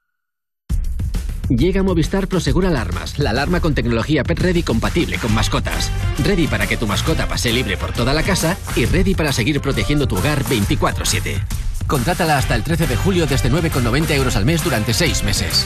Llega 1.57 1.83
Movistar 1.83 2.29
Prosegur 2.29 2.65
Alarmas, 2.65 3.19
la 3.19 3.31
alarma 3.31 3.59
con 3.59 3.73
tecnología 3.75 4.23
Pet 4.23 4.39
Ready 4.39 4.63
compatible 4.63 5.17
con 5.17 5.33
mascotas. 5.33 5.91
Ready 6.23 6.47
para 6.47 6.65
que 6.65 6.77
tu 6.77 6.87
mascota 6.87 7.27
pase 7.27 7.51
libre 7.51 7.75
por 7.75 7.91
toda 7.91 8.13
la 8.13 8.23
casa 8.23 8.55
y 8.73 8.85
ready 8.85 9.15
para 9.15 9.33
seguir 9.33 9.59
protegiendo 9.59 10.07
tu 10.07 10.15
hogar 10.15 10.45
24/7. 10.45 11.43
Contrátala 11.87 12.37
hasta 12.37 12.55
el 12.55 12.63
13 12.63 12.87
de 12.87 12.95
julio 12.95 13.27
desde 13.27 13.49
9,90 13.51 14.15
euros 14.15 14.37
al 14.37 14.45
mes 14.45 14.63
durante 14.63 14.93
6 14.93 15.25
meses. 15.25 15.65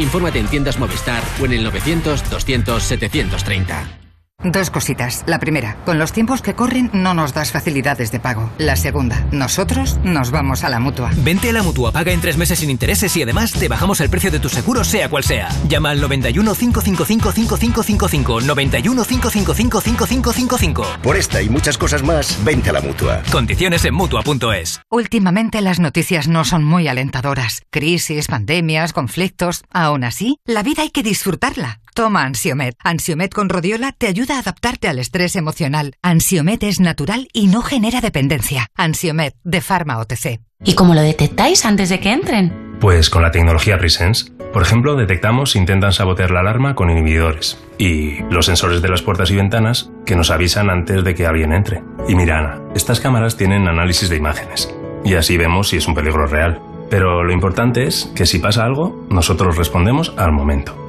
Infórmate 0.00 0.40
en 0.40 0.48
tiendas 0.48 0.80
Movistar 0.80 1.22
o 1.40 1.44
en 1.44 1.52
el 1.52 1.62
900 1.62 2.28
200 2.28 2.82
730. 2.82 4.03
Dos 4.44 4.68
cositas. 4.70 5.24
La 5.26 5.38
primera, 5.38 5.76
con 5.86 5.98
los 5.98 6.12
tiempos 6.12 6.42
que 6.42 6.54
corren 6.54 6.90
no 6.92 7.14
nos 7.14 7.32
das 7.32 7.50
facilidades 7.50 8.12
de 8.12 8.20
pago. 8.20 8.50
La 8.58 8.76
segunda, 8.76 9.26
nosotros 9.32 9.98
nos 10.04 10.30
vamos 10.30 10.64
a 10.64 10.68
la 10.68 10.78
mutua. 10.78 11.10
Vente 11.16 11.48
a 11.48 11.52
la 11.52 11.62
mutua, 11.62 11.92
paga 11.92 12.12
en 12.12 12.20
tres 12.20 12.36
meses 12.36 12.58
sin 12.58 12.68
intereses 12.68 13.16
y 13.16 13.22
además 13.22 13.52
te 13.52 13.68
bajamos 13.68 14.00
el 14.00 14.10
precio 14.10 14.30
de 14.30 14.38
tu 14.38 14.50
seguro, 14.50 14.84
sea 14.84 15.08
cual 15.08 15.24
sea. 15.24 15.48
Llama 15.66 15.90
al 15.90 16.00
91 16.00 16.54
555 16.54 17.32
5555. 17.32 18.40
91 18.42 19.04
555 19.04 19.80
5555. 19.80 20.86
Por 21.02 21.16
esta 21.16 21.40
y 21.40 21.48
muchas 21.48 21.78
cosas 21.78 22.02
más, 22.02 22.38
vente 22.44 22.68
a 22.68 22.74
la 22.74 22.82
mutua. 22.82 23.22
Condiciones 23.32 23.84
en 23.86 23.94
mutua.es. 23.94 24.82
Últimamente 24.90 25.62
las 25.62 25.80
noticias 25.80 26.28
no 26.28 26.44
son 26.44 26.64
muy 26.64 26.86
alentadoras. 26.86 27.62
Crisis, 27.70 28.26
pandemias, 28.26 28.92
conflictos. 28.92 29.62
Aún 29.70 30.04
así, 30.04 30.36
la 30.44 30.62
vida 30.62 30.82
hay 30.82 30.90
que 30.90 31.02
disfrutarla. 31.02 31.80
Toma 31.94 32.24
Ansiomet. 32.24 32.74
Ansiomet 32.82 33.32
con 33.32 33.48
rodiola 33.48 33.92
te 33.92 34.08
ayuda 34.08 34.36
a 34.36 34.40
adaptarte 34.40 34.88
al 34.88 34.98
estrés 34.98 35.36
emocional. 35.36 35.94
Ansiomet 36.02 36.64
es 36.64 36.80
natural 36.80 37.28
y 37.32 37.46
no 37.46 37.62
genera 37.62 38.00
dependencia. 38.00 38.66
Ansiomet 38.74 39.36
de 39.44 39.60
Pharma 39.60 39.98
OTC. 39.98 40.40
¿Y 40.64 40.74
cómo 40.74 40.94
lo 40.94 41.02
detectáis 41.02 41.64
antes 41.64 41.90
de 41.90 42.00
que 42.00 42.12
entren? 42.12 42.76
Pues 42.80 43.10
con 43.10 43.22
la 43.22 43.30
tecnología 43.30 43.78
Presence. 43.78 44.32
Por 44.52 44.62
ejemplo, 44.62 44.96
detectamos 44.96 45.52
si 45.52 45.60
intentan 45.60 45.92
sabotear 45.92 46.32
la 46.32 46.40
alarma 46.40 46.74
con 46.74 46.90
inhibidores. 46.90 47.58
Y 47.78 48.22
los 48.24 48.46
sensores 48.46 48.82
de 48.82 48.88
las 48.88 49.02
puertas 49.02 49.30
y 49.30 49.36
ventanas 49.36 49.90
que 50.04 50.16
nos 50.16 50.32
avisan 50.32 50.70
antes 50.70 51.04
de 51.04 51.14
que 51.14 51.26
alguien 51.26 51.52
entre. 51.52 51.84
Y 52.08 52.16
mira, 52.16 52.40
Ana, 52.40 52.60
estas 52.74 52.98
cámaras 52.98 53.36
tienen 53.36 53.68
análisis 53.68 54.08
de 54.08 54.16
imágenes. 54.16 54.68
Y 55.04 55.14
así 55.14 55.36
vemos 55.36 55.68
si 55.68 55.76
es 55.76 55.86
un 55.86 55.94
peligro 55.94 56.26
real. 56.26 56.60
Pero 56.90 57.22
lo 57.22 57.32
importante 57.32 57.86
es 57.86 58.10
que 58.16 58.26
si 58.26 58.40
pasa 58.40 58.64
algo, 58.64 59.06
nosotros 59.10 59.56
respondemos 59.56 60.12
al 60.16 60.32
momento. 60.32 60.83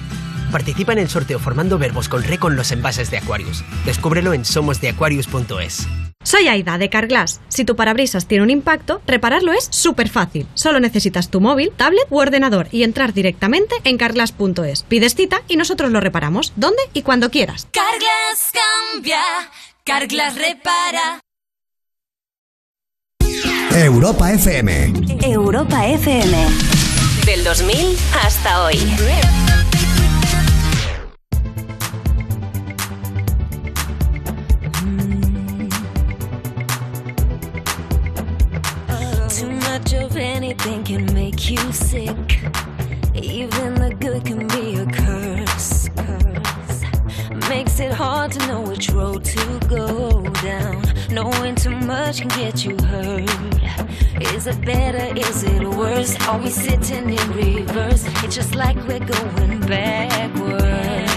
Participa 0.54 0.92
en 0.92 1.00
el 1.00 1.08
sorteo 1.08 1.40
formando 1.40 1.78
verbos 1.78 2.08
con 2.08 2.22
re 2.22 2.38
con 2.38 2.54
los 2.54 2.70
envases 2.70 3.10
de 3.10 3.18
Aquarius. 3.18 3.64
Descúbrelo 3.84 4.32
en 4.34 4.44
somosdeaquarius.es. 4.44 5.88
Soy 6.22 6.46
Aida 6.46 6.78
de 6.78 6.88
Carglass. 6.88 7.40
Si 7.48 7.64
tu 7.64 7.74
parabrisas 7.74 8.28
tiene 8.28 8.44
un 8.44 8.50
impacto, 8.50 9.02
repararlo 9.04 9.52
es 9.52 9.66
súper 9.72 10.08
fácil. 10.08 10.46
Solo 10.54 10.78
necesitas 10.78 11.28
tu 11.28 11.40
móvil, 11.40 11.72
tablet 11.76 12.06
u 12.08 12.20
ordenador 12.20 12.68
y 12.70 12.84
entrar 12.84 13.12
directamente 13.12 13.74
en 13.82 13.98
carglass.es. 13.98 14.84
Pides 14.84 15.16
cita 15.16 15.42
y 15.48 15.56
nosotros 15.56 15.90
lo 15.90 15.98
reparamos 15.98 16.52
donde 16.54 16.82
y 16.92 17.02
cuando 17.02 17.32
quieras. 17.32 17.66
Carglass 17.72 18.52
cambia, 18.92 19.22
Carglass 19.82 20.36
repara. 20.36 21.20
Europa 23.72 24.32
FM. 24.32 24.92
Europa 25.24 25.84
FM. 25.88 26.46
Del 27.26 27.42
2000 27.42 27.98
hasta 28.22 28.62
hoy. 28.62 28.78
Of 39.92 40.16
anything 40.16 40.82
can 40.84 41.04
make 41.12 41.50
you 41.50 41.72
sick. 41.72 42.40
Even 43.14 43.74
the 43.74 43.94
good 43.98 44.24
can 44.24 44.46
be 44.48 44.76
a 44.76 44.86
curse. 44.86 45.88
curse. 45.96 47.48
Makes 47.48 47.80
it 47.80 47.92
hard 47.92 48.32
to 48.32 48.46
know 48.46 48.60
which 48.62 48.88
road 48.90 49.24
to 49.24 49.60
go 49.68 50.22
down. 50.42 50.82
Knowing 51.10 51.54
too 51.54 51.76
much 51.92 52.20
can 52.20 52.28
get 52.28 52.64
you 52.64 52.76
hurt. 52.86 53.30
Is 54.34 54.46
it 54.46 54.64
better? 54.64 55.16
Is 55.18 55.42
it 55.44 55.62
worse? 55.62 56.16
Are 56.28 56.38
we 56.38 56.50
sitting 56.50 57.10
in 57.10 57.32
reverse? 57.32 58.04
It's 58.24 58.34
just 58.34 58.54
like 58.54 58.76
we're 58.88 59.00
going 59.00 59.60
backwards. 59.60 61.10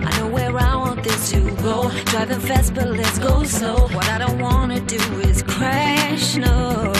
I 0.00 0.10
know 0.18 0.28
where 0.28 0.56
I 0.56 0.76
want 0.76 1.02
this 1.02 1.30
to 1.32 1.40
go. 1.56 1.90
Driving 2.06 2.40
fast, 2.40 2.74
but 2.74 2.88
let's 2.88 3.18
go 3.18 3.42
slow. 3.44 3.88
What 3.88 4.08
I 4.08 4.18
don't 4.18 4.38
wanna 4.38 4.80
do 4.80 5.02
is 5.20 5.42
crash. 5.42 6.36
No, 6.36 6.92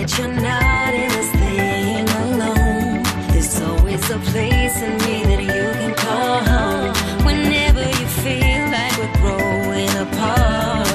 that 0.00 0.18
you're 0.18 0.28
not 0.28 0.94
in 0.94 1.08
this 1.10 1.30
thing 1.42 2.08
alone. 2.24 3.02
There's 3.32 3.60
always 3.60 4.02
a 4.10 4.18
place 4.30 4.80
in 4.80 4.92
me 5.04 5.16
that 5.30 5.42
you 5.42 5.66
can 5.80 5.94
call 5.94 6.38
home. 6.52 6.94
Whenever 7.26 7.82
you 7.82 8.06
feel 8.24 8.62
like 8.76 8.94
we're 8.98 9.16
growing 9.20 9.92
apart, 10.06 10.88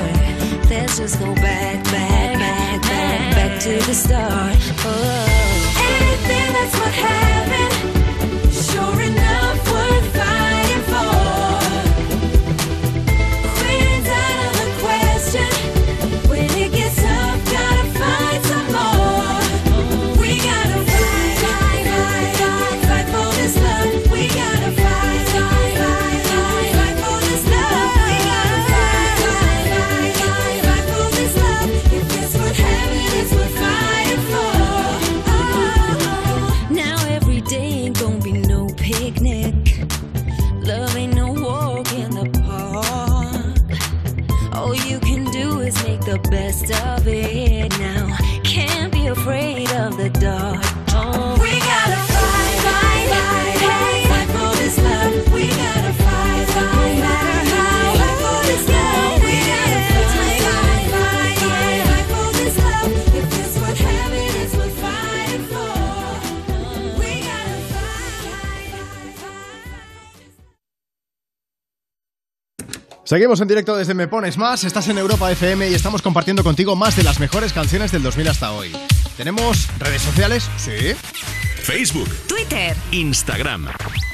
let's 0.69 0.98
just 0.98 1.19
go 1.19 1.36
back, 1.36 1.84
back, 1.86 2.34
back, 2.40 2.82
back, 2.82 3.36
back 3.36 3.61
to 3.61 3.73
the 3.86 3.94
start. 3.94 4.65
Best 46.30 46.72
of 46.72 47.08
it 47.08 47.35
Seguimos 73.06 73.40
en 73.40 73.48
directo 73.48 73.77
desde 73.77 73.94
Me 73.94 74.07
Pones 74.07 74.36
Más, 74.36 74.64
estás 74.64 74.88
en 74.88 74.98
Europa 74.98 75.32
FM 75.32 75.69
y 75.69 75.76
estamos 75.76 76.02
compartiendo 76.02 76.44
contigo 76.44 76.76
más 76.76 76.95
de 76.95 77.03
las 77.03 77.19
mejores 77.19 77.53
canciones 77.53 77.91
del 77.91 78.02
2000 78.02 78.30
hasta 78.30 78.52
hoy. 78.52 78.76
¿Tenemos 79.15 79.68
redes 79.77 80.02
sociales? 80.02 80.49
Sí. 80.57 80.95
Facebook, 81.61 82.10
Twitter, 82.27 82.76
Instagram. 82.90 83.68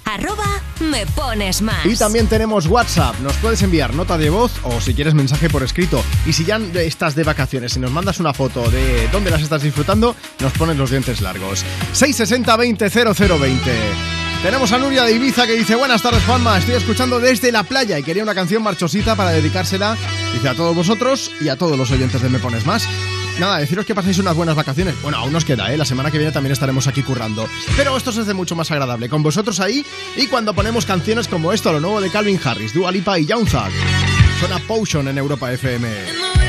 arroba 0.04 0.62
me 0.82 1.06
pones 1.06 1.62
más. 1.62 1.86
Y 1.86 1.96
también 1.96 2.28
tenemos 2.28 2.68
WhatsApp. 2.68 3.18
Nos 3.22 3.38
puedes 3.38 3.62
enviar 3.62 3.96
nota 3.96 4.18
de 4.18 4.30
voz 4.30 4.52
o 4.64 4.82
si 4.82 4.94
quieres 4.94 5.14
mensaje 5.14 5.50
por 5.50 5.64
escrito. 5.64 6.04
Y 6.26 6.34
si 6.34 6.44
ya 6.44 6.58
estás 6.58 7.16
de 7.16 7.24
vacaciones 7.24 7.78
y 7.78 7.80
nos 7.80 7.92
mandas 7.92 8.20
una 8.20 8.34
foto 8.34 8.70
de 8.70 9.08
dónde 9.08 9.32
las 9.32 9.42
estás 9.42 9.64
disfrutando, 9.64 10.18
nos 10.42 10.52
pones 10.52 10.76
los 10.76 10.90
dientes 10.90 11.22
largos. 11.22 11.64
660 11.94 12.58
20 12.58 12.90
0020. 12.90 14.31
Tenemos 14.44 14.72
a 14.72 14.80
Nuria 14.80 15.04
de 15.04 15.14
Ibiza 15.14 15.46
que 15.46 15.54
dice 15.54 15.76
Buenas 15.76 16.02
tardes 16.02 16.24
Juanma, 16.26 16.58
estoy 16.58 16.74
escuchando 16.74 17.20
desde 17.20 17.52
la 17.52 17.62
playa 17.62 18.00
y 18.00 18.04
quería 18.04 18.24
una 18.24 18.34
canción 18.34 18.64
marchosita 18.64 19.16
para 19.16 19.30
dedicársela, 19.30 19.96
dice 20.34 20.50
a 20.50 20.56
todos 20.56 20.76
vosotros 20.76 21.32
y 21.40 21.50
a 21.50 21.58
todos 21.58 21.78
los 21.78 21.92
oyentes 21.92 22.24
de 22.24 22.30
Me 22.30 22.40
Pones 22.40 22.66
Más. 22.66 22.88
Nada, 23.40 23.60
deciros 23.60 23.86
que 23.86 23.94
paséis 23.94 24.18
unas 24.18 24.36
buenas 24.36 24.56
vacaciones. 24.56 25.00
Bueno, 25.04 25.20
aún 25.20 25.32
nos 25.32 25.46
queda, 25.46 25.72
¿eh? 25.72 25.78
La 25.78 25.86
semana 25.86 26.10
que 26.10 26.18
viene 26.18 26.34
también 26.34 26.54
estaremos 26.54 26.88
aquí 26.88 27.04
currando. 27.04 27.48
Pero 27.78 27.96
esto 27.96 28.12
se 28.12 28.22
hace 28.22 28.34
mucho 28.34 28.56
más 28.56 28.72
agradable 28.72 29.10
con 29.10 29.22
vosotros 29.22 29.60
ahí 29.60 29.86
y 30.18 30.26
cuando 30.26 30.56
ponemos 30.56 30.88
canciones 30.88 31.28
como 31.28 31.54
esto, 31.54 31.72
lo 31.72 31.80
nuevo 31.80 32.02
de 32.02 32.10
Calvin 32.10 32.40
Harris, 32.44 32.74
Dua 32.74 32.92
Lipa 32.92 33.20
y 33.20 33.28
Young 33.28 33.48
Thug. 33.48 33.72
Suena 34.40 34.58
Potion 34.68 35.08
en 35.08 35.20
Europa 35.20 35.54
FM. 35.54 36.41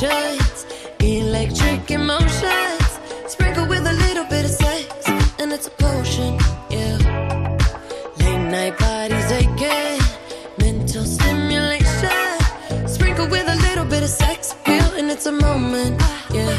Conversations, 0.00 0.66
electric 1.00 1.90
emotions, 1.90 2.98
sprinkled 3.26 3.68
with 3.68 3.86
a 3.86 3.92
little 3.92 4.24
bit 4.24 4.44
of 4.44 4.50
sex, 4.50 5.08
and 5.38 5.52
it's 5.52 5.66
a 5.66 5.70
potion. 5.70 6.38
Yeah. 6.70 6.98
Late 8.18 8.50
night 8.50 8.78
bodies 8.78 9.30
aching, 9.32 10.00
mental 10.58 11.04
stimulation, 11.04 12.88
sprinkled 12.88 13.30
with 13.30 13.48
a 13.48 13.56
little 13.56 13.84
bit 13.84 14.02
of 14.02 14.10
sex 14.10 14.52
appeal, 14.52 14.92
and 14.98 15.10
it's 15.10 15.26
a 15.26 15.32
moment. 15.32 16.00
Yeah. 16.30 16.58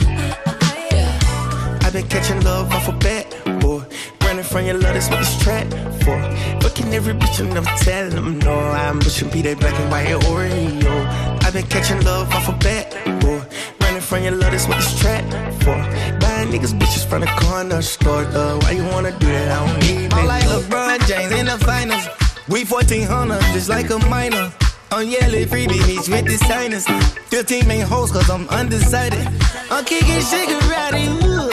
I've 1.84 1.94
been 1.94 2.08
catching 2.08 2.42
love 2.42 2.72
off 2.74 2.88
a 2.88 2.92
bat, 2.92 3.36
boy. 3.62 3.84
Running 4.22 4.44
from 4.44 4.66
your 4.66 4.74
love, 4.76 4.94
that's 4.94 5.10
what 5.10 5.20
this 5.20 5.38
track 5.42 5.68
for. 6.04 6.20
Fucking 6.62 6.94
every 6.94 7.14
bitch 7.14 7.40
and 7.40 7.54
never 7.54 7.70
telling 7.78 8.16
them 8.16 8.40
no. 8.40 8.60
I'm 8.60 9.00
pushing 9.00 9.30
be 9.30 9.42
that 9.44 9.60
black 9.60 9.74
and 9.80 9.90
white 9.90 10.08
Oreo. 10.26 11.27
I've 11.48 11.54
been 11.54 11.66
catching 11.68 12.04
love 12.04 12.30
off 12.34 12.50
a 12.50 12.52
bat, 12.60 12.92
boy. 13.22 13.42
Running 13.80 14.02
from 14.02 14.22
your 14.22 14.34
love, 14.34 14.52
that's 14.52 14.68
what 14.68 14.80
this 14.80 15.00
track 15.00 15.24
for. 15.64 15.80
Buying 16.20 16.50
niggas 16.52 16.78
bitches 16.78 17.08
from 17.08 17.22
the 17.22 17.28
corner 17.40 17.82
store, 17.82 18.26
though. 18.26 18.60
Why 18.64 18.72
you 18.72 18.84
wanna 18.84 19.18
do 19.18 19.28
that? 19.28 19.58
I 19.58 19.66
don't 19.66 19.80
need 19.80 20.14
I'm 20.14 20.26
like 20.26 20.44
LeBron 20.44 21.08
James 21.08 21.32
in 21.32 21.46
the 21.46 21.58
finals. 21.60 22.06
We 22.50 22.66
1400, 22.66 23.40
just 23.54 23.70
like 23.70 23.90
a 23.92 23.98
minor. 24.10 24.52
On 24.92 25.08
yellow 25.08 25.40
freebie 25.48 25.88
meets 25.88 26.10
with 26.10 26.26
the 26.26 26.38
signers. 26.38 26.86
15 27.30 27.66
main 27.66 27.86
hoes, 27.86 28.12
cause 28.12 28.30
I'm 28.30 28.46
undecided. 28.50 29.26
I'm 29.72 29.86
kicking 29.86 30.20
shigarati, 30.20 31.08
ooh. 31.24 31.50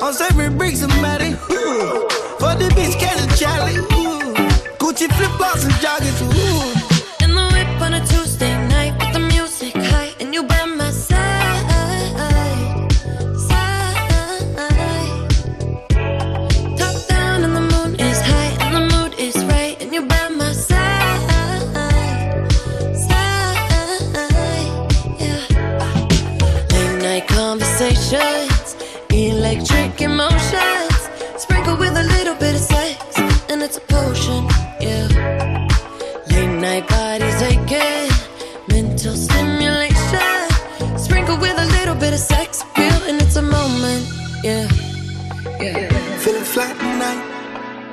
I'm 0.00 0.14
serving 0.14 0.56
bricks 0.56 0.80
somebody, 0.80 1.32
ooh. 1.52 2.08
For 2.40 2.56
the 2.56 2.72
bitch, 2.72 2.98
catch 2.98 3.20
a 3.20 3.28
Charlie, 3.36 3.76
ooh. 3.76 4.32
Gucci 4.80 5.12
flip 5.12 5.30
flops 5.36 5.64
and 5.64 5.74
joggers, 5.74 6.22
ooh. 6.24 6.75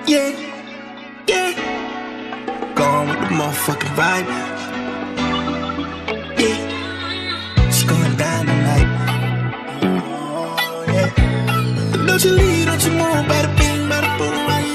Yeah, 0.07 0.31
yeah. 1.27 1.53
Gone 2.75 3.07
with 3.09 3.19
the 3.19 3.25
motherfucking 3.35 3.95
vibe, 3.95 4.27
yeah. 6.39 7.67
It's 7.67 7.83
going 7.83 8.15
down 8.17 8.45
tonight. 8.45 8.89
Oh, 9.83 10.85
yeah. 10.87 11.09
Don't 12.05 12.23
you 12.23 12.31
leave, 12.31 12.65
don't 12.65 12.83
you 12.83 12.91
move, 12.91 13.25
bada 13.29 13.49
bing, 13.57 13.87
bada 13.89 14.17
boom, 14.17 14.47
right 14.47 14.69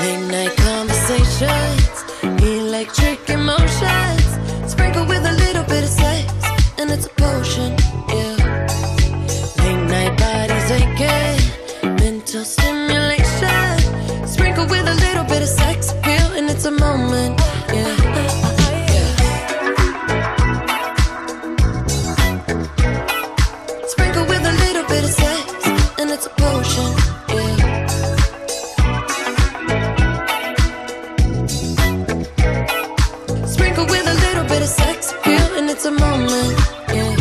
Late 0.00 0.26
night 0.30 0.56
conversations, 0.56 2.04
electric 2.42 3.30
emotions, 3.30 4.26
sprinkled 4.70 5.08
with 5.08 5.24
a 5.24 5.32
little 5.32 5.64
bit 5.64 5.84
of 5.84 5.90
sex, 5.90 6.32
and 6.78 6.90
it's 6.90 7.06
a 7.06 7.10
potion. 7.10 7.76
Yeah. 8.08 8.36
Late 9.58 9.84
night 9.88 10.18
bodies 10.18 10.70
aching, 10.70 11.96
mental 11.96 12.44
stimulation, 12.44 12.73
a 16.66 16.70
moment. 16.70 17.38
Yeah. 17.72 17.96
Sprinkled 23.88 24.28
with 24.28 24.44
a 24.46 24.52
little 24.52 24.84
bit 24.88 25.04
of 25.04 25.10
sex, 25.10 25.52
and 25.98 26.10
it's 26.10 26.26
a 26.26 26.30
potion. 26.30 26.90
Yeah. 27.28 27.56
Sprinkle 33.46 33.86
with 33.86 34.06
a 34.06 34.14
little 34.14 34.44
bit 34.44 34.62
of 34.62 34.68
sex 34.68 35.12
appeal, 35.12 35.58
and 35.58 35.68
it's 35.68 35.84
a 35.84 35.90
moment. 35.90 36.58
Yeah. 36.88 37.16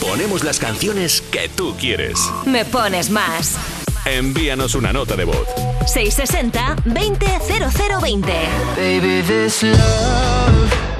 Ponemos 0.00 0.44
las 0.44 0.58
canciones 0.58 1.22
que 1.22 1.48
tú 1.48 1.74
quieres. 1.76 2.18
Me 2.44 2.64
pones 2.64 3.10
más. 3.10 3.56
Envíanos 4.04 4.74
una 4.74 4.92
nota 4.92 5.16
de 5.16 5.24
voz. 5.24 5.61
660 5.88 6.82
20 6.82 7.16
0020. 7.98 8.22
Baby, 8.76 9.20
this 9.22 9.62
love, 9.62 10.91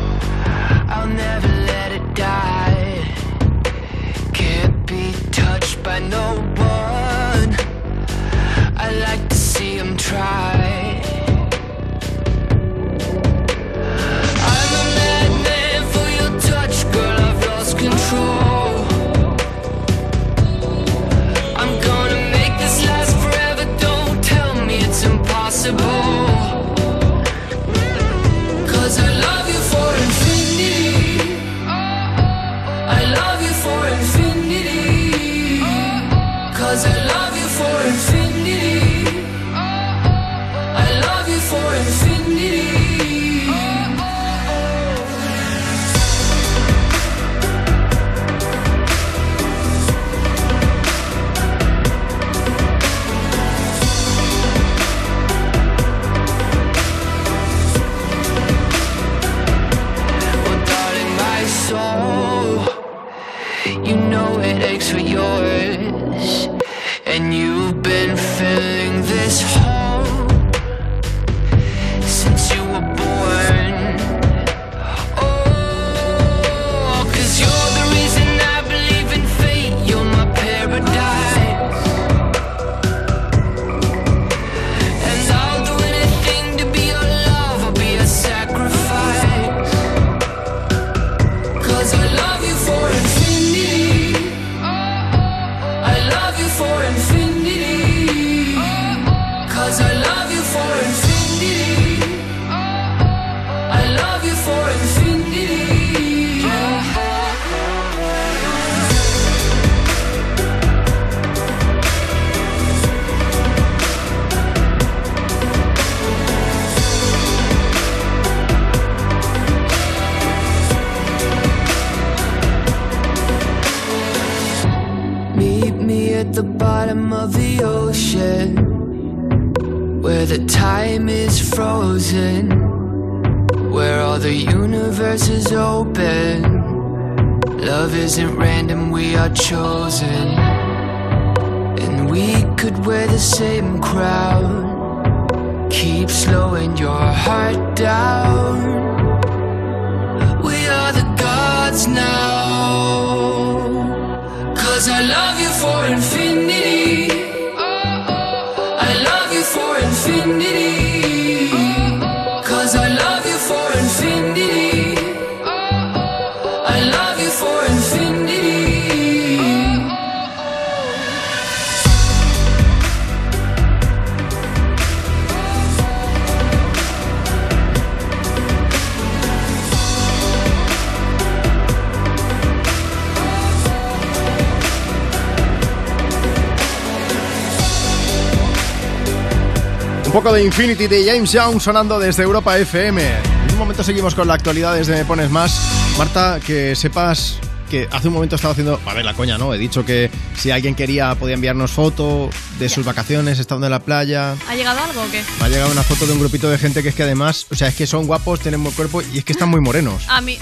Infinity 190.52 190.86
de 190.86 191.04
James 191.10 191.32
Young 191.32 191.60
sonando 191.60 191.98
desde 191.98 192.22
Europa 192.22 192.58
FM. 192.58 193.02
En 193.46 193.52
un 193.52 193.58
momento 193.58 193.82
seguimos 193.82 194.14
con 194.14 194.28
la 194.28 194.34
actualidad 194.34 194.74
desde 194.74 194.94
Me 194.96 195.04
Pones 195.06 195.30
Más. 195.30 195.58
Marta, 195.96 196.40
que 196.46 196.76
sepas 196.76 197.38
que 197.70 197.88
hace 197.90 198.08
un 198.08 198.14
momento 198.14 198.36
estaba 198.36 198.52
haciendo... 198.52 198.78
A 198.84 198.92
ver, 198.92 199.02
la 199.02 199.14
coña, 199.14 199.38
¿no? 199.38 199.54
He 199.54 199.58
dicho 199.58 199.82
que 199.86 200.10
si 200.36 200.50
alguien 200.50 200.74
quería 200.74 201.14
podía 201.14 201.36
enviarnos 201.36 201.70
foto 201.70 202.28
de 202.58 202.68
sus 202.68 202.84
vacaciones 202.84 203.38
estando 203.38 203.66
en 203.66 203.70
la 203.72 203.80
playa. 203.80 204.36
¿Ha 204.46 204.54
llegado 204.54 204.78
algo 204.82 205.00
o 205.02 205.10
qué? 205.10 205.24
Me 205.40 205.46
ha 205.46 205.48
llegado 205.48 205.72
una 205.72 205.82
foto 205.82 206.04
de 206.06 206.12
un 206.12 206.18
grupito 206.20 206.50
de 206.50 206.58
gente 206.58 206.82
que 206.82 206.90
es 206.90 206.94
que 206.94 207.04
además, 207.04 207.46
o 207.50 207.54
sea, 207.54 207.68
es 207.68 207.74
que 207.74 207.86
son 207.86 208.06
guapos, 208.06 208.40
tienen 208.40 208.62
buen 208.62 208.74
cuerpo 208.74 209.00
y 209.00 209.16
es 209.18 209.24
que 209.24 209.32
están 209.32 209.48
muy 209.48 209.60
morenos 209.62 210.04
A 210.08 210.20
mí. 210.20 210.36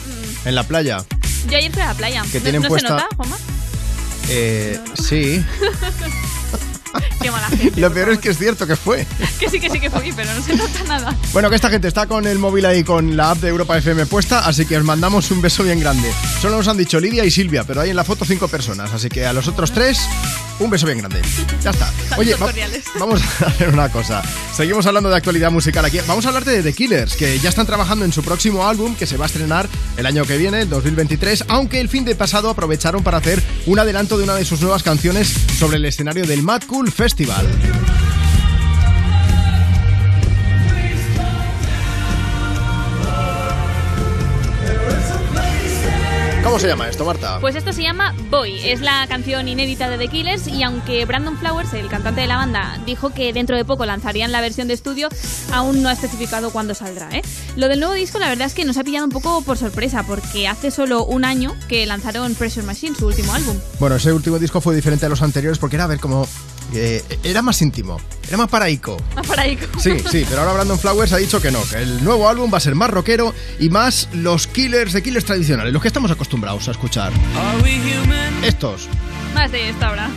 mm, 0.45 0.49
en 0.49 0.55
la 0.57 0.65
playa. 0.65 1.05
yo 1.49 1.57
ayer 1.57 1.71
fui 1.73 1.83
a 1.83 1.87
la 1.87 1.95
playa. 1.95 2.23
Que 2.33 2.39
¿No- 2.39 2.43
tienen 2.43 2.63
¿No, 2.63 2.69
puesta- 2.69 2.89
se 2.89 2.95
nota, 2.95 3.09
Juanma? 3.17 3.37
Eh, 4.29 4.79
sí. 4.95 5.45
Lo 7.77 7.93
peor 7.93 8.11
es 8.11 8.19
que 8.19 8.31
es 8.31 8.39
cierto 8.39 8.67
que 8.67 8.77
fue. 8.77 9.07
Que 9.41 9.49
sí, 9.49 9.59
que 9.59 9.71
sí 9.71 9.81
que 9.81 9.89
fui, 9.89 10.13
pero 10.15 10.31
no 10.35 10.43
se 10.43 10.55
nota 10.55 10.85
nada. 10.87 11.17
Bueno, 11.33 11.49
que 11.49 11.57
esta 11.57 11.71
gente 11.71 11.89
está 11.89 12.07
con 12.07 12.27
el 12.27 12.39
móvil 12.39 12.67
ahí 12.67 12.85
con 12.85 13.17
la 13.17 13.31
app 13.31 13.39
de 13.39 13.49
Europa 13.49 13.79
FM 13.79 14.05
puesta, 14.05 14.41
así 14.41 14.67
que 14.67 14.77
os 14.77 14.85
mandamos 14.85 15.31
un 15.31 15.41
beso 15.41 15.63
bien 15.65 15.81
grande. 15.81 16.13
Solo 16.43 16.59
nos 16.59 16.69
han 16.69 16.77
dicho 16.77 17.01
Lidia 17.01 17.25
y 17.25 17.31
Silvia, 17.31 17.65
pero 17.65 17.81
hay 17.81 17.89
en 17.89 17.97
la 17.97 18.05
foto 18.05 18.27
cinco 18.27 18.49
personas, 18.49 18.93
así 18.93 19.09
que 19.09 19.25
a 19.25 19.33
los 19.33 19.49
otros 19.49 19.73
tres, 19.73 19.99
un 20.59 20.69
beso 20.69 20.85
bien 20.85 20.99
grande. 20.99 21.23
Ya 21.65 21.71
está. 21.71 21.91
Oye, 22.19 22.35
va- 22.35 22.53
vamos 23.01 23.23
a 23.41 23.47
hacer 23.47 23.71
una 23.71 23.89
cosa. 23.91 24.23
Seguimos 24.55 24.85
hablando 24.85 25.09
de 25.09 25.17
actualidad 25.17 25.51
musical 25.51 25.87
aquí. 25.87 26.01
Vamos 26.07 26.27
a 26.27 26.29
hablarte 26.29 26.51
de 26.51 26.63
The 26.63 26.75
Killers, 26.75 27.17
que 27.17 27.39
ya 27.39 27.49
están 27.49 27.65
trabajando 27.67 28.05
en 28.05 28.13
su 28.13 28.23
próximo 28.23 28.69
álbum, 28.69 28.95
que 28.95 29.07
se 29.07 29.17
va 29.17 29.25
a 29.25 29.29
estrenar 29.29 29.71
el 29.97 30.05
año 30.05 30.27
que 30.27 30.37
viene, 30.37 30.61
el 30.61 30.69
2023, 30.69 31.45
aunque 31.49 31.81
el 31.81 31.89
fin 31.89 32.05
de 32.05 32.15
pasado 32.15 32.51
aprovecharon 32.51 33.03
para 33.03 33.17
hacer 33.19 33.43
un 33.65 33.79
adelanto 33.79 34.19
de 34.19 34.25
una 34.25 34.35
de 34.35 34.45
sus 34.45 34.61
nuevas 34.61 34.83
canciones 34.83 35.40
sobre 35.61 35.77
el 35.77 35.85
escenario 35.85 36.27
del 36.27 36.43
Mad 36.43 36.63
Cool 36.67 36.91
Festival. 36.91 37.47
¿Cómo 46.51 46.59
se 46.59 46.67
llama 46.67 46.89
esto, 46.89 47.05
Marta? 47.05 47.39
Pues 47.41 47.55
esto 47.55 47.73
se 47.73 47.85
llama 47.85 48.13
Boy, 48.29 48.59
es 48.69 48.81
la 48.81 49.07
canción 49.07 49.47
inédita 49.47 49.89
de 49.89 49.99
The 49.99 50.09
Killers 50.09 50.49
y 50.49 50.65
aunque 50.65 51.05
Brandon 51.05 51.39
Flowers, 51.39 51.73
el 51.75 51.87
cantante 51.87 52.23
de 52.23 52.27
la 52.27 52.35
banda, 52.35 52.77
dijo 52.85 53.11
que 53.11 53.33
dentro 53.33 53.57
de 53.57 53.65
poco 53.65 53.87
lanzarían 53.87 54.33
la 54.33 54.41
versión 54.41 54.67
de 54.67 54.75
estudio, 54.75 55.11
aún 55.53 55.81
no 55.81 55.89
ha 55.89 55.93
especificado 55.93 56.51
cuándo 56.51 56.75
saldrá. 56.75 57.09
¿eh? 57.13 57.23
Lo 57.55 57.69
del 57.69 57.79
nuevo 57.79 57.95
disco 57.95 58.19
la 58.19 58.29
verdad 58.29 58.49
es 58.49 58.55
que 58.55 58.65
nos 58.65 58.79
ha 58.79 58.83
pillado 58.83 59.05
un 59.05 59.13
poco 59.13 59.43
por 59.43 59.59
sorpresa 59.59 60.03
porque 60.03 60.49
hace 60.49 60.73
solo 60.73 61.05
un 61.05 61.25
año 61.25 61.55
que 61.69 61.87
lanzaron 61.87 62.35
Pressure 62.35 62.67
Machine, 62.67 62.97
su 62.97 63.07
último 63.07 63.33
álbum. 63.33 63.57
Bueno, 63.79 63.95
ese 63.95 64.13
último 64.13 64.41
disco 64.41 64.61
fue 64.61 64.75
diferente 64.75 65.07
a 65.07 65.09
los 65.09 65.23
anteriores 65.23 65.61
porque 65.61 65.77
era, 65.77 65.85
a 65.85 65.87
ver, 65.87 66.01
como... 66.01 66.27
eh, 66.75 67.03
era 67.23 67.43
más 67.43 67.61
íntimo, 67.63 68.01
era 68.29 68.37
más 68.37 68.49
paraico. 68.49 68.97
Ah, 69.17 69.23
para 69.23 69.43
ahí. 69.43 69.59
Sí, 69.79 69.99
sí, 70.11 70.25
pero 70.29 70.43
ahora 70.43 70.55
Brandon 70.55 70.79
Flowers 70.79 71.13
ha 71.13 71.17
dicho 71.17 71.41
que 71.41 71.51
no, 71.51 71.63
que 71.69 71.77
el 71.77 72.03
nuevo 72.05 72.29
álbum 72.29 72.53
va 72.53 72.59
a 72.59 72.61
ser 72.61 72.75
más 72.75 72.91
rockero 72.91 73.35
y 73.59 73.69
más 73.69 74.09
los 74.13 74.47
killers 74.47 74.93
de 74.93 75.03
killers 75.03 75.25
tradicionales, 75.25 75.73
los 75.73 75.83
que 75.83 75.89
estamos 75.89 76.11
acostumbrados 76.11 76.69
a 76.69 76.73
escuchar. 76.73 77.13
Estos. 78.43 78.89
Más 79.35 79.51
de 79.53 79.71
esto 79.71 79.87
ahora. 79.87 80.11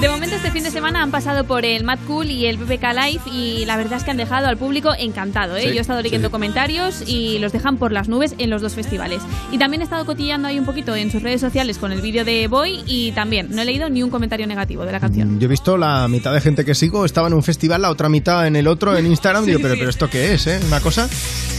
De 0.00 0.08
momento 0.08 0.36
este 0.36 0.52
fin 0.52 0.62
de 0.62 0.70
semana 0.70 1.02
han 1.02 1.10
pasado 1.10 1.42
por 1.42 1.64
el 1.64 1.82
Mad 1.82 1.98
Cool 2.06 2.30
y 2.30 2.46
el 2.46 2.56
BBK 2.56 2.84
Live 2.94 3.20
y 3.32 3.64
la 3.64 3.76
verdad 3.76 3.94
es 3.98 4.04
que 4.04 4.12
han 4.12 4.16
dejado 4.16 4.46
al 4.46 4.56
público 4.56 4.92
encantado. 4.96 5.56
¿eh? 5.56 5.62
Sí, 5.62 5.68
Yo 5.70 5.74
he 5.74 5.80
estado 5.80 6.00
leyendo 6.02 6.28
sí. 6.28 6.32
comentarios 6.32 7.02
y 7.04 7.40
los 7.40 7.50
dejan 7.50 7.78
por 7.78 7.90
las 7.90 8.08
nubes 8.08 8.36
en 8.38 8.48
los 8.48 8.62
dos 8.62 8.74
festivales. 8.74 9.22
Y 9.50 9.58
también 9.58 9.80
he 9.80 9.84
estado 9.84 10.06
cotillando 10.06 10.46
ahí 10.46 10.56
un 10.56 10.64
poquito 10.64 10.94
en 10.94 11.10
sus 11.10 11.20
redes 11.20 11.40
sociales 11.40 11.78
con 11.78 11.90
el 11.90 12.00
vídeo 12.00 12.24
de 12.24 12.46
Boy 12.46 12.84
y 12.86 13.10
también 13.10 13.48
no 13.50 13.60
he 13.62 13.64
leído 13.64 13.90
ni 13.90 14.04
un 14.04 14.10
comentario 14.10 14.46
negativo 14.46 14.84
de 14.84 14.92
la 14.92 15.00
canción. 15.00 15.40
Yo 15.40 15.46
he 15.46 15.48
visto 15.48 15.76
la 15.76 16.06
mitad 16.06 16.32
de 16.32 16.40
gente 16.40 16.64
que 16.64 16.76
sigo 16.76 17.04
estaba 17.04 17.26
en 17.26 17.34
un 17.34 17.42
festival, 17.42 17.82
la 17.82 17.90
otra 17.90 18.08
mitad 18.08 18.46
en 18.46 18.54
el 18.54 18.68
otro, 18.68 18.96
en 18.96 19.04
Instagram. 19.06 19.44
Sí, 19.48 19.52
digo, 19.52 19.62
pero, 19.62 19.74
pero 19.78 19.90
¿esto 19.90 20.08
qué 20.08 20.34
es? 20.34 20.46
Eh? 20.46 20.60
Una 20.66 20.80
cosa. 20.80 21.08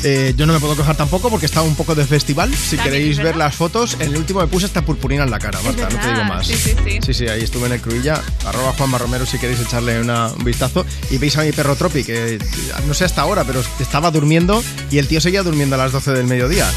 Eh, 0.06 0.34
yo 0.38 0.46
no 0.46 0.54
me 0.54 0.60
puedo 0.60 0.78
quejar 0.78 0.96
tampoco 0.96 1.30
porque 1.30 1.46
estaba 1.46 1.66
un 1.68 1.76
poco 1.76 1.94
de 1.94 2.06
festival. 2.06 2.54
Si 2.54 2.78
También 2.78 2.96
queréis 2.96 3.18
ver 3.18 3.36
las 3.36 3.54
fotos, 3.54 3.96
en 4.00 4.12
el 4.14 4.18
último 4.18 4.40
me 4.40 4.48
puse 4.48 4.66
hasta 4.68 4.82
purpurina 4.84 5.24
en 5.24 5.32
la 5.32 5.40
cara, 5.40 5.60
Marta, 5.62 5.90
no 5.90 6.00
te 6.00 6.08
digo 6.08 6.24
más. 6.24 6.48
sí, 6.48 6.54
sí, 6.56 6.76
sí. 6.86 7.00
Sí, 7.06 7.14
sí, 7.14 7.28
ahí 7.28 7.42
estuve 7.42 7.66
en 7.66 7.74
el 7.74 7.82
Cruilla, 7.82 8.22
arroba 8.46 8.74
Juanma 8.74 8.98
Romero 8.98 9.26
si 9.26 9.38
queréis 9.38 9.60
echarle 9.60 10.00
un 10.02 10.44
vistazo. 10.44 10.86
Y 11.10 11.18
veis 11.18 11.38
a 11.38 11.44
mi 11.44 11.52
perro 11.52 11.76
Tropi, 11.76 12.04
que 12.04 12.40
no 12.88 12.94
sé 12.94 13.06
hasta 13.06 13.22
ahora, 13.22 13.44
pero 13.44 13.62
estaba 13.80 14.12
durmiendo 14.12 14.64
y 14.92 14.98
el 14.98 15.08
tío 15.08 15.22
seguía 15.22 15.44
durmiendo 15.44 15.76
a 15.76 15.80
las 15.80 15.92
12 15.92 16.12
del 16.12 16.28
mediodía. 16.28 16.70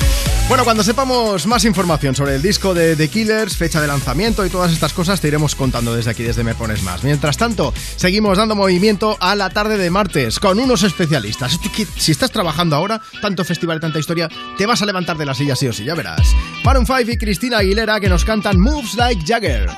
Bueno, 0.49 0.65
cuando 0.65 0.83
sepamos 0.83 1.47
más 1.47 1.65
información 1.65 2.15
sobre 2.15 2.35
el 2.35 2.43
disco 2.43 2.75
de 2.75 2.95
The 2.95 3.09
Killers, 3.09 3.57
fecha 3.57 3.81
de 3.81 3.87
lanzamiento 3.87 4.45
y 4.45 4.51
todas 4.51 4.73
estas 4.73 4.93
cosas, 4.93 5.21
te 5.21 5.29
iremos 5.29 5.55
contando 5.55 5.95
desde 5.95 6.11
aquí, 6.11 6.25
desde 6.25 6.45
Me 6.45 6.55
Pones 6.55 6.83
Más. 6.83 7.05
Mientras 7.05 7.39
tanto, 7.39 7.73
seguimos 7.97 8.37
dando 8.37 8.55
movimiento 8.55 9.17
a 9.21 9.35
la 9.35 9.49
tarde 9.51 9.79
de 9.79 9.89
martes 9.89 10.41
con 10.41 10.59
unos 10.59 10.83
especialistas. 10.83 11.53
Esto 11.53 11.71
que, 11.75 11.87
Si 11.97 12.13
estás 12.13 12.33
trabajando 12.33 12.77
ahora, 12.77 13.01
tanto 13.23 13.45
festival 13.45 13.81
tanta 13.81 13.99
historia, 13.99 14.29
te 14.59 14.67
vas 14.67 14.83
a 14.83 14.87
levantar 14.87 15.17
de 15.17 15.27
la 15.27 15.35
silla 15.35 15.57
sí 15.57 15.69
o 15.69 15.73
sí, 15.73 15.85
ya 15.85 15.95
verás. 15.95 16.35
Maroon 16.65 16.87
5 16.87 17.01
y 17.13 17.17
Cristina 17.17 17.59
Aguilera 17.59 17.99
que 18.01 18.09
nos 18.09 18.25
cantan 18.25 18.61
Moves 18.61 18.95
Like 18.95 19.23
Jagger. 19.27 19.71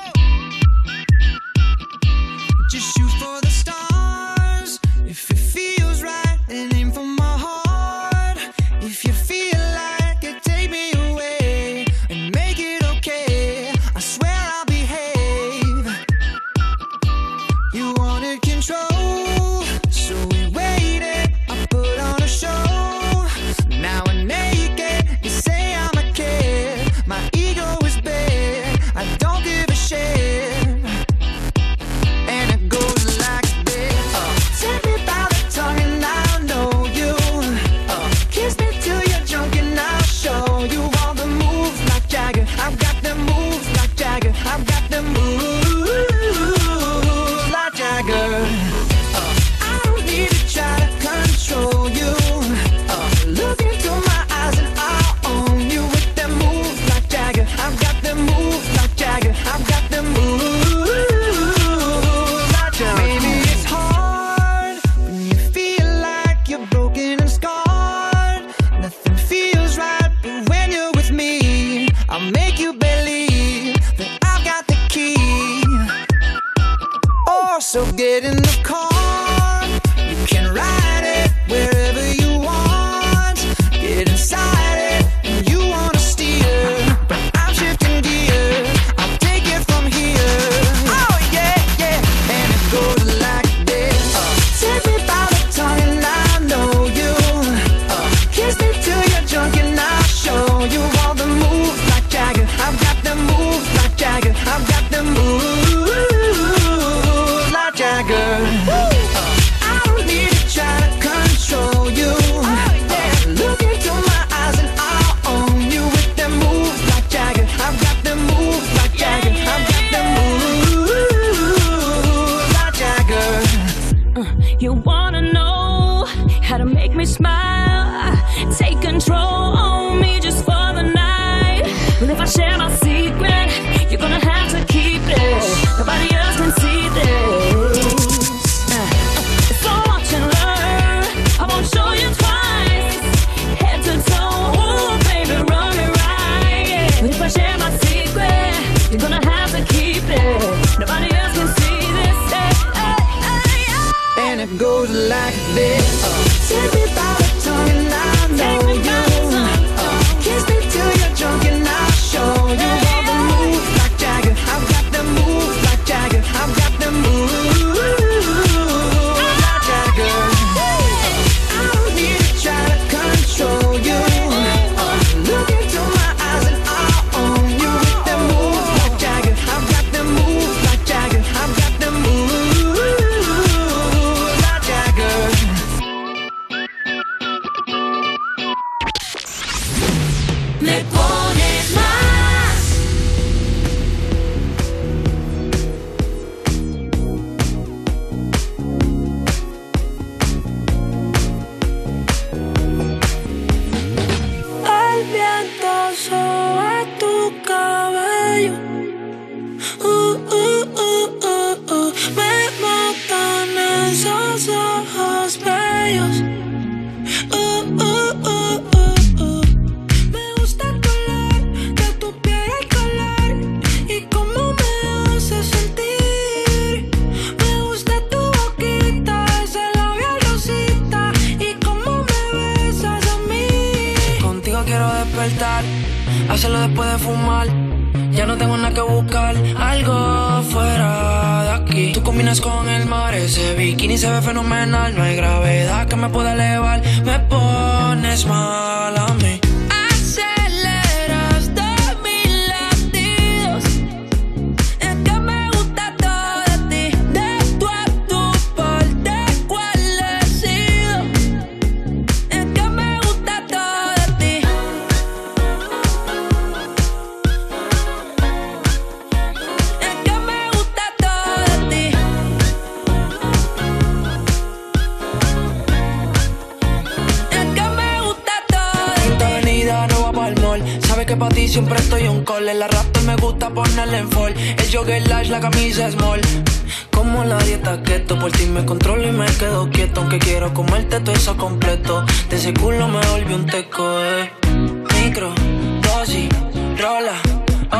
controla. 296.85 297.17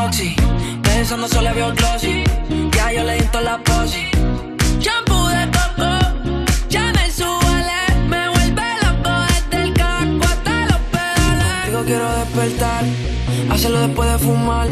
Oxy, 0.07 0.35
pensando 0.83 1.29
solo 1.29 1.55
veo 1.55 1.73
glossy. 1.75 2.25
Ya 2.73 2.93
yo 2.93 3.05
le 3.05 3.15
diento 3.15 3.41
la 3.41 3.59
posi. 3.59 4.07
Shampoo 4.81 5.29
de 5.29 5.47
coco, 5.57 5.91
ya 6.69 6.93
me 6.93 7.11
suele. 7.11 7.81
Me 8.09 8.29
vuelve 8.29 8.63
loco 8.83 9.13
desde 9.29 9.63
el 9.65 9.75
caco 9.75 10.25
hasta 10.25 10.67
los 10.67 10.81
pedales. 10.93 11.67
Digo, 11.67 11.85
quiero 11.85 12.09
despertar, 12.19 12.85
hacerlo 13.51 13.81
después 13.81 14.11
de 14.11 14.19
fumar. 14.19 14.69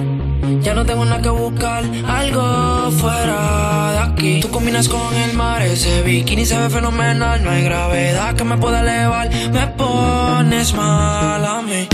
Ya 0.61 0.75
no 0.75 0.85
tengo 0.85 1.05
nada 1.05 1.23
que 1.23 1.29
buscar, 1.29 1.85
algo 2.09 2.91
fuera 2.93 3.93
de 3.93 3.99
aquí. 3.99 4.41
Tú 4.41 4.51
combinas 4.51 4.89
con 4.89 5.15
el 5.15 5.35
mar, 5.35 5.63
ese 5.63 6.03
bikini 6.03 6.45
se 6.47 6.57
ve 6.59 6.71
fenomenal. 6.71 7.43
No 7.45 7.51
hay 7.51 7.65
gravedad 7.65 8.35
que 8.35 8.45
me 8.45 8.57
pueda 8.57 8.81
elevar, 8.81 9.31
me 9.53 9.67
pones 9.69 10.75
mal 10.75 11.45
a 11.45 11.63
mí. 11.63 11.89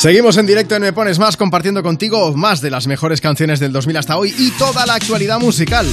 Seguimos 0.00 0.38
en 0.38 0.46
directo 0.46 0.74
en 0.74 0.80
Me 0.80 0.94
Pones 0.94 1.18
Más, 1.18 1.36
compartiendo 1.36 1.82
contigo 1.82 2.34
más 2.34 2.62
de 2.62 2.70
las 2.70 2.86
mejores 2.86 3.20
canciones 3.20 3.60
del 3.60 3.70
2000 3.70 3.98
hasta 3.98 4.16
hoy 4.16 4.34
y 4.38 4.50
toda 4.52 4.86
la 4.86 4.94
actualidad 4.94 5.38
musical. 5.38 5.86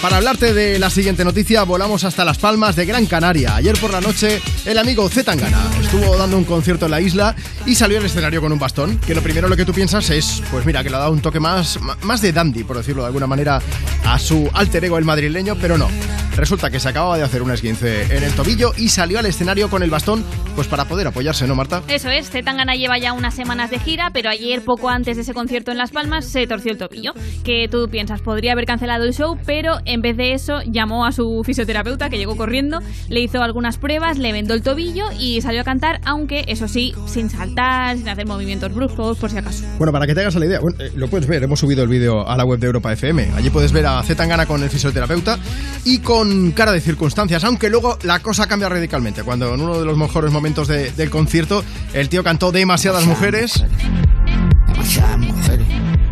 Para 0.00 0.16
hablarte 0.16 0.54
de 0.54 0.78
la 0.78 0.88
siguiente 0.88 1.26
noticia, 1.26 1.62
volamos 1.64 2.04
hasta 2.04 2.24
Las 2.24 2.38
Palmas 2.38 2.74
de 2.74 2.86
Gran 2.86 3.04
Canaria. 3.04 3.54
Ayer 3.54 3.78
por 3.78 3.92
la 3.92 4.00
noche, 4.00 4.40
el 4.64 4.78
amigo 4.78 5.06
Zetangana 5.10 5.62
estuvo 5.78 6.16
dando 6.16 6.38
un 6.38 6.44
concierto 6.44 6.86
en 6.86 6.92
la 6.92 7.02
isla 7.02 7.36
y 7.66 7.74
salió 7.74 7.98
al 7.98 8.06
escenario 8.06 8.40
con 8.40 8.50
un 8.50 8.58
bastón. 8.58 8.96
Que 8.96 9.14
lo 9.14 9.20
primero 9.20 9.46
lo 9.46 9.56
que 9.58 9.66
tú 9.66 9.74
piensas 9.74 10.08
es, 10.08 10.42
pues 10.50 10.64
mira, 10.64 10.82
que 10.82 10.88
le 10.88 10.96
ha 10.96 11.00
dado 11.00 11.12
un 11.12 11.20
toque 11.20 11.38
más, 11.38 11.78
más 12.00 12.22
de 12.22 12.32
dandy, 12.32 12.64
por 12.64 12.78
decirlo 12.78 13.02
de 13.02 13.08
alguna 13.08 13.26
manera, 13.26 13.60
a 14.06 14.18
su 14.18 14.48
alter 14.54 14.86
ego 14.86 14.96
el 14.96 15.04
madrileño, 15.04 15.54
pero 15.60 15.76
no. 15.76 15.90
Resulta 16.36 16.68
que 16.68 16.80
se 16.80 16.88
acababa 16.88 17.16
de 17.16 17.22
hacer 17.22 17.42
un 17.42 17.52
esguince 17.52 18.02
en 18.16 18.24
el 18.24 18.32
tobillo 18.34 18.72
y 18.76 18.88
salió 18.88 19.20
al 19.20 19.26
escenario 19.26 19.70
con 19.70 19.84
el 19.84 19.90
bastón, 19.90 20.24
pues 20.56 20.66
para 20.66 20.84
poder 20.86 21.06
apoyarse, 21.06 21.46
¿no, 21.46 21.54
Marta? 21.54 21.82
Eso 21.88 22.10
es, 22.10 22.28
Zetangana 22.28 22.74
lleva 22.74 22.98
ya 22.98 23.12
unas 23.12 23.34
semanas 23.34 23.70
de 23.70 23.78
gira, 23.78 24.10
pero 24.12 24.30
ayer, 24.30 24.62
poco 24.64 24.88
antes 24.88 25.16
de 25.16 25.22
ese 25.22 25.32
concierto 25.32 25.70
en 25.70 25.78
Las 25.78 25.92
Palmas, 25.92 26.24
se 26.24 26.46
torció 26.48 26.72
el 26.72 26.78
tobillo. 26.78 27.12
Que 27.44 27.68
tú 27.70 27.88
piensas, 27.88 28.20
podría 28.20 28.52
haber 28.52 28.64
cancelado 28.66 29.04
el 29.04 29.14
show, 29.14 29.38
pero 29.46 29.78
en 29.84 30.00
vez 30.00 30.16
de 30.16 30.32
eso, 30.32 30.60
llamó 30.66 31.06
a 31.06 31.12
su 31.12 31.42
fisioterapeuta, 31.44 32.10
que 32.10 32.18
llegó 32.18 32.36
corriendo, 32.36 32.80
le 33.08 33.20
hizo 33.20 33.40
algunas 33.40 33.78
pruebas, 33.78 34.18
le 34.18 34.32
vendó 34.32 34.54
el 34.54 34.62
tobillo 34.62 35.04
y 35.18 35.40
salió 35.40 35.60
a 35.60 35.64
cantar, 35.64 36.00
aunque 36.04 36.44
eso 36.48 36.66
sí, 36.66 36.94
sin 37.06 37.30
saltar, 37.30 37.96
sin 37.96 38.08
hacer 38.08 38.26
movimientos 38.26 38.74
bruscos, 38.74 39.18
por 39.18 39.30
si 39.30 39.38
acaso. 39.38 39.64
Bueno, 39.78 39.92
para 39.92 40.06
que 40.06 40.14
te 40.14 40.20
hagas 40.22 40.34
la 40.34 40.46
idea, 40.46 40.58
bueno, 40.60 40.78
eh, 40.80 40.90
lo 40.96 41.06
puedes 41.08 41.28
ver, 41.28 41.44
hemos 41.44 41.60
subido 41.60 41.84
el 41.84 41.88
vídeo 41.88 42.28
a 42.28 42.36
la 42.36 42.44
web 42.44 42.58
de 42.58 42.66
Europa 42.66 42.92
FM. 42.92 43.30
Allí 43.36 43.50
puedes 43.50 43.72
ver 43.72 43.86
a 43.86 44.02
Zetangana 44.02 44.46
con 44.46 44.62
el 44.62 44.70
fisioterapeuta 44.70 45.38
y 45.84 45.98
con 45.98 46.23
cara 46.54 46.72
de 46.72 46.80
circunstancias, 46.80 47.44
aunque 47.44 47.68
luego 47.70 47.98
la 48.02 48.20
cosa 48.20 48.46
cambia 48.46 48.68
radicalmente. 48.68 49.22
Cuando 49.22 49.54
en 49.54 49.60
uno 49.60 49.78
de 49.78 49.84
los 49.84 49.96
mejores 49.96 50.30
momentos 50.32 50.68
de- 50.68 50.90
del 50.92 51.10
concierto 51.10 51.64
el 51.92 52.08
tío 52.08 52.22
cantó 52.24 52.52
demasiadas 52.52 53.04
mujeres. 53.06 53.64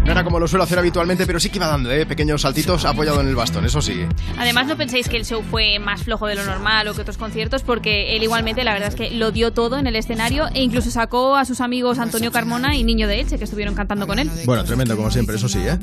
No 0.04 0.10
era 0.10 0.24
como 0.24 0.40
lo 0.40 0.48
suelo 0.48 0.64
hacer 0.64 0.80
habitualmente, 0.80 1.26
pero 1.26 1.38
sí 1.38 1.48
que 1.48 1.58
iba 1.58 1.68
dando 1.68 1.90
¿eh? 1.92 2.04
pequeños 2.06 2.42
saltitos 2.42 2.84
apoyado 2.84 3.20
en 3.20 3.28
el 3.28 3.36
bastón, 3.36 3.64
eso 3.64 3.80
sí. 3.80 4.04
Además, 4.36 4.66
no 4.66 4.76
penséis 4.76 5.08
que 5.08 5.16
el 5.16 5.24
show 5.24 5.44
fue 5.48 5.78
más 5.78 6.02
flojo 6.02 6.26
de 6.26 6.34
lo 6.34 6.44
normal 6.44 6.88
o 6.88 6.94
que 6.94 7.02
otros 7.02 7.16
conciertos, 7.16 7.62
porque 7.62 8.16
él 8.16 8.22
igualmente, 8.24 8.64
la 8.64 8.72
verdad 8.72 8.88
es 8.88 8.96
que 8.96 9.12
lo 9.12 9.30
dio 9.30 9.52
todo 9.52 9.78
en 9.78 9.86
el 9.86 9.94
escenario 9.94 10.48
e 10.54 10.62
incluso 10.62 10.90
sacó 10.90 11.36
a 11.36 11.44
sus 11.44 11.60
amigos 11.60 12.00
Antonio 12.00 12.32
Carmona 12.32 12.74
y 12.74 12.82
Niño 12.82 13.06
de 13.06 13.20
Elche, 13.20 13.38
que 13.38 13.44
estuvieron 13.44 13.76
cantando 13.76 14.08
con 14.08 14.18
él. 14.18 14.28
Bueno, 14.44 14.64
tremendo 14.64 14.96
como 14.96 15.08
siempre, 15.12 15.36
eso 15.36 15.48
sí, 15.48 15.60
¿eh? 15.60 15.78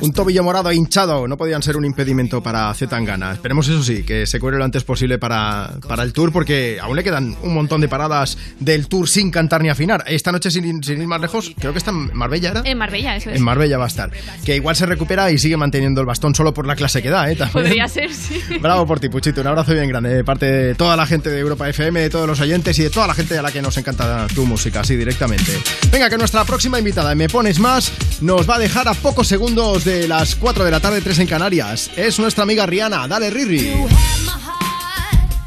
Un 0.00 0.12
tobillo 0.14 0.42
morado 0.42 0.70
e 0.70 0.74
hinchado 0.74 1.28
no 1.28 1.36
podían 1.36 1.62
ser 1.62 1.76
un 1.76 1.84
impedimento 1.84 2.42
para 2.42 2.72
Zetangana. 2.72 3.32
Esperemos 3.32 3.68
eso 3.68 3.82
sí, 3.82 4.02
que 4.02 4.26
se 4.26 4.40
cure 4.40 4.56
lo 4.56 4.64
antes 4.64 4.82
posible 4.84 5.18
para, 5.18 5.74
para 5.86 6.04
el 6.04 6.14
tour, 6.14 6.32
porque 6.32 6.78
aún 6.80 6.96
le 6.96 7.04
quedan 7.04 7.36
un 7.42 7.52
montón 7.52 7.82
de 7.82 7.88
paradas 7.88 8.38
del 8.60 8.88
tour 8.88 9.06
sin 9.06 9.30
cantar 9.30 9.60
ni 9.62 9.68
afinar. 9.68 10.04
Esta 10.06 10.32
noche, 10.32 10.50
sin, 10.50 10.82
sin 10.82 11.02
ir 11.02 11.06
más 11.06 11.20
lejos, 11.20 11.52
creo 11.58 11.72
que 11.72 11.78
está 11.78 11.90
en 11.90 12.16
Marbella, 12.16 12.52
¿era? 12.52 12.62
En 12.64 12.78
Marbella, 12.78 13.14
eso 13.16 13.28
es. 13.28 13.36
En 13.36 13.42
Marbella 13.42 13.57
va 13.58 13.84
a 13.84 13.88
estar. 13.88 14.10
Que 14.44 14.56
igual 14.56 14.76
se 14.76 14.86
recupera 14.86 15.30
y 15.30 15.38
sigue 15.38 15.56
manteniendo 15.56 16.00
el 16.00 16.06
bastón 16.06 16.34
solo 16.34 16.54
por 16.54 16.66
la 16.66 16.76
clase 16.76 17.02
que 17.02 17.10
da, 17.10 17.30
¿eh? 17.30 17.36
También. 17.36 17.52
Podría 17.52 17.88
ser, 17.88 18.12
sí. 18.14 18.40
Bravo 18.60 18.86
por 18.86 19.00
ti, 19.00 19.08
Puchito. 19.08 19.40
Un 19.40 19.46
abrazo 19.48 19.72
bien 19.72 19.88
grande 19.88 20.10
de 20.10 20.24
parte 20.24 20.46
de 20.46 20.74
toda 20.74 20.96
la 20.96 21.06
gente 21.06 21.30
de 21.30 21.38
Europa 21.40 21.68
FM, 21.68 22.00
de 22.00 22.10
todos 22.10 22.26
los 22.26 22.40
oyentes 22.40 22.78
y 22.78 22.82
de 22.84 22.90
toda 22.90 23.06
la 23.06 23.14
gente 23.14 23.36
a 23.38 23.42
la 23.42 23.50
que 23.52 23.60
nos 23.62 23.76
encanta 23.76 24.26
tu 24.34 24.46
música, 24.46 24.80
así 24.80 24.96
directamente. 24.96 25.52
Venga, 25.90 26.08
que 26.08 26.18
nuestra 26.18 26.44
próxima 26.44 26.78
invitada, 26.78 27.14
Me 27.14 27.28
Pones 27.28 27.58
Más, 27.58 27.92
nos 28.20 28.48
va 28.48 28.56
a 28.56 28.58
dejar 28.58 28.88
a 28.88 28.94
pocos 28.94 29.26
segundos 29.28 29.84
de 29.84 30.06
las 30.08 30.34
4 30.36 30.64
de 30.64 30.70
la 30.70 30.80
tarde, 30.80 31.00
3 31.00 31.18
en 31.20 31.26
Canarias. 31.26 31.90
Es 31.96 32.18
nuestra 32.18 32.44
amiga 32.44 32.66
Rihanna. 32.66 33.08
Dale, 33.08 33.30
Riri. 33.30 33.72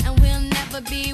and 0.05 0.19
we'll 0.19 0.41
never 0.41 0.81
be 0.89 1.13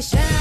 can't 0.00 0.39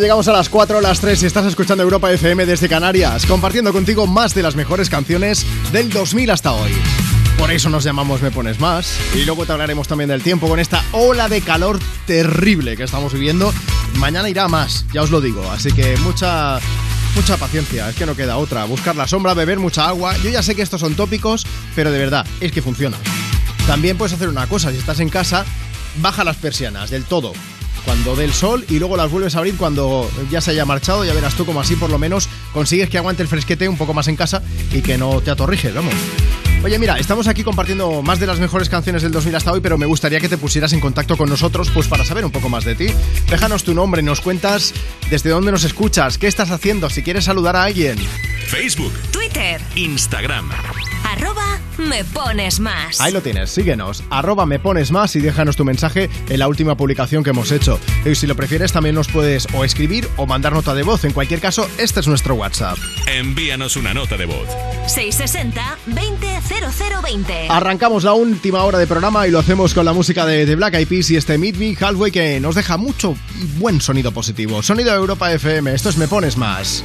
Llegamos 0.00 0.26
a 0.26 0.32
las 0.32 0.48
4 0.48 0.78
o 0.78 0.80
las 0.80 1.00
3 1.00 1.22
y 1.22 1.26
estás 1.26 1.46
escuchando 1.46 1.84
Europa 1.84 2.12
FM 2.12 2.46
desde 2.46 2.68
Canarias, 2.68 3.26
compartiendo 3.26 3.72
contigo 3.72 4.08
más 4.08 4.34
de 4.34 4.42
las 4.42 4.56
mejores 4.56 4.90
canciones 4.90 5.46
del 5.72 5.88
2000 5.88 6.30
hasta 6.30 6.52
hoy. 6.52 6.72
Por 7.38 7.52
eso 7.52 7.70
nos 7.70 7.84
llamamos 7.84 8.20
Me 8.20 8.32
Pones 8.32 8.58
Más. 8.58 8.98
Y 9.14 9.24
luego 9.24 9.46
te 9.46 9.52
hablaremos 9.52 9.86
también 9.86 10.08
del 10.08 10.22
tiempo 10.22 10.48
con 10.48 10.58
esta 10.58 10.84
ola 10.92 11.28
de 11.28 11.42
calor 11.42 11.78
terrible 12.06 12.76
que 12.76 12.82
estamos 12.82 13.12
viviendo. 13.12 13.54
Mañana 13.94 14.28
irá 14.28 14.48
más, 14.48 14.84
ya 14.92 15.00
os 15.00 15.10
lo 15.10 15.20
digo. 15.20 15.48
Así 15.50 15.72
que 15.72 15.96
mucha, 15.98 16.58
mucha 17.14 17.36
paciencia, 17.36 17.88
es 17.88 17.94
que 17.94 18.04
no 18.04 18.16
queda 18.16 18.36
otra. 18.36 18.64
Buscar 18.64 18.96
la 18.96 19.06
sombra, 19.06 19.32
beber 19.32 19.60
mucha 19.60 19.86
agua. 19.86 20.16
Yo 20.18 20.28
ya 20.28 20.42
sé 20.42 20.56
que 20.56 20.62
estos 20.62 20.80
son 20.80 20.96
tópicos, 20.96 21.46
pero 21.76 21.92
de 21.92 21.98
verdad, 21.98 22.26
es 22.40 22.50
que 22.50 22.62
funciona. 22.62 22.98
También 23.66 23.96
puedes 23.96 24.12
hacer 24.12 24.28
una 24.28 24.48
cosa, 24.48 24.70
si 24.72 24.76
estás 24.76 24.98
en 25.00 25.08
casa, 25.08 25.44
baja 26.02 26.24
las 26.24 26.36
persianas 26.36 26.90
del 26.90 27.04
todo. 27.04 27.32
Cuando 27.94 28.16
dé 28.16 28.24
el 28.24 28.34
sol 28.34 28.64
y 28.68 28.80
luego 28.80 28.96
las 28.96 29.08
vuelves 29.08 29.36
a 29.36 29.38
abrir 29.38 29.56
cuando 29.56 30.10
ya 30.28 30.40
se 30.40 30.50
haya 30.50 30.64
marchado, 30.64 31.04
ya 31.04 31.14
verás 31.14 31.34
tú 31.36 31.46
como 31.46 31.60
así 31.60 31.76
por 31.76 31.90
lo 31.90 31.96
menos 31.96 32.28
consigues 32.52 32.90
que 32.90 32.98
aguante 32.98 33.22
el 33.22 33.28
fresquete 33.28 33.68
un 33.68 33.76
poco 33.76 33.94
más 33.94 34.08
en 34.08 34.16
casa 34.16 34.42
y 34.72 34.82
que 34.82 34.98
no 34.98 35.20
te 35.20 35.30
atorrijes, 35.30 35.72
vamos. 35.72 35.94
Oye, 36.64 36.76
mira, 36.80 36.98
estamos 36.98 37.28
aquí 37.28 37.44
compartiendo 37.44 38.02
más 38.02 38.18
de 38.18 38.26
las 38.26 38.40
mejores 38.40 38.68
canciones 38.68 39.02
del 39.02 39.12
2000 39.12 39.36
hasta 39.36 39.52
hoy, 39.52 39.60
pero 39.60 39.78
me 39.78 39.86
gustaría 39.86 40.18
que 40.18 40.28
te 40.28 40.36
pusieras 40.36 40.72
en 40.72 40.80
contacto 40.80 41.16
con 41.16 41.28
nosotros 41.28 41.70
pues 41.72 41.86
para 41.86 42.04
saber 42.04 42.24
un 42.24 42.32
poco 42.32 42.48
más 42.48 42.64
de 42.64 42.74
ti. 42.74 42.88
Déjanos 43.30 43.62
tu 43.62 43.74
nombre, 43.74 44.02
nos 44.02 44.20
cuentas 44.20 44.74
desde 45.08 45.30
dónde 45.30 45.52
nos 45.52 45.62
escuchas, 45.62 46.18
qué 46.18 46.26
estás 46.26 46.50
haciendo, 46.50 46.90
si 46.90 47.04
quieres 47.04 47.26
saludar 47.26 47.54
a 47.54 47.62
alguien. 47.62 47.96
Facebook, 48.48 48.92
Twitter, 49.12 49.60
Instagram. 49.76 50.50
Me 51.84 52.04
pones 52.04 52.60
más. 52.60 53.00
Ahí 53.00 53.12
lo 53.12 53.20
tienes, 53.20 53.50
síguenos, 53.50 54.02
arroba 54.10 54.46
me 54.46 54.58
pones 54.58 54.90
más 54.90 55.14
y 55.16 55.20
déjanos 55.20 55.56
tu 55.56 55.64
mensaje 55.64 56.10
en 56.28 56.38
la 56.38 56.48
última 56.48 56.76
publicación 56.76 57.22
que 57.22 57.30
hemos 57.30 57.52
hecho. 57.52 57.78
Y 58.04 58.14
si 58.14 58.26
lo 58.26 58.36
prefieres 58.36 58.72
también 58.72 58.94
nos 58.94 59.08
puedes 59.08 59.46
o 59.54 59.64
escribir 59.64 60.08
o 60.16 60.26
mandar 60.26 60.52
nota 60.52 60.74
de 60.74 60.82
voz. 60.82 61.04
En 61.04 61.12
cualquier 61.12 61.40
caso, 61.40 61.68
este 61.78 62.00
es 62.00 62.08
nuestro 62.08 62.34
WhatsApp. 62.34 62.78
Envíanos 63.06 63.76
una 63.76 63.94
nota 63.94 64.16
de 64.16 64.26
voz. 64.26 64.48
660 64.86 65.78
20 65.86 66.26
0020. 67.02 67.48
Arrancamos 67.48 68.04
la 68.04 68.12
última 68.12 68.64
hora 68.64 68.78
de 68.78 68.86
programa 68.86 69.26
y 69.26 69.30
lo 69.30 69.38
hacemos 69.38 69.74
con 69.74 69.84
la 69.84 69.92
música 69.92 70.26
de 70.26 70.46
The 70.46 70.56
Black 70.56 70.74
Eyed 70.74 70.88
Peas 70.88 71.10
y 71.10 71.16
este 71.16 71.38
Meet 71.38 71.56
Me 71.56 71.76
Halfway 71.78 72.10
que 72.10 72.40
nos 72.40 72.54
deja 72.54 72.76
mucho 72.76 73.16
y 73.40 73.58
buen 73.58 73.80
sonido 73.80 74.12
positivo. 74.12 74.62
Sonido 74.62 74.90
de 74.90 74.96
Europa 74.96 75.32
FM, 75.32 75.72
esto 75.74 75.88
es 75.88 75.96
Me 75.96 76.08
Pones 76.08 76.36
Más. 76.36 76.84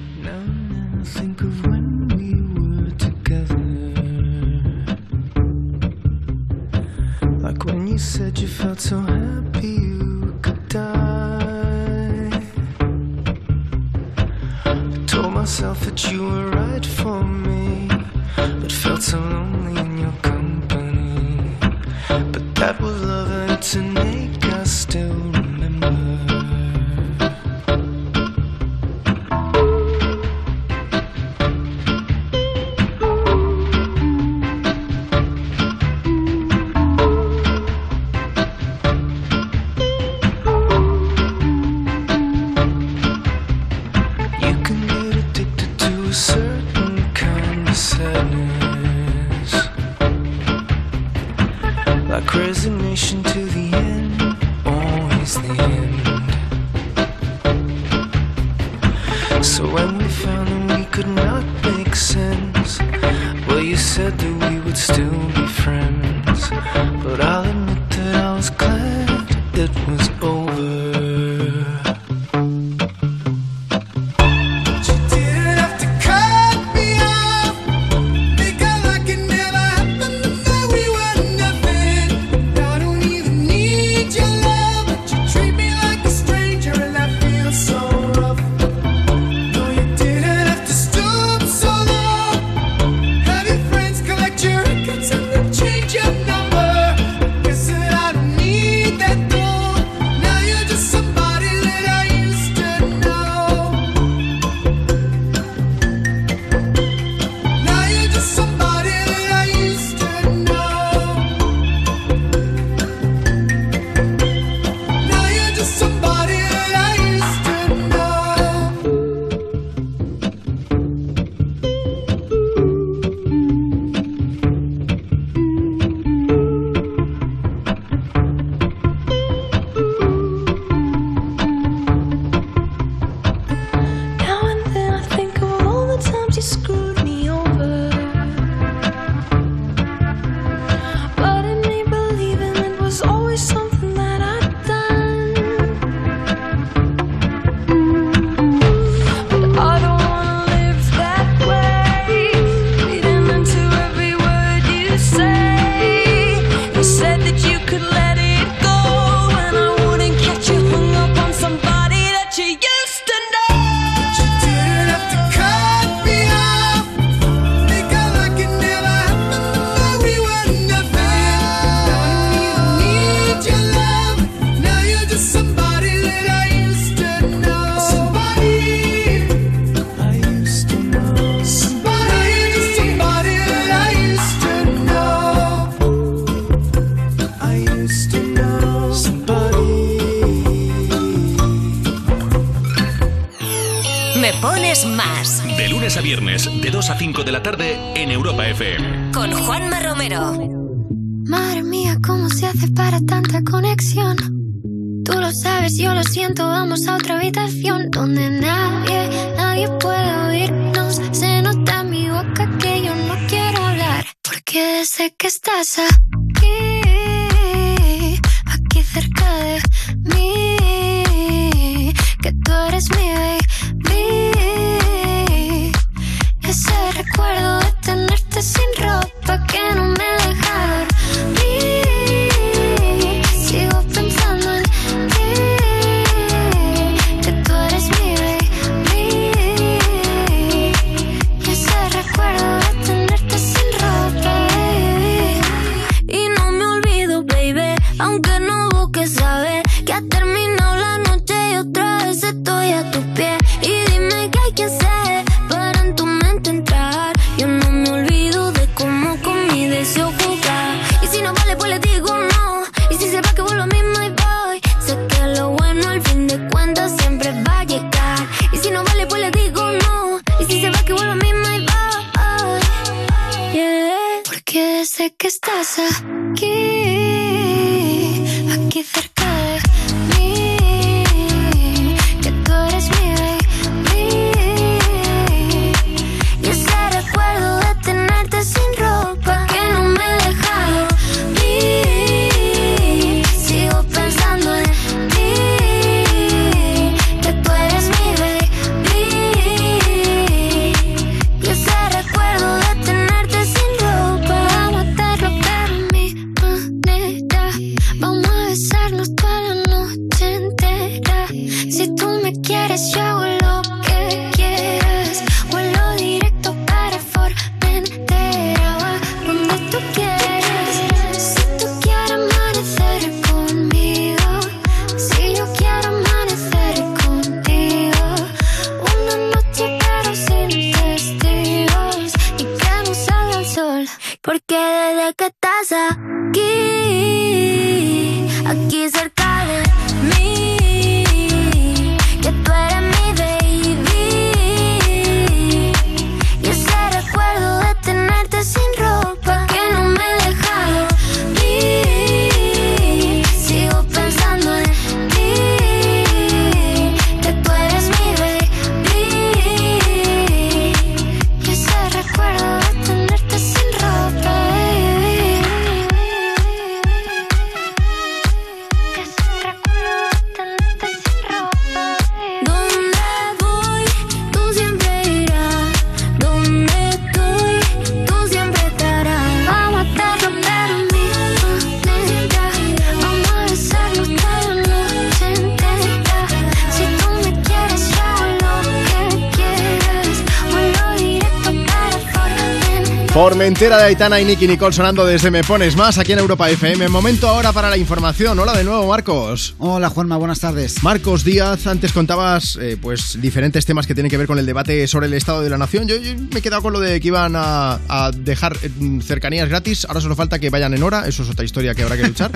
De 393.77 393.83
Aitana 393.83 394.19
y 394.19 394.25
Nicky 394.25 394.47
Nicole 394.49 394.73
sonando 394.73 395.05
desde 395.05 395.31
Me 395.31 395.43
Pones 395.45 395.77
Más 395.77 395.97
aquí 395.97 396.11
en 396.11 396.19
Europa 396.19 396.49
FM. 396.49 396.89
Momento 396.89 397.29
ahora 397.29 397.53
para 397.53 397.69
la 397.69 397.77
información. 397.77 398.37
Hola 398.37 398.51
de 398.53 398.65
nuevo, 398.65 398.85
Marcos. 398.87 399.55
Hola, 399.59 399.89
Juanma, 399.89 400.17
buenas 400.17 400.41
tardes. 400.41 400.83
Marcos 400.83 401.23
Díaz, 401.23 401.65
antes 401.67 401.93
contabas 401.93 402.57
eh, 402.61 402.77
pues 402.81 403.17
diferentes 403.21 403.65
temas 403.65 403.87
que 403.87 403.93
tienen 403.93 404.09
que 404.09 404.17
ver 404.17 404.27
con 404.27 404.37
el 404.39 404.45
debate 404.45 404.85
sobre 404.87 405.07
el 405.07 405.13
estado 405.13 405.41
de 405.41 405.49
la 405.49 405.57
nación. 405.57 405.87
Yo, 405.87 405.95
yo 405.95 406.11
me 406.33 406.39
he 406.39 406.41
quedado 406.41 406.61
con 406.61 406.73
lo 406.73 406.81
de 406.81 406.99
que 406.99 407.07
iban 407.07 407.33
a, 407.37 407.79
a 407.87 408.11
dejar 408.11 408.57
eh, 408.61 408.69
cercanías 409.03 409.47
gratis. 409.47 409.85
Ahora 409.85 410.01
solo 410.01 410.17
falta 410.17 410.37
que 410.37 410.49
vayan 410.49 410.73
en 410.73 410.83
hora. 410.83 411.07
Eso 411.07 411.23
es 411.23 411.29
otra 411.29 411.45
historia 411.45 411.73
que 411.73 411.83
habrá 411.83 411.95
que 411.95 412.03
luchar. 412.07 412.29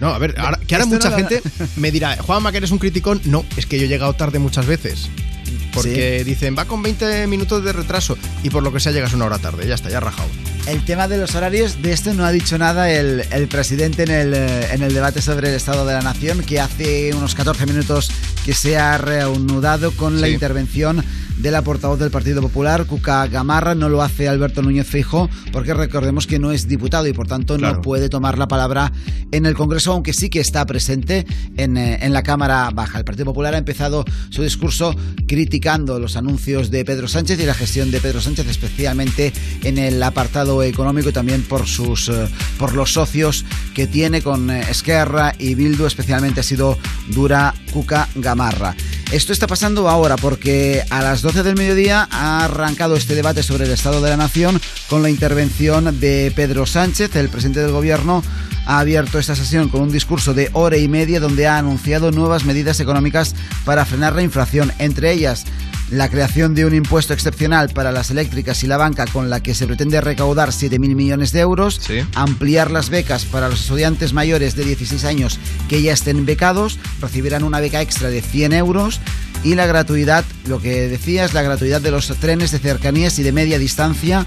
No, 0.00 0.08
a 0.08 0.18
ver, 0.18 0.34
ahora- 0.38 0.58
que 0.66 0.74
ahora 0.74 0.84
Esto 0.84 0.96
mucha 0.96 1.10
no 1.10 1.16
gente 1.16 1.40
me 1.76 1.92
dirá, 1.92 2.16
Juanma, 2.20 2.50
que 2.50 2.58
eres 2.58 2.72
un 2.72 2.78
criticón. 2.78 3.20
No, 3.26 3.44
es 3.56 3.64
que 3.66 3.78
yo 3.78 3.84
he 3.84 3.88
llegado 3.88 4.12
tarde 4.14 4.38
muchas 4.40 4.66
veces. 4.66 5.08
Porque 5.72 6.24
dicen, 6.24 6.56
va 6.58 6.64
con 6.64 6.82
20 6.82 7.28
minutos 7.28 7.62
de 7.64 7.72
retraso 7.72 8.18
y 8.42 8.50
por 8.50 8.62
lo 8.64 8.72
que 8.72 8.80
sea 8.80 8.90
llegas 8.90 9.14
una 9.14 9.26
hora 9.26 9.38
tarde. 9.38 9.68
Ya 9.68 9.74
está, 9.76 9.88
ya 9.88 10.00
rajado. 10.00 10.28
El 10.70 10.84
tema 10.84 11.08
de 11.08 11.18
los 11.18 11.34
horarios, 11.34 11.82
de 11.82 11.90
esto 11.90 12.14
no 12.14 12.24
ha 12.24 12.30
dicho 12.30 12.56
nada 12.56 12.92
el, 12.92 13.24
el 13.32 13.48
presidente 13.48 14.04
en 14.04 14.10
el, 14.12 14.34
eh, 14.34 14.72
en 14.72 14.82
el 14.82 14.94
debate 14.94 15.20
sobre 15.20 15.48
el 15.48 15.56
Estado 15.56 15.84
de 15.84 15.94
la 15.94 16.00
Nación, 16.00 16.44
que 16.44 16.60
hace 16.60 17.12
unos 17.12 17.34
14 17.34 17.66
minutos 17.66 18.08
que 18.44 18.54
se 18.54 18.78
ha 18.78 18.96
reanudado 18.96 19.90
con 19.90 20.20
la 20.20 20.28
intervención 20.28 21.04
de 21.40 21.50
la 21.50 21.62
portavoz 21.62 21.98
del 21.98 22.10
Partido 22.10 22.42
Popular, 22.42 22.84
Cuca 22.86 23.26
Gamarra. 23.26 23.74
No 23.74 23.88
lo 23.88 24.02
hace 24.02 24.28
Alberto 24.28 24.62
Núñez 24.62 24.86
Feijo, 24.86 25.28
porque 25.52 25.74
recordemos 25.74 26.26
que 26.26 26.38
no 26.38 26.52
es 26.52 26.68
diputado 26.68 27.06
y 27.06 27.12
por 27.12 27.26
tanto 27.26 27.56
Claro. 27.56 27.76
no 27.76 27.82
puede 27.82 28.08
tomar 28.08 28.38
la 28.38 28.48
palabra 28.48 28.92
en 29.32 29.46
el 29.46 29.54
Congreso, 29.54 29.92
aunque 29.92 30.12
sí 30.12 30.28
que 30.28 30.40
está 30.40 30.64
presente 30.66 31.26
en, 31.56 31.76
eh, 31.76 31.98
en 32.02 32.12
la 32.12 32.22
Cámara 32.22 32.70
Baja. 32.74 32.98
El 32.98 33.04
Partido 33.04 33.26
Popular 33.26 33.54
ha 33.54 33.58
empezado 33.58 34.04
su 34.30 34.42
discurso 34.42 34.94
criticando 35.26 35.98
los 35.98 36.16
anuncios 36.16 36.70
de 36.70 36.84
Pedro 36.84 37.08
Sánchez 37.08 37.40
y 37.40 37.46
la 37.46 37.54
gestión 37.54 37.90
de 37.90 38.00
Pedro 38.00 38.20
Sánchez, 38.20 38.46
especialmente 38.48 39.32
en 39.62 39.78
el 39.78 40.02
apartado 40.02 40.62
económico 40.62 41.08
y 41.08 41.12
también 41.12 41.42
por 41.42 41.66
sus 41.66 42.08
eh, 42.08 42.28
por 42.58 42.74
los 42.74 42.92
socios 42.92 43.44
que 43.74 43.86
tiene 43.86 44.22
con 44.22 44.50
eh, 44.50 44.60
Esquerra 44.70 45.34
y 45.38 45.54
Bildu, 45.54 45.86
especialmente 45.86 46.40
ha 46.40 46.44
sido 46.44 46.76
dura 47.08 47.54
Cuca 47.72 48.08
Gamarra. 48.16 48.74
Esto 49.12 49.32
está 49.32 49.48
pasando 49.48 49.88
ahora 49.88 50.16
porque 50.16 50.84
a 50.88 51.02
las 51.02 51.20
12 51.20 51.42
del 51.42 51.56
mediodía 51.56 52.06
ha 52.12 52.44
arrancado 52.44 52.94
este 52.94 53.16
debate 53.16 53.42
sobre 53.42 53.64
el 53.64 53.72
Estado 53.72 54.00
de 54.00 54.08
la 54.08 54.16
Nación 54.16 54.60
con 54.88 55.02
la 55.02 55.10
intervención 55.10 55.98
de 55.98 56.32
Pedro 56.36 56.64
Sánchez, 56.64 57.16
el 57.16 57.28
presidente 57.28 57.60
del 57.60 57.72
gobierno 57.72 58.22
ha 58.66 58.78
abierto 58.78 59.18
esta 59.18 59.34
sesión 59.34 59.68
con 59.68 59.80
un 59.80 59.90
discurso 59.90 60.32
de 60.32 60.50
hora 60.52 60.76
y 60.76 60.86
media 60.86 61.18
donde 61.18 61.48
ha 61.48 61.58
anunciado 61.58 62.12
nuevas 62.12 62.44
medidas 62.44 62.78
económicas 62.78 63.34
para 63.64 63.84
frenar 63.84 64.14
la 64.14 64.22
inflación, 64.22 64.72
entre 64.78 65.10
ellas 65.10 65.44
la 65.90 66.08
creación 66.08 66.54
de 66.54 66.64
un 66.64 66.74
impuesto 66.74 67.12
excepcional 67.12 67.70
para 67.70 67.92
las 67.92 68.10
eléctricas 68.10 68.62
y 68.62 68.66
la 68.66 68.76
banca 68.76 69.06
con 69.06 69.28
la 69.28 69.42
que 69.42 69.54
se 69.54 69.66
pretende 69.66 70.00
recaudar 70.00 70.50
7.000 70.50 70.78
millones 70.94 71.32
de 71.32 71.40
euros, 71.40 71.80
ampliar 72.14 72.70
las 72.70 72.90
becas 72.90 73.24
para 73.24 73.48
los 73.48 73.62
estudiantes 73.62 74.12
mayores 74.12 74.54
de 74.56 74.64
16 74.64 75.04
años 75.04 75.38
que 75.68 75.82
ya 75.82 75.92
estén 75.92 76.26
becados, 76.26 76.78
recibirán 77.00 77.44
una 77.44 77.60
beca 77.60 77.80
extra 77.80 78.08
de 78.08 78.22
100 78.22 78.52
euros 78.52 79.00
y 79.42 79.54
la 79.54 79.66
gratuidad, 79.66 80.24
lo 80.46 80.60
que 80.60 80.88
decía 80.88 81.24
es 81.24 81.34
la 81.34 81.42
gratuidad 81.42 81.80
de 81.80 81.90
los 81.90 82.06
trenes 82.18 82.50
de 82.50 82.58
cercanías 82.58 83.18
y 83.18 83.22
de 83.22 83.32
media 83.32 83.58
distancia 83.58 84.26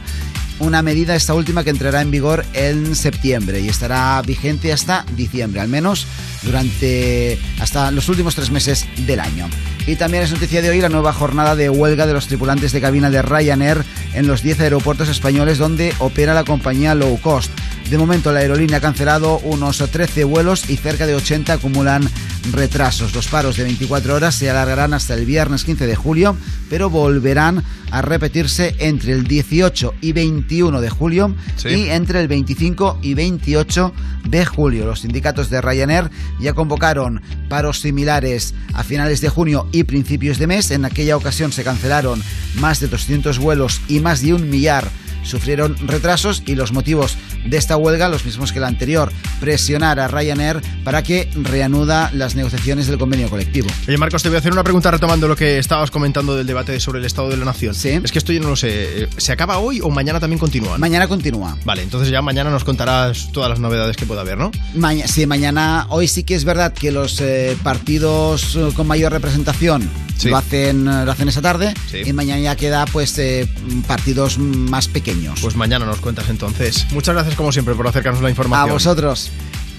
una 0.59 0.81
medida 0.81 1.15
esta 1.15 1.33
última 1.33 1.63
que 1.63 1.71
entrará 1.71 2.01
en 2.01 2.11
vigor 2.11 2.45
en 2.53 2.95
septiembre 2.95 3.59
y 3.59 3.69
estará 3.69 4.21
vigente 4.21 4.71
hasta 4.71 5.05
diciembre, 5.15 5.61
al 5.61 5.67
menos 5.67 6.07
durante 6.43 7.39
hasta 7.59 7.91
los 7.91 8.07
últimos 8.09 8.35
tres 8.35 8.51
meses 8.51 8.85
del 9.05 9.19
año. 9.19 9.49
Y 9.85 9.97
también 9.97 10.23
es 10.23 10.31
noticia 10.31 10.61
de 10.61 10.69
hoy 10.69 10.79
la 10.79 10.87
nueva 10.87 11.11
jornada 11.11 11.55
de 11.57 11.69
huelga 11.69 12.07
de 12.07 12.13
los 12.13 12.27
tripulantes 12.27 12.71
de 12.71 12.79
cabina 12.79 13.09
de 13.09 13.21
Ryanair 13.21 13.83
en 14.13 14.27
los 14.27 14.41
10 14.41 14.61
aeropuertos 14.61 15.09
españoles 15.09 15.57
donde 15.57 15.93
opera 15.99 16.33
la 16.33 16.45
compañía 16.45 16.95
low 16.95 17.19
cost. 17.19 17.51
De 17.89 17.97
momento 17.97 18.31
la 18.31 18.39
aerolínea 18.39 18.77
ha 18.77 18.81
cancelado 18.81 19.39
unos 19.39 19.77
13 19.77 20.23
vuelos 20.23 20.69
y 20.69 20.77
cerca 20.77 21.05
de 21.05 21.15
80 21.15 21.51
acumulan 21.53 22.09
retrasos. 22.53 23.13
Los 23.13 23.27
paros 23.27 23.57
de 23.57 23.63
24 23.63 24.15
horas 24.15 24.35
se 24.35 24.49
alargarán 24.49 24.93
hasta 24.93 25.15
el 25.15 25.25
viernes 25.25 25.65
15 25.65 25.85
de 25.85 25.95
julio, 25.95 26.35
pero 26.69 26.89
volverán 26.89 27.63
a 27.91 28.01
repetirse 28.01 28.75
entre 28.79 29.11
el 29.11 29.25
18 29.27 29.93
y 30.01 30.13
21 30.13 30.81
de 30.81 30.89
julio 30.89 31.35
Sí. 31.57 31.69
y 31.69 31.89
entre 31.89 32.21
el 32.21 32.27
25 32.27 32.97
y 33.01 33.13
28 33.13 33.93
de 34.27 34.45
julio. 34.45 34.85
Los 34.85 35.01
sindicatos 35.01 35.49
de 35.49 35.61
Ryanair 35.61 36.09
ya 36.39 36.53
convocaron 36.53 37.21
paros 37.49 37.81
similares 37.81 38.55
a 38.73 38.83
finales 38.83 39.21
de 39.21 39.29
junio 39.29 39.67
y 39.73 39.83
principios 39.83 40.37
de 40.37 40.47
mes. 40.47 40.71
En 40.71 40.85
aquella 40.85 41.17
ocasión 41.17 41.51
se 41.51 41.65
cancelaron 41.65 42.23
más 42.55 42.79
de 42.79 42.87
200 42.87 43.39
vuelos 43.39 43.81
y 43.89 43.99
más 43.99 44.21
de 44.21 44.33
un 44.33 44.49
millar 44.49 44.89
sufrieron 45.23 45.75
retrasos 45.87 46.43
y 46.45 46.55
los 46.55 46.71
motivos 46.71 47.17
de 47.45 47.57
esta 47.57 47.75
huelga, 47.77 48.07
los 48.09 48.23
mismos 48.25 48.51
que 48.51 48.59
la 48.59 48.67
anterior, 48.67 49.11
presionar 49.39 49.99
a 49.99 50.07
Ryanair 50.07 50.61
para 50.83 51.03
que 51.03 51.29
reanuda 51.35 52.09
las 52.13 52.35
negociaciones 52.35 52.87
del 52.87 52.97
convenio 52.97 53.29
colectivo. 53.29 53.67
Oye, 53.87 53.97
Marcos, 53.97 54.23
te 54.23 54.29
voy 54.29 54.37
a 54.37 54.39
hacer 54.39 54.51
una 54.53 54.63
pregunta 54.63 54.91
retomando 54.91 55.27
lo 55.27 55.35
que 55.35 55.57
estabas 55.57 55.91
comentando 55.91 56.35
del 56.35 56.47
debate 56.47 56.79
sobre 56.79 56.99
el 56.99 57.05
Estado 57.05 57.29
de 57.29 57.37
la 57.37 57.45
Nación. 57.45 57.73
Es 58.03 58.11
que 58.11 58.19
esto 58.19 58.31
yo 58.31 58.39
no 58.41 58.49
lo 58.49 58.55
sé. 58.55 59.09
¿Se 59.17 59.31
acaba 59.31 59.57
hoy 59.57 59.79
o 59.81 59.89
mañana 59.89 60.19
también 60.19 60.39
continúa? 60.39 60.77
Mañana 60.77 61.07
continúa. 61.07 61.57
Vale, 61.65 61.83
entonces 61.83 62.09
ya 62.09 62.21
mañana 62.21 62.49
nos 62.49 62.63
contarás 62.63 63.31
todas 63.31 63.49
las 63.49 63.59
novedades 63.59 63.97
que 63.97 64.05
pueda 64.05 64.21
haber, 64.21 64.37
¿no? 64.37 64.51
Maña- 64.75 65.07
sí, 65.07 65.25
mañana, 65.25 65.85
hoy 65.89 66.07
sí 66.07 66.23
que 66.23 66.35
es 66.35 66.45
verdad 66.45 66.73
que 66.73 66.91
los 66.91 67.19
eh, 67.21 67.57
partidos 67.63 68.55
eh, 68.55 68.69
con 68.75 68.87
mayor 68.87 69.11
representación 69.11 69.89
Sí. 70.17 70.29
lo, 70.29 70.37
hacen, 70.37 70.87
eh, 70.87 71.05
lo 71.05 71.11
hacen 71.11 71.27
esa 71.27 71.41
tarde 71.41 71.73
Sí. 71.91 71.97
y 72.05 72.13
mañana 72.13 72.39
ya 72.39 72.55
queda 72.55 72.85
pues 72.85 73.17
eh, 73.17 73.47
partidos 73.87 74.37
más 74.37 74.87
pequeños. 74.87 75.12
Pues 75.41 75.55
mañana 75.55 75.85
nos 75.85 75.99
cuentas 75.99 76.29
entonces. 76.29 76.87
Muchas 76.91 77.15
gracias 77.15 77.35
como 77.35 77.51
siempre 77.51 77.75
por 77.75 77.87
acercarnos 77.87 78.21
la 78.21 78.29
información. 78.29 78.69
A 78.69 78.73
vosotros. 78.73 79.31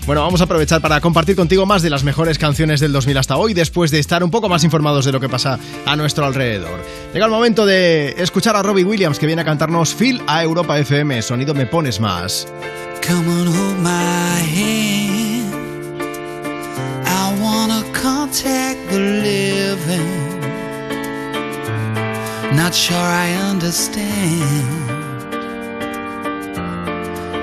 Bueno, 0.07 0.21
vamos 0.21 0.43
a 0.43 0.45
aprovechar 0.45 0.83
para 0.83 1.01
compartir 1.01 1.35
contigo 1.35 1.65
más 1.65 1.81
de 1.81 1.89
las 1.89 2.05
mejores 2.05 2.37
canciones 2.39 2.79
del 2.81 2.93
2000 2.93 3.17
hasta 3.17 3.37
hoy, 3.39 3.55
después 3.55 3.91
de 3.91 4.01
estar 4.01 4.23
un 4.23 4.31
poco 4.31 4.51
más 4.51 4.63
informados 4.63 5.07
de 5.07 5.13
lo 5.13 5.21
que 5.21 5.31
pasa 5.31 5.59
a 5.87 5.97
nuestro 5.97 6.27
alrededor. 6.27 6.79
Llega 7.15 7.25
el 7.25 7.31
momento 7.31 7.65
de 7.65 8.15
escuchar 8.19 8.55
a 8.55 8.63
Robbie 8.63 8.85
Williams, 8.85 9.19
que 9.19 9.27
viene 9.27 9.41
a 9.41 9.47
cantarnos 9.47 9.95
Phil 9.95 10.21
a 10.27 10.43
Europa 10.43 10.79
FM. 10.79 11.23
Sonido 11.23 11.55
Me 11.55 11.65
Pones 11.65 12.01
Más. 12.01 12.47
Come 13.07 13.29
on, 13.29 13.47
hold 13.47 13.79
my 13.79 14.41
hand. 14.43 15.55
I 17.07 17.41
wanna 17.41 17.83
contact 17.95 18.79
the 18.91 18.99
living. 18.99 20.25
Not 22.55 22.75
sure 22.75 22.97
I 22.99 23.33
understand 23.51 24.84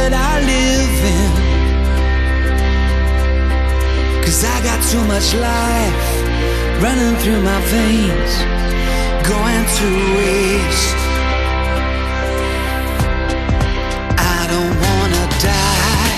that 0.00 0.14
I 0.30 0.34
live 0.52 0.98
in. 1.16 1.30
Cause 4.24 4.40
I 4.44 4.56
got 4.68 4.80
too 4.92 5.04
much 5.12 5.28
life 5.34 6.02
running 6.84 7.14
through 7.22 7.42
my 7.52 7.60
veins, 7.74 8.32
going 9.32 9.64
to 9.78 9.88
waste. 10.16 10.96
I 14.36 14.40
don't 14.52 14.76
wanna 14.86 15.24
die, 15.50 16.16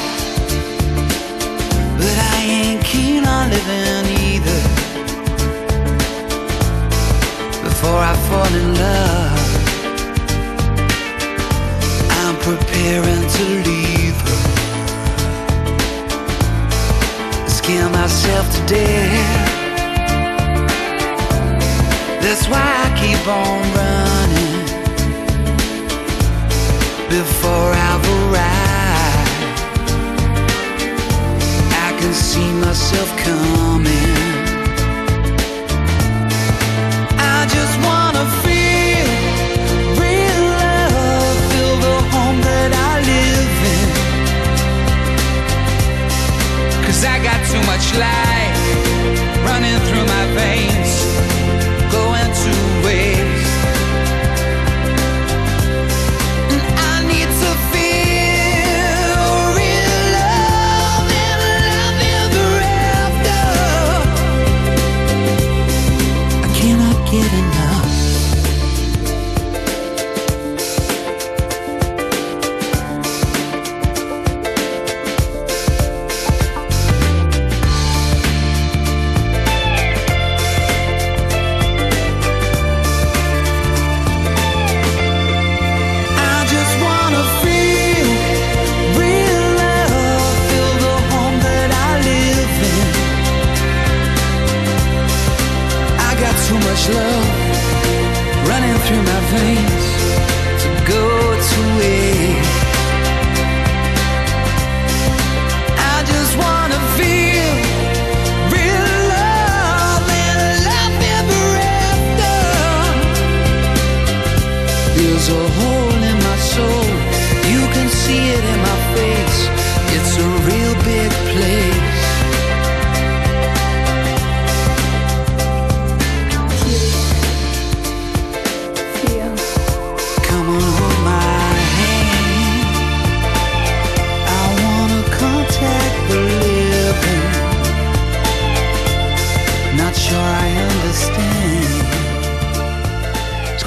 but 2.00 2.16
I 2.34 2.36
ain't 2.58 2.82
keen 2.84 3.22
on 3.36 3.44
living 3.54 4.06
either. 4.30 4.60
Before 7.66 8.00
I 8.10 8.14
fall 8.28 8.52
in 8.60 8.68
love, 8.84 9.31
preparing 12.42 13.24
to 13.36 13.44
leave 13.68 14.18
her. 14.26 14.42
Scare 17.48 17.88
myself 17.88 18.44
to 18.54 18.60
death. 18.66 19.48
That's 22.20 22.48
why 22.48 22.66
I 22.84 22.88
keep 23.00 23.22
on 23.28 23.62
running 23.78 24.62
before 27.08 27.70
I've 27.88 28.06
arrived. 28.18 29.30
I 31.86 31.90
can 32.00 32.12
see 32.12 32.50
myself 32.54 33.08
coming. 33.18 34.31
much 47.72 47.94
light. 47.94 48.41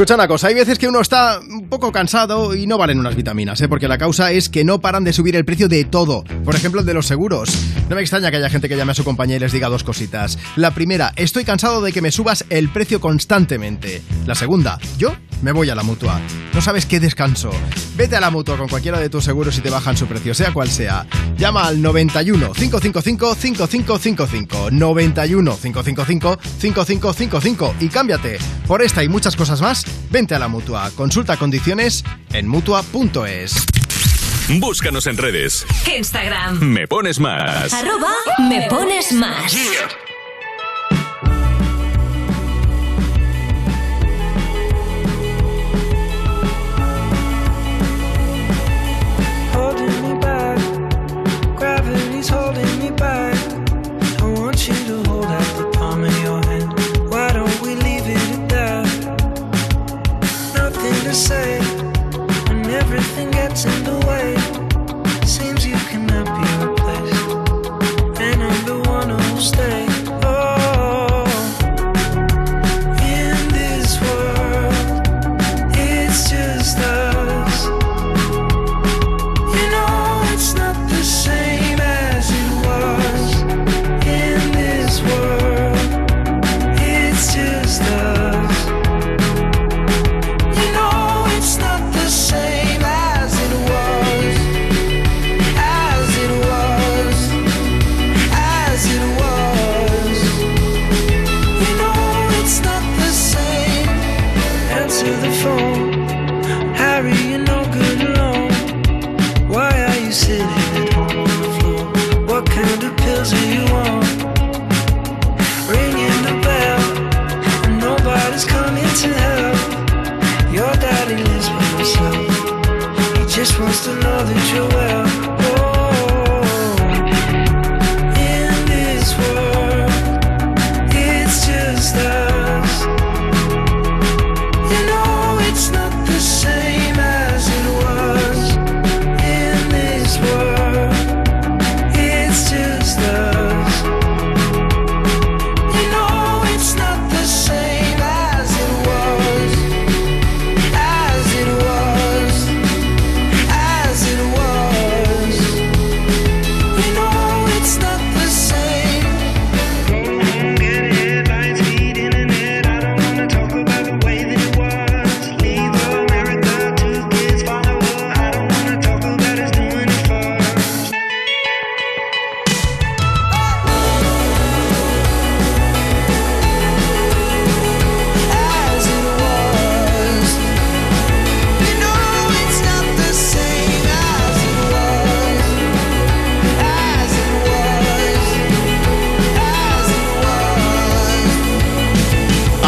Escucha 0.06 0.48
hay 0.48 0.54
veces 0.54 0.78
que 0.78 0.88
uno 0.88 1.02
está 1.02 1.40
un 1.40 1.68
poco 1.68 1.92
cansado 1.92 2.54
y 2.54 2.68
no 2.68 2.78
valen 2.78 3.00
unas 3.00 3.16
vitaminas, 3.16 3.60
¿eh? 3.62 3.68
porque 3.68 3.88
la 3.88 3.98
causa 3.98 4.32
es 4.32 4.50
que 4.50 4.64
no 4.64 4.80
paran 4.80 5.04
de 5.04 5.14
subir 5.14 5.36
el 5.36 5.46
precio 5.46 5.68
de 5.68 5.84
todo. 5.84 6.24
Por 6.44 6.56
ejemplo, 6.56 6.82
el 6.82 6.86
de 6.86 6.94
los 6.94 7.08
seguros. 7.08 7.50
No 7.90 7.96
me 7.96 8.02
extraña 8.02 8.30
que 8.30 8.38
haya 8.38 8.52
gente 8.52 8.70
que 8.70 8.78
llame 8.78 8.92
a 8.92 8.96
su 8.96 9.04
compañía 9.04 9.38
y 9.38 9.40
les 9.40 9.52
diga 9.52 9.68
dos 9.68 9.84
cositas. 9.84 10.38
La 10.58 10.76
primera, 10.76 11.12
estoy 11.16 11.44
cansado 11.44 11.82
de 11.82 11.92
que 11.92 12.04
me 12.04 12.12
subas 12.12 12.46
el 12.52 12.70
precio 12.70 13.02
constantemente. 13.02 14.04
La 14.28 14.36
segunda, 14.36 14.78
yo 15.00 15.16
me 15.42 15.52
voy 15.52 15.70
a 15.70 15.76
la 15.76 15.84
mutua. 15.84 16.20
No 16.54 16.62
sabes 16.62 16.86
qué 16.86 17.00
descanso. 17.00 17.52
Vete 17.96 18.16
a 18.16 18.22
la 18.22 18.30
mutua 18.30 18.58
con 18.58 18.68
cualquiera 18.68 19.00
de 19.00 19.10
tus 19.10 19.24
seguros 19.24 19.58
y 19.58 19.62
te 19.62 19.70
bajan 19.70 19.98
su 19.98 20.08
precio, 20.08 20.34
sea 20.34 20.54
cual 20.54 20.70
sea. 20.70 21.06
Llama 21.38 21.66
al 21.68 21.82
91 21.82 22.54
555 22.54 23.36
5555 23.36 24.72
91 24.72 25.58
555 25.62 26.40
5555 26.60 27.76
y 27.80 27.90
cámbiate. 27.90 28.38
Por 28.68 28.82
esta 28.82 29.04
y 29.04 29.10
muchas 29.10 29.36
cosas 29.36 29.62
más, 29.62 29.86
vente 30.12 30.36
a 30.36 30.40
la 30.40 30.48
mutua. 30.48 30.92
Consulta 30.96 31.38
condiciones 31.38 32.04
en 32.34 32.48
mutua.es. 32.48 33.66
Búscanos 34.60 35.08
en 35.08 35.18
redes. 35.18 35.66
Instagram. 35.98 36.60
Me 36.60 36.88
pones 36.88 37.20
más. 37.20 37.74
Arroba 37.74 38.14
me 38.48 38.68
pones 38.70 39.12
más. 39.12 39.56
nothing 63.16 63.32
gets 63.32 63.64
in 63.64 63.85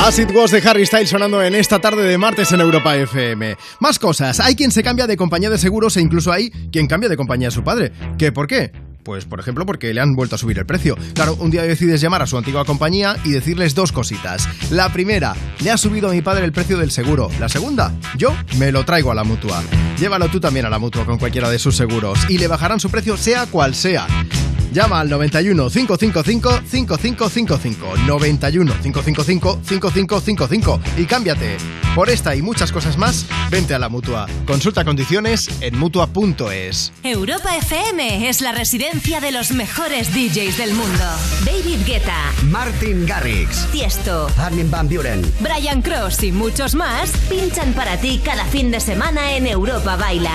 as 0.07 0.19
it 0.19 0.31
was. 0.33 0.51
De 0.51 0.61
Harry 0.65 0.85
Styles 0.85 1.09
sonando 1.09 1.43
en 1.43 1.53
esta 1.53 1.79
tarde 1.79 2.03
de 2.03 2.17
martes 2.17 2.53
en 2.53 2.61
Europa 2.61 2.95
FM. 2.95 3.57
Más 3.81 3.99
cosas, 3.99 4.39
hay 4.39 4.55
quien 4.55 4.71
se 4.71 4.81
cambia 4.81 5.05
de 5.05 5.17
compañía 5.17 5.49
de 5.49 5.57
seguros 5.57 5.97
e 5.97 6.01
incluso 6.01 6.31
hay 6.31 6.49
quien 6.71 6.87
cambia 6.87 7.09
de 7.09 7.17
compañía 7.17 7.49
a 7.49 7.51
su 7.51 7.61
padre. 7.63 7.91
¿Qué 8.17 8.31
por 8.31 8.47
qué? 8.47 8.71
Pues 9.07 9.23
por 9.23 9.39
ejemplo 9.39 9.65
porque 9.65 9.93
le 9.93 10.01
han 10.01 10.15
vuelto 10.15 10.35
a 10.35 10.37
subir 10.37 10.59
el 10.59 10.65
precio. 10.65 10.97
Claro, 11.13 11.37
un 11.39 11.49
día 11.49 11.61
decides 11.61 12.01
llamar 12.01 12.23
a 12.23 12.27
su 12.27 12.37
antigua 12.37 12.65
compañía 12.65 13.15
y 13.23 13.31
decirles 13.31 13.73
dos 13.73 13.93
cositas. 13.93 14.49
La 14.69 14.91
primera, 14.91 15.33
le 15.61 15.71
ha 15.71 15.77
subido 15.77 16.09
a 16.09 16.11
mi 16.11 16.21
padre 16.21 16.43
el 16.43 16.51
precio 16.51 16.77
del 16.77 16.91
seguro. 16.91 17.29
La 17.39 17.47
segunda, 17.47 17.93
yo 18.17 18.35
me 18.57 18.69
lo 18.73 18.83
traigo 18.83 19.09
a 19.09 19.15
la 19.15 19.23
mutua. 19.23 19.63
Llévalo 19.97 20.27
tú 20.27 20.41
también 20.41 20.65
a 20.65 20.69
la 20.69 20.77
mutua 20.77 21.05
con 21.05 21.19
cualquiera 21.19 21.49
de 21.49 21.57
sus 21.57 21.77
seguros 21.77 22.19
y 22.27 22.37
le 22.37 22.49
bajarán 22.49 22.81
su 22.81 22.89
precio 22.89 23.15
sea 23.15 23.45
cual 23.45 23.75
sea. 23.75 24.07
Llama 24.73 24.99
al 24.99 25.09
91 25.09 25.69
555 25.69 26.61
5555 26.65 27.97
91 28.05 28.73
555 28.83 29.59
5555 29.63 30.81
y 30.97 31.05
cámbiate. 31.05 31.57
Por 31.95 32.09
esta 32.09 32.35
y 32.35 32.43
muchas 32.43 32.71
cosas 32.71 32.95
más, 32.95 33.25
vente 33.49 33.73
a 33.73 33.79
la 33.79 33.89
mutua. 33.89 34.27
Consulta 34.45 34.85
condiciones 34.85 35.49
en 35.61 35.79
mutua.es. 35.79 36.93
Europa 37.03 37.57
FM 37.57 38.29
es 38.29 38.41
la 38.41 38.51
residencia 38.51 38.97
de 38.98 39.32
los 39.32 39.51
mejores 39.51 40.11
DJs 40.11 40.58
del 40.58 40.74
mundo. 40.74 41.03
David 41.45 41.85
Guetta, 41.85 42.34
Martin 42.45 43.06
Garrix, 43.06 43.67
Tiesto, 43.72 44.27
Armin 44.38 44.72
Van 44.72 44.90
Buren, 44.90 45.22
Brian 45.40 45.84
Cross 45.84 46.24
y 46.24 46.32
muchos 46.32 46.74
más 46.74 47.11
pinchan 47.30 47.74
para 47.74 47.98
ti 47.98 48.19
cada 48.24 48.43
fin 48.45 48.72
de 48.72 48.80
semana 48.80 49.38
en 49.38 49.45
Europa 49.45 49.95
Baila. 49.95 50.32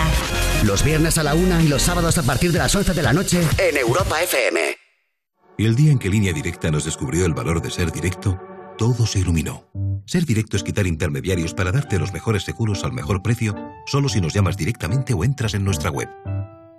los 0.62 0.84
viernes 0.84 1.18
a 1.18 1.24
la 1.24 1.34
una 1.34 1.60
y 1.60 1.68
los 1.68 1.82
sábados 1.82 2.18
a 2.18 2.22
partir 2.22 2.52
de 2.52 2.60
las 2.60 2.74
11 2.74 2.94
de 2.94 3.02
la 3.02 3.12
noche 3.12 3.40
en 3.58 3.76
Europa 3.76 4.22
FM. 4.22 4.60
El 5.58 5.74
día 5.74 5.90
en 5.90 5.98
que 5.98 6.08
Línea 6.08 6.32
Directa 6.32 6.70
nos 6.70 6.84
descubrió 6.84 7.26
el 7.26 7.34
valor 7.34 7.60
de 7.60 7.70
ser 7.70 7.90
directo, 7.90 8.40
todo 8.78 9.06
se 9.06 9.18
iluminó. 9.18 9.68
Ser 10.06 10.24
directo 10.24 10.56
es 10.56 10.62
quitar 10.62 10.86
intermediarios 10.86 11.52
para 11.52 11.72
darte 11.72 11.98
los 11.98 12.12
mejores 12.12 12.44
seguros 12.44 12.84
al 12.84 12.92
mejor 12.92 13.22
precio, 13.22 13.56
solo 13.86 14.08
si 14.08 14.20
nos 14.20 14.32
llamas 14.32 14.56
directamente 14.56 15.14
o 15.14 15.24
entras 15.24 15.54
en 15.54 15.64
nuestra 15.64 15.90
web. 15.90 16.08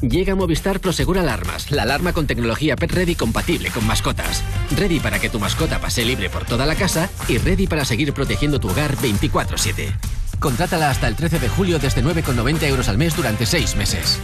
Llega 0.00 0.36
Movistar 0.36 0.78
Prosegur 0.78 1.18
Alarmas, 1.18 1.72
la 1.72 1.82
alarma 1.82 2.12
con 2.12 2.28
tecnología 2.28 2.76
Pet 2.76 2.92
Ready 2.92 3.16
compatible 3.16 3.70
con 3.70 3.84
mascotas. 3.84 4.44
Ready 4.76 5.00
para 5.00 5.18
que 5.18 5.28
tu 5.28 5.40
mascota 5.40 5.80
pase 5.80 6.04
libre 6.04 6.30
por 6.30 6.44
toda 6.44 6.66
la 6.66 6.76
casa 6.76 7.10
y 7.26 7.38
ready 7.38 7.66
para 7.66 7.84
seguir 7.84 8.12
protegiendo 8.12 8.60
tu 8.60 8.68
hogar 8.68 8.96
24-7. 8.96 9.92
Contrátala 10.38 10.90
hasta 10.90 11.08
el 11.08 11.16
13 11.16 11.40
de 11.40 11.48
julio 11.48 11.80
desde 11.80 12.04
9,90 12.04 12.62
euros 12.68 12.88
al 12.88 12.96
mes 12.96 13.16
durante 13.16 13.44
6 13.44 13.74
meses. 13.74 14.20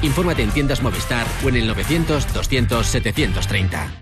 Infórmate 0.00 0.42
en 0.42 0.50
tiendas 0.50 0.82
Movistar 0.82 1.26
o 1.44 1.48
en 1.50 1.56
el 1.56 1.66
900 1.66 2.32
200 2.32 2.86
730. 2.86 4.01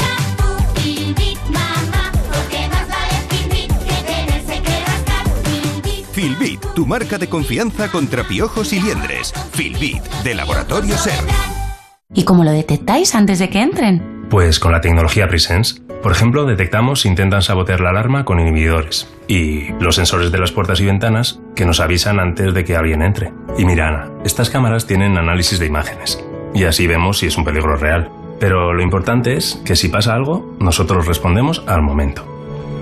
Filbit, 6.21 6.63
tu 6.75 6.85
marca 6.85 7.17
de 7.17 7.27
confianza 7.27 7.89
contra 7.89 8.23
piojos 8.23 8.73
y 8.73 8.79
liendres. 8.79 9.33
Filbit, 9.53 10.03
de 10.23 10.35
Laboratorio 10.35 10.95
Ser. 10.95 11.15
¿Y 12.13 12.25
cómo 12.25 12.43
lo 12.43 12.51
detectáis 12.51 13.15
antes 13.15 13.39
de 13.39 13.49
que 13.49 13.59
entren? 13.59 14.27
Pues 14.29 14.59
con 14.59 14.71
la 14.71 14.81
tecnología 14.81 15.27
Presence. 15.27 15.81
Por 16.03 16.11
ejemplo, 16.11 16.45
detectamos 16.45 17.01
si 17.01 17.07
intentan 17.07 17.41
sabotear 17.41 17.79
la 17.79 17.89
alarma 17.89 18.23
con 18.23 18.39
inhibidores. 18.39 19.11
Y 19.27 19.73
los 19.79 19.95
sensores 19.95 20.31
de 20.31 20.37
las 20.37 20.51
puertas 20.51 20.79
y 20.79 20.85
ventanas 20.85 21.39
que 21.55 21.65
nos 21.65 21.79
avisan 21.79 22.19
antes 22.19 22.53
de 22.53 22.65
que 22.65 22.75
alguien 22.75 23.01
entre. 23.01 23.33
Y 23.57 23.65
mira, 23.65 23.87
Ana, 23.87 24.11
estas 24.23 24.51
cámaras 24.51 24.85
tienen 24.85 25.17
análisis 25.17 25.57
de 25.57 25.65
imágenes. 25.65 26.23
Y 26.53 26.65
así 26.65 26.85
vemos 26.85 27.17
si 27.17 27.25
es 27.25 27.37
un 27.37 27.45
peligro 27.45 27.77
real. 27.77 28.11
Pero 28.39 28.75
lo 28.75 28.83
importante 28.83 29.37
es 29.37 29.59
que 29.65 29.75
si 29.75 29.89
pasa 29.89 30.13
algo, 30.13 30.55
nosotros 30.59 31.07
respondemos 31.07 31.63
al 31.65 31.81
momento. 31.81 32.40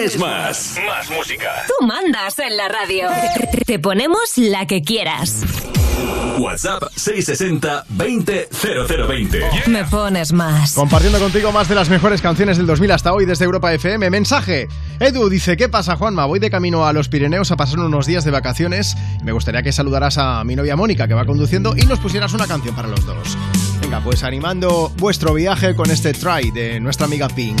Pones 0.00 0.18
más. 0.18 0.78
Más 0.86 1.10
música. 1.10 1.64
Tú 1.66 1.86
mandas 1.86 2.38
en 2.38 2.56
la 2.56 2.68
radio. 2.68 3.08
Te 3.66 3.78
ponemos 3.78 4.32
la 4.36 4.66
que 4.66 4.82
quieras. 4.82 5.42
WhatsApp 6.38 6.84
660 6.96 7.84
20 7.90 8.48
0020. 8.50 9.40
Me 9.66 9.84
pones 9.84 10.32
más. 10.32 10.72
Compartiendo 10.72 11.18
contigo 11.18 11.52
más 11.52 11.68
de 11.68 11.74
las 11.74 11.90
mejores 11.90 12.22
canciones 12.22 12.56
del 12.56 12.66
2000 12.66 12.92
hasta 12.92 13.12
hoy 13.12 13.26
desde 13.26 13.44
Europa 13.44 13.74
FM. 13.74 14.08
Mensaje. 14.08 14.68
Edu 15.00 15.28
dice, 15.28 15.58
¿qué 15.58 15.68
pasa 15.68 15.96
Juanma? 15.96 16.24
Voy 16.24 16.38
de 16.38 16.50
camino 16.50 16.86
a 16.86 16.94
los 16.94 17.10
Pirineos 17.10 17.50
a 17.50 17.56
pasar 17.56 17.78
unos 17.80 18.06
días 18.06 18.24
de 18.24 18.30
vacaciones. 18.30 18.96
Me 19.22 19.32
gustaría 19.32 19.62
que 19.62 19.72
saludaras 19.72 20.16
a 20.16 20.42
mi 20.44 20.56
novia 20.56 20.76
Mónica 20.76 21.06
que 21.08 21.14
va 21.14 21.26
conduciendo 21.26 21.74
y 21.76 21.82
nos 21.82 21.98
pusieras 21.98 22.32
una 22.32 22.46
canción 22.46 22.74
para 22.74 22.88
los 22.88 23.04
dos. 23.04 23.36
Venga, 23.82 24.00
pues 24.00 24.24
animando 24.24 24.90
vuestro 24.96 25.34
viaje 25.34 25.74
con 25.74 25.90
este 25.90 26.14
try 26.14 26.50
de 26.52 26.80
nuestra 26.80 27.04
amiga 27.04 27.28
Pink. 27.28 27.60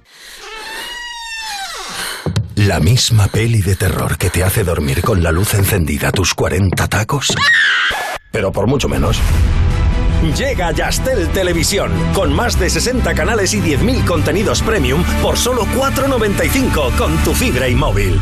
La 2.55 2.79
misma 2.79 3.27
peli 3.27 3.61
de 3.61 3.75
terror 3.75 4.17
que 4.17 4.29
te 4.29 4.43
hace 4.43 4.63
dormir 4.63 5.01
con 5.01 5.23
la 5.23 5.31
luz 5.31 5.53
encendida 5.53 6.11
tus 6.11 6.33
40 6.33 6.87
tacos. 6.87 7.33
Pero 8.29 8.51
por 8.51 8.67
mucho 8.67 8.89
menos. 8.89 9.17
Llega 10.37 10.71
Yastel 10.71 11.29
Televisión, 11.29 11.91
con 12.13 12.33
más 12.33 12.59
de 12.59 12.69
60 12.69 13.13
canales 13.15 13.53
y 13.53 13.61
10.000 13.61 14.05
contenidos 14.05 14.61
premium 14.61 15.03
por 15.21 15.37
solo 15.37 15.65
4,95 15.65 16.95
con 16.97 17.17
tu 17.23 17.33
fibra 17.33 17.67
y 17.67 17.75
móvil. 17.75 18.19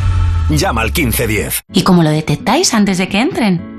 Llama 0.49 0.81
al 0.81 0.87
1510. 0.87 1.63
¿Y 1.73 1.83
cómo 1.83 2.03
lo 2.03 2.09
detectáis 2.09 2.73
antes 2.73 2.99
de 2.99 3.09
que 3.09 3.19
entren? 3.19 3.78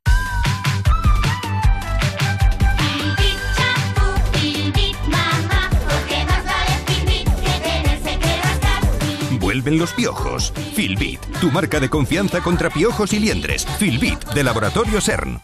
Vuelven 9.61 9.79
los 9.79 9.93
piojos. 9.93 10.51
Filbit, 10.73 11.19
tu 11.39 11.51
marca 11.51 11.79
de 11.79 11.87
confianza 11.87 12.41
contra 12.41 12.71
piojos 12.71 13.13
y 13.13 13.19
liendres. 13.19 13.63
Filbit, 13.77 14.23
de 14.33 14.43
Laboratorio 14.43 14.99
CERN. 14.99 15.39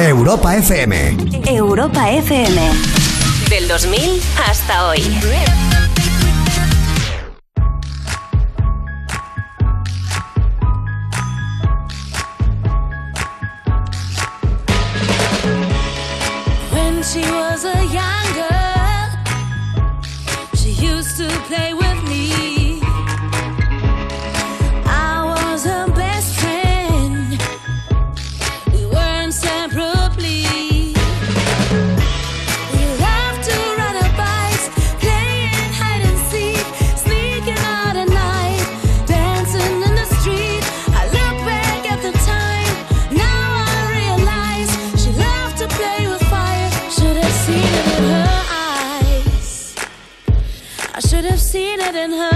Europa 0.00 0.56
FM. 0.56 1.16
Europa 1.46 2.10
FM. 2.10 2.60
Del 3.48 3.68
2000 3.68 4.20
hasta 4.48 4.88
hoy. 4.88 5.00
When 16.72 17.02
she 17.04 17.20
was 17.30 17.64
a 17.64 17.84
young 17.84 18.34
girl, 18.34 18.55
play 21.44 21.74
with 21.74 22.02
me. 22.08 22.55
Seen 51.56 51.80
it 51.80 51.96
in 51.96 52.10
her 52.10 52.35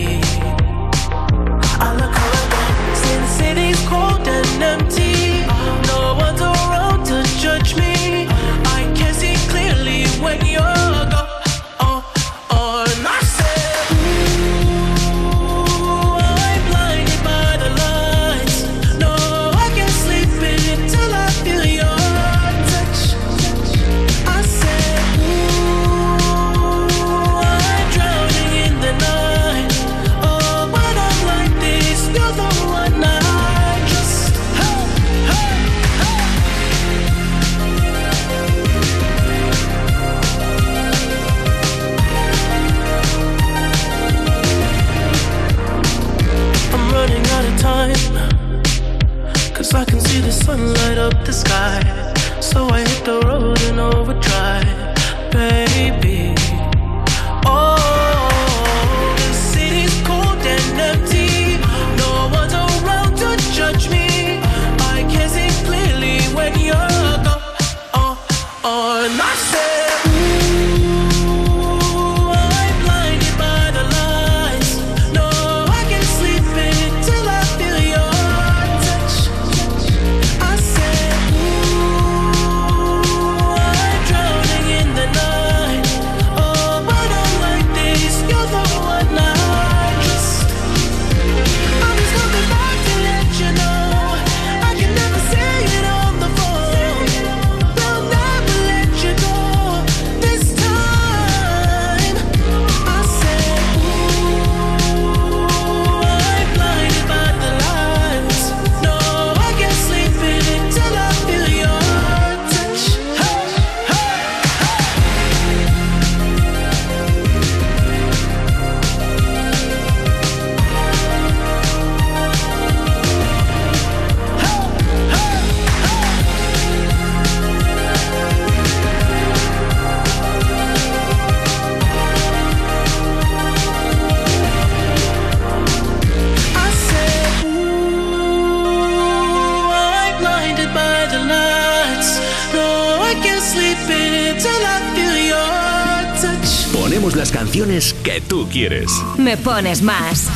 canciones 147.81 147.93
que 148.03 148.21
tú 148.21 148.47
quieres. 148.49 148.91
Me 149.17 149.37
pones 149.37 149.81
más. 149.81 150.27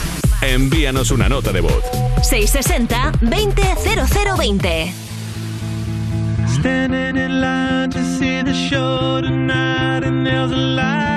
Envíanos 0.41 1.11
una 1.11 1.29
nota 1.29 1.51
de 1.51 1.61
voz. 1.61 1.83
660 2.23 3.11
200020. 3.21 4.93
Standing 6.59 7.17
in 7.17 7.41
line 7.41 7.89
to 7.91 8.03
see 8.17 8.41
the 8.41 8.53
show 8.53 9.21
tonight 9.21 10.03
and 10.03 10.25
there's 10.25 10.51
a 10.51 10.55
light. 10.55 11.14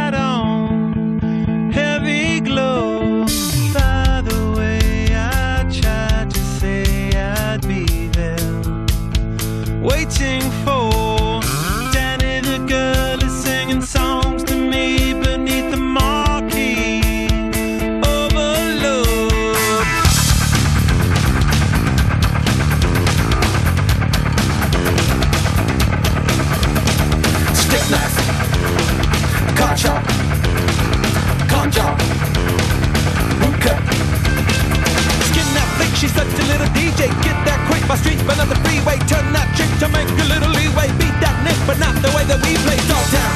DJ, 36.98 37.06
get 37.22 37.38
that 37.46 37.62
quick. 37.70 37.86
My 37.86 37.94
streets 37.94 38.22
been 38.26 38.40
on 38.42 38.48
the 38.50 38.58
freeway. 38.66 38.98
Turn 39.06 39.30
that 39.30 39.46
chick 39.54 39.70
to 39.78 39.86
make 39.94 40.10
a 40.18 40.26
little 40.26 40.50
leeway. 40.50 40.90
Beat 40.98 41.14
that 41.22 41.38
nick, 41.46 41.54
but 41.62 41.78
not 41.78 41.94
the 42.02 42.10
way 42.10 42.26
that 42.26 42.42
we 42.42 42.58
play. 42.66 42.74
Dogtown, 42.90 43.34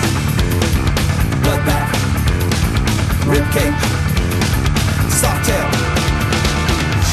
bloodbath, 1.46 1.94
ribcage, 3.30 3.78
softail. 5.14 5.70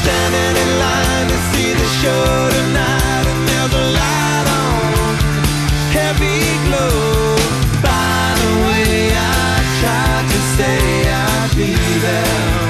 Standing 0.02 0.54
in 0.58 0.70
line 0.82 1.26
to 1.30 1.38
see 1.54 1.70
the 1.70 1.88
show 2.02 2.26
tonight, 2.50 3.24
and 3.30 3.40
there's 3.46 3.74
a 3.78 3.84
light 3.94 4.46
on, 4.50 5.14
heavy 5.94 6.50
glow. 6.66 7.38
By 7.78 8.34
the 8.42 8.52
way, 8.66 9.14
I 9.14 9.54
tried 9.78 10.26
to 10.34 10.40
say 10.58 10.78
I'd 11.14 11.50
be 11.54 11.78
there. 12.02 12.69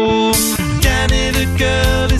Danny 1.07 1.31
the 1.31 1.45
girl 1.57 2.10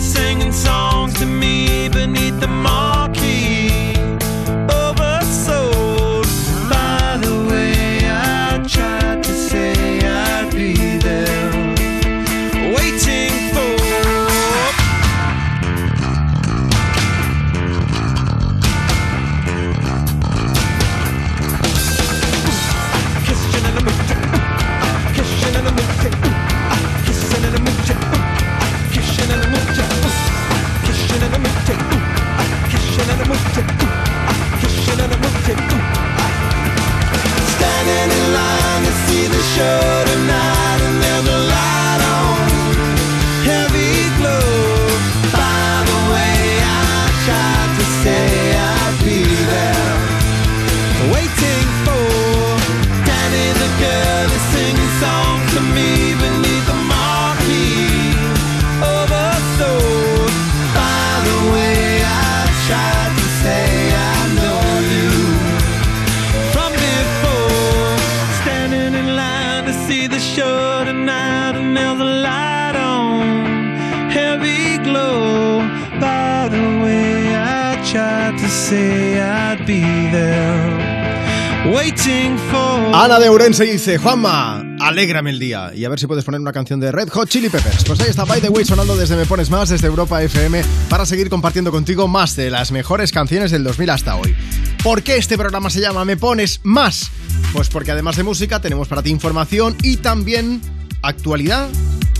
Ourense 83.42 83.64
dice, 83.64 83.98
Juanma, 83.98 84.62
alégrame 84.78 85.30
el 85.30 85.40
día. 85.40 85.72
Y 85.74 85.84
a 85.84 85.88
ver 85.88 85.98
si 85.98 86.06
puedes 86.06 86.24
poner 86.24 86.40
una 86.40 86.52
canción 86.52 86.78
de 86.78 86.92
Red 86.92 87.08
Hot 87.08 87.28
Chili 87.28 87.48
Peppers. 87.48 87.82
Pues 87.84 87.98
ahí 87.98 88.08
está 88.08 88.24
By 88.24 88.40
the 88.40 88.48
Way 88.48 88.64
sonando 88.64 88.96
desde 88.96 89.16
Me 89.16 89.26
Pones 89.26 89.50
Más, 89.50 89.68
desde 89.68 89.88
Europa 89.88 90.22
FM, 90.22 90.62
para 90.88 91.04
seguir 91.04 91.28
compartiendo 91.28 91.72
contigo 91.72 92.06
más 92.06 92.36
de 92.36 92.52
las 92.52 92.70
mejores 92.70 93.10
canciones 93.10 93.50
del 93.50 93.64
2000 93.64 93.90
hasta 93.90 94.14
hoy. 94.14 94.36
¿Por 94.84 95.02
qué 95.02 95.16
este 95.16 95.36
programa 95.36 95.70
se 95.70 95.80
llama 95.80 96.04
Me 96.04 96.16
Pones 96.16 96.60
Más? 96.62 97.10
Pues 97.52 97.68
porque 97.68 97.90
además 97.90 98.14
de 98.14 98.22
música 98.22 98.60
tenemos 98.60 98.86
para 98.86 99.02
ti 99.02 99.10
información 99.10 99.76
y 99.82 99.96
también 99.96 100.60
actualidad 101.02 101.68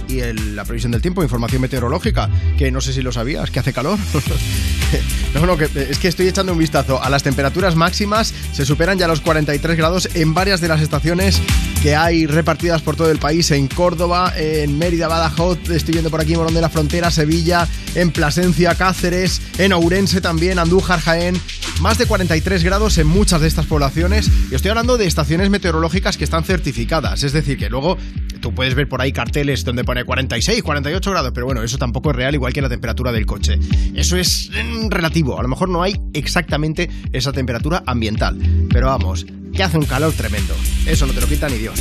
y 0.09 0.23
la 0.33 0.65
previsión 0.65 0.91
del 0.91 1.03
tiempo, 1.03 1.23
información 1.23 1.63
meteorológica, 1.63 2.29
que 2.59 2.73
no 2.73 2.81
sé 2.81 2.93
si 2.93 3.01
lo 3.01 3.13
sabías, 3.13 3.53
que 3.53 3.61
hace 3.61 3.73
calor. 3.73 3.97
no, 5.35 5.47
no, 5.47 5.57
que 5.57 5.69
es 5.91 5.99
que 5.99 6.09
estoy 6.09 6.29
echando 6.29 6.53
un 6.53 6.59
vistazo 6.59 7.03
a 7.03 7.11
las 7.11 7.23
temperaturas 7.23 7.77
máximas, 7.77 8.35
se 8.53 8.65
superan 8.65 8.99
ya 8.99 9.09
los 9.09 9.21
43 9.21 9.77
grados 9.77 10.09
en 10.15 10.35
varias 10.35 10.61
de 10.61 10.69
las 10.69 10.81
estaciones 10.81 11.41
que 11.83 11.97
hay 11.97 12.27
repartidas 12.27 12.83
por 12.83 12.97
todo 12.97 13.11
el 13.11 13.19
país, 13.19 13.51
en 13.51 13.67
Córdoba, 13.69 14.33
en 14.37 14.79
Mérida, 14.79 15.09
Badajoz, 15.09 15.59
estoy 15.71 15.93
viendo 15.93 16.11
por 16.11 16.21
aquí 16.21 16.37
Morón 16.37 16.55
de 16.55 16.61
la 16.61 16.69
Frontera, 16.69 17.11
Sevilla, 17.11 17.67
en 17.95 18.13
Plasencia, 18.13 18.75
Cáceres, 18.75 19.41
en 19.59 19.73
Ourense 19.73 20.21
también, 20.21 20.59
Andújar, 20.59 21.01
Jaén, 21.01 21.41
más 21.81 21.99
de 21.99 22.07
43 22.07 22.63
grados 22.63 22.99
en 22.99 23.09
muchas 23.09 23.41
de 23.41 23.49
estas 23.49 23.67
poblaciones. 23.67 24.31
Y 24.51 24.55
estoy 24.55 24.71
hablando 24.71 24.97
de 24.97 25.07
estaciones 25.07 25.51
meteorológicas 25.51 26.17
que 26.17 26.25
están 26.25 26.45
certificadas, 26.45 27.25
es 27.25 27.33
decir, 27.33 27.59
que 27.59 27.69
luego 27.69 27.99
tú 28.43 28.53
puedes 28.55 28.75
ver 28.75 28.89
por 28.89 29.01
ahí 29.01 29.13
carteles 29.13 29.65
donde 29.65 29.85
pone 29.85 30.05
46, 30.05 30.63
48 30.63 31.11
grados, 31.11 31.33
pero 31.33 31.47
bueno, 31.47 31.63
eso 31.63 31.79
tampoco 31.79 32.11
es 32.11 32.17
real, 32.17 32.35
igual 32.35 32.53
que 32.53 32.61
la 32.61 32.69
temperatura 32.69 33.13
del 33.13 33.25
coche. 33.25 33.59
Eso 33.95 34.19
es 34.19 34.51
mm, 34.53 34.91
relativo, 34.91 35.39
a 35.39 35.43
lo 35.43 35.49
mejor 35.49 35.71
no 35.71 35.83
hay 35.83 35.95
exactamente 36.13 36.91
esa 37.13 37.33
temperatura 37.33 37.83
ambiental, 37.87 38.39
pero 38.69 38.89
vamos, 38.89 39.25
que 39.55 39.63
hace 39.63 39.79
un 39.79 39.87
calor 39.87 40.13
tremendo, 40.13 40.55
eso 40.87 41.07
no 41.07 41.13
te 41.13 41.21
lo 41.21 41.27
quita 41.27 41.49
ni 41.49 41.59
Dios. 41.59 41.79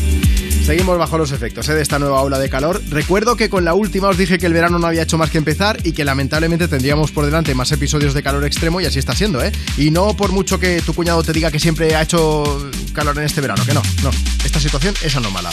Seguimos 0.65 0.97
bajo 0.97 1.17
los 1.17 1.31
efectos 1.31 1.67
¿eh? 1.69 1.73
de 1.73 1.81
esta 1.81 1.99
nueva 1.99 2.21
ola 2.21 2.37
de 2.37 2.49
calor. 2.49 2.81
Recuerdo 2.89 3.35
que 3.35 3.49
con 3.49 3.65
la 3.65 3.73
última 3.73 4.09
os 4.09 4.17
dije 4.17 4.37
que 4.37 4.45
el 4.45 4.53
verano 4.53 4.77
no 4.77 4.87
había 4.87 5.03
hecho 5.03 5.17
más 5.17 5.31
que 5.31 5.37
empezar 5.37 5.79
y 5.83 5.93
que 5.93 6.05
lamentablemente 6.05 6.67
tendríamos 6.67 7.11
por 7.11 7.25
delante 7.25 7.55
más 7.55 7.71
episodios 7.71 8.13
de 8.13 8.21
calor 8.21 8.45
extremo 8.45 8.79
y 8.79 8.85
así 8.85 8.99
está 8.99 9.15
siendo, 9.15 9.43
¿eh? 9.43 9.51
Y 9.77 9.91
no 9.91 10.15
por 10.15 10.31
mucho 10.31 10.59
que 10.59 10.81
tu 10.81 10.93
cuñado 10.93 11.23
te 11.23 11.33
diga 11.33 11.49
que 11.49 11.59
siempre 11.59 11.95
ha 11.95 12.03
hecho 12.03 12.69
calor 12.93 13.17
en 13.17 13.23
este 13.23 13.41
verano, 13.41 13.65
que 13.65 13.73
no, 13.73 13.81
no. 14.03 14.11
Esta 14.45 14.59
situación 14.59 14.93
es 15.03 15.15
anómala. 15.15 15.51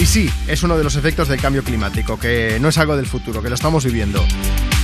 Y 0.00 0.06
sí, 0.06 0.30
es 0.46 0.62
uno 0.62 0.78
de 0.78 0.84
los 0.84 0.96
efectos 0.96 1.28
del 1.28 1.40
cambio 1.40 1.64
climático, 1.64 2.18
que 2.18 2.58
no 2.60 2.68
es 2.68 2.78
algo 2.78 2.96
del 2.96 3.06
futuro, 3.06 3.42
que 3.42 3.48
lo 3.48 3.54
estamos 3.54 3.84
viviendo. 3.84 4.24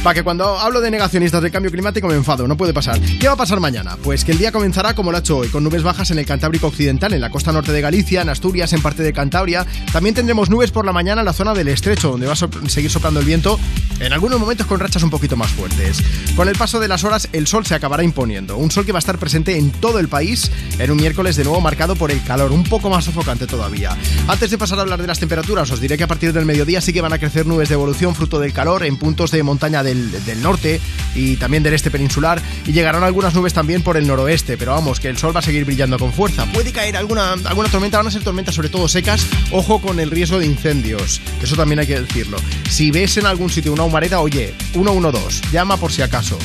Para 0.03 0.15
que 0.15 0.23
cuando 0.23 0.59
hablo 0.59 0.81
de 0.81 0.91
negacionistas 0.91 1.43
del 1.43 1.53
cambio 1.53 1.70
climático 1.70 2.09
me 2.09 2.15
enfado, 2.15 2.49
no 2.49 2.57
puede 2.57 2.73
pasar. 2.73 2.99
¿Qué 2.99 3.27
va 3.27 3.35
a 3.35 3.37
pasar 3.37 3.61
mañana? 3.61 3.99
Pues 4.03 4.25
que 4.25 4.33
el 4.33 4.39
día 4.39 4.51
comenzará 4.51 4.95
como 4.95 5.11
lo 5.11 5.19
ha 5.19 5.20
hecho 5.20 5.37
hoy, 5.37 5.49
con 5.49 5.62
nubes 5.62 5.83
bajas 5.83 6.11
en 6.11 6.19
el 6.19 6.25
Cantábrico 6.25 6.69
Occidental, 6.69 7.12
en 7.12 7.20
la 7.20 7.29
costa 7.29 7.53
norte 7.53 7.70
de 7.70 7.83
Galicia, 7.83 8.23
en 8.23 8.31
Asturias, 8.31 8.73
en 8.73 8.81
parte 8.81 9.03
de 9.03 9.12
Cantabria. 9.12 9.67
También 9.93 10.15
tendremos 10.15 10.49
nubes 10.49 10.70
por 10.70 10.87
la 10.87 10.95
mañana 10.95 11.20
en 11.20 11.27
la 11.27 11.35
zona 11.35 11.53
del 11.53 11.69
estrecho, 11.69 12.12
donde 12.12 12.27
va 12.27 12.33
a 12.33 12.37
sop- 12.37 12.67
seguir 12.69 12.91
soplando 12.91 13.20
el 13.20 13.27
viento, 13.27 13.61
en 14.01 14.15
algunos 14.15 14.41
momentos 14.41 14.67
con 14.67 14.81
rachas 14.81 15.03
un 15.03 15.11
poquito 15.11 15.37
más 15.37 15.51
fuertes. 15.51 15.99
Con 16.35 16.49
el 16.49 16.57
paso 16.57 16.81
de 16.81 16.89
las 16.89 17.05
horas, 17.05 17.29
el 17.35 17.47
sol 17.47 17.67
se 17.67 17.75
acabará 17.75 18.03
imponiendo. 18.03 18.57
Un 18.57 18.70
sol 18.70 18.87
que 18.87 18.93
va 18.93 18.99
a 18.99 19.01
estar 19.01 19.19
presente 19.19 19.59
en 19.59 19.70
todo 19.70 19.99
el 19.99 20.09
país 20.09 20.51
en 20.79 20.91
un 20.91 20.97
miércoles 20.97 21.37
de 21.37 21.45
nuevo 21.45 21.61
marcado 21.61 21.95
por 21.95 22.11
el 22.11 22.23
calor, 22.25 22.53
un 22.53 22.65
poco 22.65 22.89
más 22.89 23.05
sofocante 23.05 23.47
todavía. 23.47 23.95
Antes 24.29 24.51
de 24.51 24.57
pasar 24.57 24.79
a 24.79 24.83
hablar 24.83 25.03
de 25.03 25.09
las 25.09 25.19
temperaturas, 25.19 25.70
os 25.70 25.81
diré 25.81 25.99
que 25.99 26.05
a 26.05 26.09
partir 26.09 26.33
del 26.33 26.47
mediodía 26.47 26.81
sí 26.81 26.95
que 26.95 27.03
van 27.03 27.12
a 27.12 27.19
crecer 27.19 27.45
nubes 27.45 27.69
de 27.69 27.75
evolución 27.75 28.15
fruto 28.15 28.41
del 28.41 28.55
calor 28.55 28.83
en 28.83 28.97
puntos 28.97 29.31
de 29.31 29.43
montaña 29.43 29.83
del, 29.94 30.43
norte 30.43 30.81
y 31.15 31.36
también 31.36 31.62
del 31.62 31.75
este 31.75 31.91
peninsular 31.91 32.41
y 32.67 32.73
llegarán 32.73 33.02
algunas 33.02 33.35
nubes 33.35 33.52
también 33.52 33.83
por 33.83 33.97
el 33.97 34.07
noroeste, 34.07 34.57
pero 34.57 34.73
vamos, 34.73 35.01
que 35.01 35.09
el 35.09 35.19
sol 35.19 35.35
va 35.35 35.41
a 35.41 35.43
seguir 35.43 35.65
brillando 35.65 35.99
con 35.99 36.12
fuerza. 36.12 36.47
Puede 36.52 36.73
caer 36.73 36.97
alguna, 36.97 37.33
alguna 37.33 37.69
tormenta, 37.69 37.99
van 37.99 38.07
a 38.07 38.10
ser 38.10 38.23
tormentas 38.23 38.55
sobre 38.55 38.69
todo 38.69 38.89
secas, 38.89 39.27
ojo 39.51 39.81
con 39.81 40.01
el 40.01 40.10
riesgo 40.10 40.39
de 40.39 40.47
incendios, 40.47 41.20
eso 41.43 41.57
también 41.57 41.81
hay 41.81 41.86
que 41.86 42.01
decirlo. 42.01 42.39
Si 42.69 42.91
ves 42.91 43.17
en 43.17 43.27
algún 43.27 43.51
sitio 43.51 43.73
una 43.73 43.85
humareda, 43.85 44.20
oye, 44.20 44.55
112, 44.73 45.43
llama 45.52 45.77
por 45.77 45.93
si 45.93 46.02
acaso. 46.02 46.39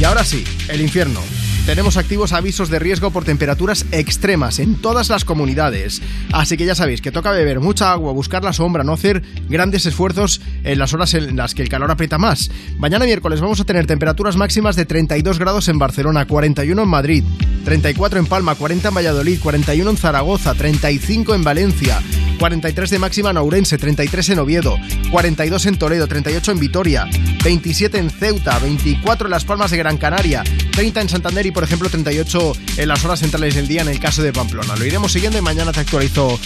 Y 0.00 0.04
ahora 0.04 0.24
sí, 0.24 0.44
el 0.68 0.80
infierno. 0.80 1.20
Tenemos 1.68 1.98
activos 1.98 2.32
avisos 2.32 2.70
de 2.70 2.78
riesgo 2.78 3.10
por 3.10 3.26
temperaturas 3.26 3.84
extremas 3.92 4.58
en 4.58 4.76
todas 4.76 5.10
las 5.10 5.26
comunidades. 5.26 6.00
Así 6.32 6.56
que 6.56 6.64
ya 6.64 6.74
sabéis 6.74 7.02
que 7.02 7.12
toca 7.12 7.30
beber 7.30 7.60
mucha 7.60 7.92
agua, 7.92 8.14
buscar 8.14 8.42
la 8.42 8.54
sombra, 8.54 8.84
no 8.84 8.94
hacer 8.94 9.22
grandes 9.50 9.84
esfuerzos 9.84 10.40
en 10.64 10.78
las 10.78 10.94
horas 10.94 11.12
en 11.12 11.36
las 11.36 11.54
que 11.54 11.60
el 11.60 11.68
calor 11.68 11.90
aprieta 11.90 12.16
más. 12.16 12.50
Mañana 12.78 13.04
miércoles 13.04 13.42
vamos 13.42 13.60
a 13.60 13.66
tener 13.66 13.86
temperaturas 13.86 14.38
máximas 14.38 14.76
de 14.76 14.86
32 14.86 15.38
grados 15.38 15.68
en 15.68 15.78
Barcelona, 15.78 16.26
41 16.26 16.82
en 16.82 16.88
Madrid, 16.88 17.24
34 17.66 18.18
en 18.18 18.24
Palma, 18.24 18.54
40 18.54 18.88
en 18.88 18.94
Valladolid, 18.94 19.38
41 19.38 19.90
en 19.90 19.96
Zaragoza, 19.98 20.54
35 20.54 21.34
en 21.34 21.44
Valencia, 21.44 22.00
43 22.38 22.88
de 22.88 22.98
máxima 22.98 23.30
en 23.30 23.36
Ourense, 23.36 23.76
33 23.76 24.30
en 24.30 24.38
Oviedo, 24.38 24.78
42 25.10 25.66
en 25.66 25.76
Toledo, 25.76 26.06
38 26.06 26.52
en 26.52 26.60
Vitoria, 26.60 27.06
27 27.44 27.98
en 27.98 28.08
Ceuta, 28.08 28.58
24 28.58 29.26
en 29.26 29.30
Las 29.30 29.44
Palmas 29.44 29.70
de 29.70 29.76
Gran 29.76 29.98
Canaria, 29.98 30.44
30 30.72 31.02
en 31.02 31.08
Santander 31.08 31.44
y 31.44 31.50
por 31.58 31.64
ejemplo 31.64 31.90
38 31.90 32.52
en 32.76 32.86
las 32.86 33.04
horas 33.04 33.18
centrales 33.18 33.56
del 33.56 33.66
día 33.66 33.82
en 33.82 33.88
el 33.88 33.98
caso 33.98 34.22
de 34.22 34.32
Pamplona. 34.32 34.76
Lo 34.76 34.84
iremos 34.84 35.10
siguiendo 35.10 35.38
y 35.38 35.40
mañana 35.40 35.72
te 35.72 35.80
actualizo 35.80 36.38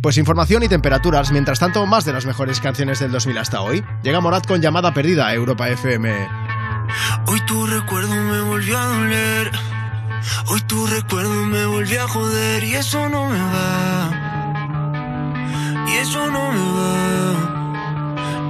pues 0.00 0.16
información 0.16 0.62
y 0.62 0.68
temperaturas. 0.68 1.32
Mientras 1.32 1.58
tanto, 1.58 1.84
más 1.86 2.04
de 2.04 2.12
las 2.12 2.24
mejores 2.24 2.60
canciones 2.60 3.00
del 3.00 3.10
2000 3.10 3.38
hasta 3.38 3.62
hoy. 3.62 3.82
Llega 4.04 4.20
Morat 4.20 4.46
con 4.46 4.62
llamada 4.62 4.94
perdida 4.94 5.26
a 5.26 5.34
Europa 5.34 5.68
FM. 5.68 6.28
Hoy 7.26 7.40
tu 7.46 7.66
recuerdo 7.66 8.14
me 8.14 8.42
volvió 8.42 8.78
a 8.78 8.86
doler. 8.86 9.50
Hoy 10.46 10.60
tu 10.60 10.86
recuerdo 10.86 11.34
me 11.46 11.66
volvió 11.66 12.04
a 12.04 12.08
joder 12.08 12.62
y 12.62 12.74
eso 12.74 13.08
no 13.08 13.28
me 13.28 13.40
va. 13.40 14.10
Y 15.88 15.94
eso 15.94 16.30
no 16.30 16.52
me 16.52 16.60
va. 16.78 17.32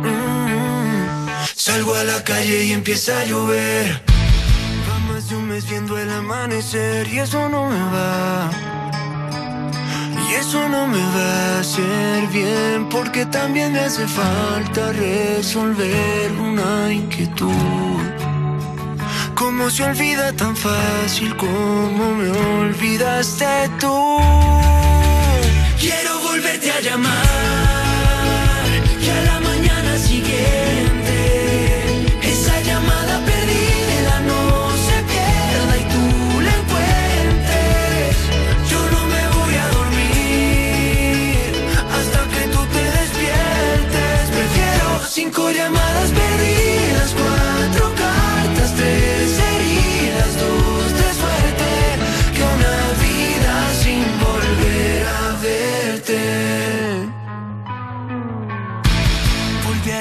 Mm. 0.02 1.46
Salgo 1.54 1.94
a 1.94 2.04
la 2.04 2.22
calle 2.24 2.66
y 2.66 2.72
empieza 2.72 3.20
a 3.20 3.24
llover. 3.24 4.19
Más 5.20 5.28
de 5.28 5.36
un 5.36 5.48
mes 5.48 5.68
viendo 5.68 5.98
el 5.98 6.10
amanecer 6.10 7.06
y 7.06 7.18
eso 7.18 7.46
no 7.50 7.68
me 7.68 7.78
va. 7.94 8.50
Y 10.26 10.32
eso 10.32 10.66
no 10.66 10.86
me 10.86 10.98
va 10.98 11.56
a 11.56 11.60
hacer 11.60 12.26
bien 12.28 12.88
porque 12.88 13.26
también 13.26 13.74
me 13.74 13.80
hace 13.80 14.06
falta 14.08 14.92
resolver 14.92 16.32
una 16.40 16.90
inquietud. 16.90 18.00
¿Cómo 19.34 19.68
se 19.68 19.84
olvida 19.84 20.32
tan 20.32 20.56
fácil 20.56 21.36
como 21.36 22.14
me 22.14 22.30
olvidaste 22.30 23.70
tú? 23.78 24.16
Quiero 25.78 26.18
volverte 26.20 26.72
a 26.72 26.80
llamar 26.80 27.49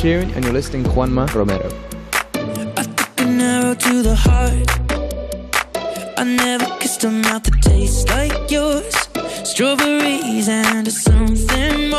Sheeran, 0.00 0.34
and 0.34 0.42
you're 0.42 0.54
listening 0.54 0.82
Juanma 0.84 1.28
Romero. 1.34 1.68
an 3.18 3.38
arrow 3.38 3.74
to 3.74 4.02
the 4.02 4.14
heart. 4.14 4.70
I 6.16 6.24
never 6.24 6.64
kissed 6.78 7.04
a 7.04 7.10
mouth 7.10 7.42
that 7.42 7.60
tastes 7.60 8.08
like 8.08 8.50
yours. 8.50 8.94
Strawberries 9.44 10.48
and 10.48 10.90
something 10.90 11.89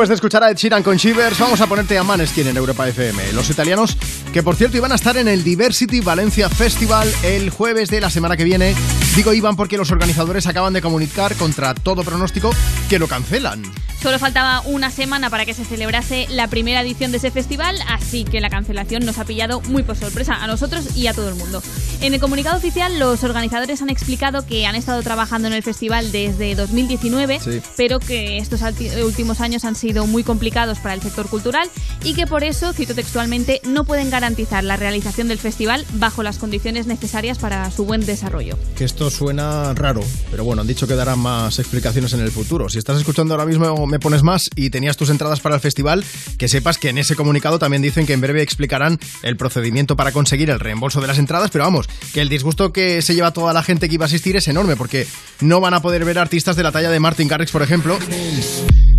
Después 0.00 0.08
de 0.08 0.14
escuchar 0.14 0.42
a 0.42 0.50
Ed 0.50 0.56
Sheeran 0.56 0.82
con 0.82 0.96
Shivers, 0.96 1.38
vamos 1.38 1.60
a 1.60 1.66
ponerte 1.66 1.98
a 1.98 2.02
Maneskin 2.02 2.48
en 2.48 2.56
Europa 2.56 2.88
FM. 2.88 3.34
Los 3.34 3.50
italianos, 3.50 3.98
que 4.32 4.42
por 4.42 4.56
cierto 4.56 4.78
iban 4.78 4.92
a 4.92 4.94
estar 4.94 5.18
en 5.18 5.28
el 5.28 5.44
Diversity 5.44 6.00
Valencia 6.00 6.48
Festival 6.48 7.06
el 7.22 7.50
jueves 7.50 7.90
de 7.90 8.00
la 8.00 8.08
semana 8.08 8.34
que 8.34 8.44
viene. 8.44 8.74
Digo 9.14 9.34
iban 9.34 9.56
porque 9.56 9.76
los 9.76 9.90
organizadores 9.90 10.46
acaban 10.46 10.72
de 10.72 10.80
comunicar 10.80 11.34
contra 11.34 11.74
todo 11.74 12.02
pronóstico 12.02 12.50
que 12.88 12.98
lo 12.98 13.08
cancelan. 13.08 13.62
Solo 14.00 14.18
faltaba 14.18 14.62
una 14.62 14.90
semana 14.90 15.28
para 15.28 15.44
que 15.44 15.52
se 15.52 15.66
celebrase 15.66 16.26
la 16.30 16.48
primera 16.48 16.80
edición 16.80 17.10
de 17.10 17.18
ese 17.18 17.30
festival, 17.30 17.76
así 17.86 18.24
que 18.24 18.40
la 18.40 18.48
cancelación 18.48 19.04
nos 19.04 19.18
ha 19.18 19.26
pillado 19.26 19.60
muy 19.68 19.82
por 19.82 19.96
sorpresa 19.96 20.42
a 20.42 20.46
nosotros 20.46 20.96
y 20.96 21.08
a 21.08 21.12
todo 21.12 21.28
el 21.28 21.34
mundo. 21.34 21.62
En 22.02 22.14
el 22.14 22.20
comunicado 22.20 22.56
oficial, 22.56 22.98
los 22.98 23.22
organizadores 23.24 23.82
han 23.82 23.90
explicado 23.90 24.46
que 24.46 24.64
han 24.64 24.74
estado 24.74 25.02
trabajando 25.02 25.48
en 25.48 25.54
el 25.54 25.62
festival 25.62 26.10
desde 26.12 26.54
2019, 26.54 27.40
Sí. 27.40 27.60
pero 27.76 28.00
que 28.00 28.38
estos 28.38 28.62
últimos 29.04 29.42
años 29.42 29.66
han 29.66 29.74
sido 29.76 30.06
muy 30.06 30.24
complicados 30.24 30.78
para 30.78 30.94
el 30.94 31.02
sector 31.02 31.28
cultural 31.28 31.68
y 32.02 32.14
que 32.14 32.26
por 32.26 32.42
eso, 32.42 32.72
cito 32.72 32.94
textualmente, 32.94 33.60
no 33.68 33.84
pueden 33.84 34.08
garantizar 34.08 34.64
la 34.64 34.78
realización 34.78 35.28
del 35.28 35.38
festival 35.38 35.84
bajo 35.92 36.22
las 36.22 36.38
condiciones 36.38 36.86
necesarias 36.86 37.36
para 37.36 37.70
su 37.70 37.84
buen 37.84 38.06
desarrollo. 38.06 38.58
Que 38.78 38.84
esto 38.84 39.10
suena 39.10 39.74
raro, 39.74 40.00
pero 40.30 40.42
bueno, 40.42 40.62
han 40.62 40.68
dicho 40.68 40.86
que 40.86 40.94
darán 40.94 41.18
más 41.18 41.58
explicaciones 41.58 42.14
en 42.14 42.20
el 42.20 42.30
futuro. 42.30 42.70
Si 42.70 42.78
estás 42.78 42.96
escuchando 42.98 43.34
ahora 43.34 43.44
mismo 43.44 43.86
Me 43.86 43.98
Pones 44.00 44.22
Más 44.22 44.48
y 44.56 44.70
tenías 44.70 44.96
tus 44.96 45.10
entradas 45.10 45.40
para 45.40 45.56
el 45.56 45.60
festival, 45.60 46.02
que 46.38 46.48
sepas 46.48 46.78
que 46.78 46.88
en 46.88 46.96
ese 46.96 47.14
comunicado 47.14 47.58
también 47.58 47.82
dicen 47.82 48.06
que 48.06 48.14
en 48.14 48.22
breve 48.22 48.40
explicarán 48.40 48.98
el 49.22 49.36
procedimiento 49.36 49.96
para 49.96 50.12
conseguir 50.12 50.48
el 50.48 50.60
reembolso 50.60 51.02
de 51.02 51.06
las 51.06 51.18
entradas, 51.18 51.50
pero 51.50 51.64
vamos, 51.64 51.89
que 52.12 52.20
el 52.20 52.28
disgusto 52.28 52.72
que 52.72 53.02
se 53.02 53.14
lleva 53.14 53.32
toda 53.32 53.52
la 53.52 53.62
gente 53.62 53.88
que 53.88 53.94
iba 53.94 54.04
a 54.04 54.06
asistir 54.06 54.36
es 54.36 54.48
enorme, 54.48 54.76
porque 54.76 55.06
no 55.40 55.60
van 55.60 55.74
a 55.74 55.80
poder 55.80 56.04
ver 56.04 56.18
artistas 56.18 56.56
de 56.56 56.62
la 56.62 56.72
talla 56.72 56.90
de 56.90 57.00
Martin 57.00 57.28
Garrix, 57.28 57.50
por 57.50 57.62
ejemplo. 57.62 57.98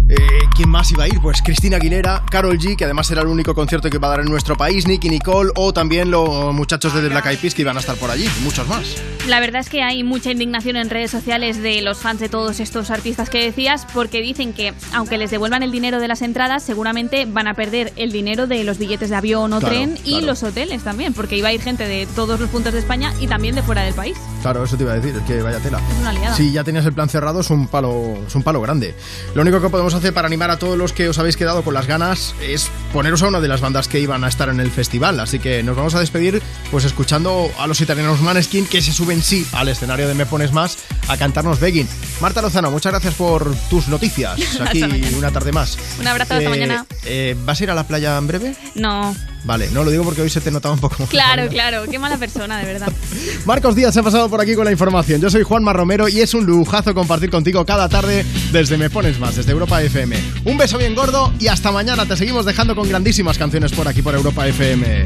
Eh, 0.10 0.16
¿Quién 0.56 0.70
más 0.70 0.92
iba 0.92 1.06
a 1.06 1.08
ir? 1.08 1.20
Pues 1.22 1.42
Cristina 1.42 1.78
Aguilera, 1.78 2.24
Carol 2.30 2.58
G, 2.58 2.76
que 2.76 2.84
además 2.84 3.10
era 3.12 3.22
el 3.22 3.28
único 3.28 3.56
concierto 3.56 3.90
que 3.90 3.98
iba 3.98 4.08
a 4.08 4.12
dar 4.12 4.20
en 4.20 4.28
nuestro 4.28 4.58
país, 4.58 4.86
Nicky 4.86 5.10
Nicole 5.10 5.52
o 5.56 5.72
también 5.72 6.12
los 6.12 6.54
muchachos 6.54 6.94
de 6.94 7.02
The 7.02 7.10
Black 7.10 7.28
Eyed 7.28 7.40
Peas 7.40 7.54
que 7.54 7.62
iban 7.62 7.78
a 7.78 7.80
estar 7.80 7.96
por 7.96 8.12
allí, 8.12 8.28
muchos 8.44 8.68
más. 8.68 8.96
La 9.28 9.40
verdad 9.40 9.62
es 9.62 9.70
que 9.70 9.84
hay 9.84 10.04
mucha 10.04 10.32
indignación 10.32 10.76
en 10.78 10.90
redes 10.90 11.12
sociales 11.12 11.62
de 11.62 11.82
los 11.84 12.00
fans 12.00 12.20
de 12.20 12.28
todos 12.28 12.60
estos 12.60 12.90
artistas 12.90 13.30
que 13.30 13.44
decías 13.46 13.86
porque 13.94 14.20
dicen 14.20 14.52
que 14.52 14.74
aunque 14.94 15.18
les 15.20 15.30
devuelvan 15.30 15.62
el 15.62 15.72
dinero 15.72 16.00
de 16.00 16.08
las 16.08 16.24
entradas 16.24 16.64
seguramente 16.64 17.26
van 17.28 17.48
a 17.48 17.54
perder 17.54 17.94
el 17.98 18.12
dinero 18.12 18.48
de 18.48 18.64
los 18.64 18.80
billetes 18.80 19.10
de 19.12 19.16
avión 19.16 19.54
o 19.54 19.60
Claro, 19.60 19.76
tren 19.76 19.98
y 20.04 20.12
claro. 20.14 20.26
los 20.26 20.42
hoteles 20.44 20.84
también 20.84 21.14
porque 21.14 21.38
iba 21.38 21.50
a 21.50 21.54
ir 21.54 21.62
gente 21.62 21.88
de 21.88 22.08
todos 22.16 22.40
los 22.40 22.50
puntos 22.50 22.74
de 22.74 22.80
España 22.80 23.14
y 23.22 23.28
también 23.28 23.54
de 23.54 23.62
fuera 23.62 23.84
del 23.84 23.94
país. 23.94 24.18
Claro, 24.42 24.64
eso 24.64 24.76
te 24.76 24.84
iba 24.84 24.94
a 24.94 24.96
decir, 25.00 25.16
es 25.16 25.22
que 25.28 25.40
vaya 25.44 25.60
tela. 25.60 25.78
Es 25.92 26.00
una 26.02 26.14
liada. 26.14 26.36
Si 26.36 26.52
ya 26.52 26.64
tenías 26.64 26.86
el 26.88 26.94
plan 26.94 27.08
cerrado, 27.08 27.42
es 27.42 27.50
un 27.52 27.68
palo, 27.68 28.18
es 28.26 28.34
un 28.34 28.42
palo 28.42 28.60
grande. 28.60 28.96
Lo 29.36 29.44
único 29.44 29.62
que 29.62 29.70
podemos 29.70 29.94
hacer 29.94 30.14
para 30.16 30.26
animar 30.26 30.50
a 30.50 30.58
todos 30.58 30.78
los 30.80 30.94
que 30.94 31.08
os 31.08 31.20
habéis 31.20 31.38
quedado 31.38 31.62
con 31.64 31.76
las 31.76 31.86
ganas 31.86 32.34
es 32.42 32.72
poneros 32.92 33.22
a 33.22 33.28
una 33.28 33.40
de 33.40 33.48
las 33.48 33.62
bandas 33.62 33.88
que 33.88 34.00
iban 34.00 34.24
a 34.24 34.28
estar 34.30 34.50
en 34.50 34.60
el 34.60 34.72
festival. 34.72 35.20
Así 35.20 35.38
que 35.38 35.62
nos 35.62 35.76
vamos 35.78 35.94
a 35.94 36.00
despedir 36.00 36.42
pues 36.72 36.86
escuchando 36.86 37.52
a 37.60 37.68
los 37.68 37.80
italianos 37.82 38.20
Maneskin 38.22 38.66
que 38.66 38.82
se 38.82 38.92
suben 38.92 39.11
sí 39.20 39.46
al 39.54 39.68
escenario 39.68 40.08
de 40.08 40.14
Me 40.14 40.26
Pones 40.26 40.54
Más 40.54 40.78
a 41.08 41.18
cantarnos 41.18 41.60
Begging. 41.60 41.88
Marta 42.22 42.42
Lozano, 42.42 42.70
muchas 42.72 42.92
gracias 42.94 43.16
por 43.16 43.54
tus 43.70 43.88
noticias. 43.88 44.40
Aquí 44.62 44.84
una 45.18 45.32
tarde 45.32 45.52
más. 45.52 45.78
Un 46.00 46.08
abrazo, 46.08 46.36
hasta 46.36 46.46
Eh, 46.46 46.50
mañana. 46.50 46.86
eh, 47.06 47.36
¿Vas 47.46 47.60
a 47.60 47.64
ir 47.64 47.72
a 47.72 47.74
la 47.76 47.88
playa 47.88 48.18
en 48.18 48.28
breve? 48.28 48.56
No, 48.76 49.16
Vale, 49.44 49.72
no 49.72 49.84
lo 49.84 49.90
digo 49.90 50.04
porque 50.04 50.22
hoy 50.22 50.30
se 50.30 50.40
te 50.40 50.52
notaba 50.52 50.76
un 50.76 50.80
poco. 50.80 51.04
claro, 51.08 51.48
claro, 51.50 51.86
qué 51.90 51.98
mala 51.98 52.18
persona, 52.18 52.60
de 52.60 52.66
verdad. 52.66 52.92
Marcos 53.46 53.76
Díaz 53.76 53.92
se 53.92 54.00
ha 54.00 54.04
pasado 54.04 54.30
por 54.30 54.40
aquí 54.40 54.54
con 54.54 54.66
la 54.66 54.72
información. 54.72 55.20
Yo 55.20 55.32
soy 55.32 55.42
Juanma 55.42 55.74
Romero 55.74 56.08
y 56.08 56.22
es 56.22 56.36
un 56.36 56.46
lujazo 56.46 56.94
compartir 56.94 57.32
contigo 57.32 57.66
cada 57.66 57.90
tarde 57.90 58.24
desde 58.52 58.78
Me 58.78 58.92
Pones 58.92 59.20
Más, 59.20 59.36
desde 59.36 59.52
Europa 59.52 59.82
FM. 59.82 60.16
Un 60.46 60.58
beso 60.60 60.78
bien 60.78 60.94
gordo 60.94 61.34
y 61.40 61.48
hasta 61.48 61.72
mañana. 61.72 62.06
Te 62.06 62.16
seguimos 62.18 62.46
dejando 62.46 62.76
con 62.76 62.88
grandísimas 62.88 63.40
canciones 63.40 63.72
por 63.72 63.88
aquí 63.88 64.04
por 64.04 64.14
Europa 64.14 64.46
FM. 64.48 65.06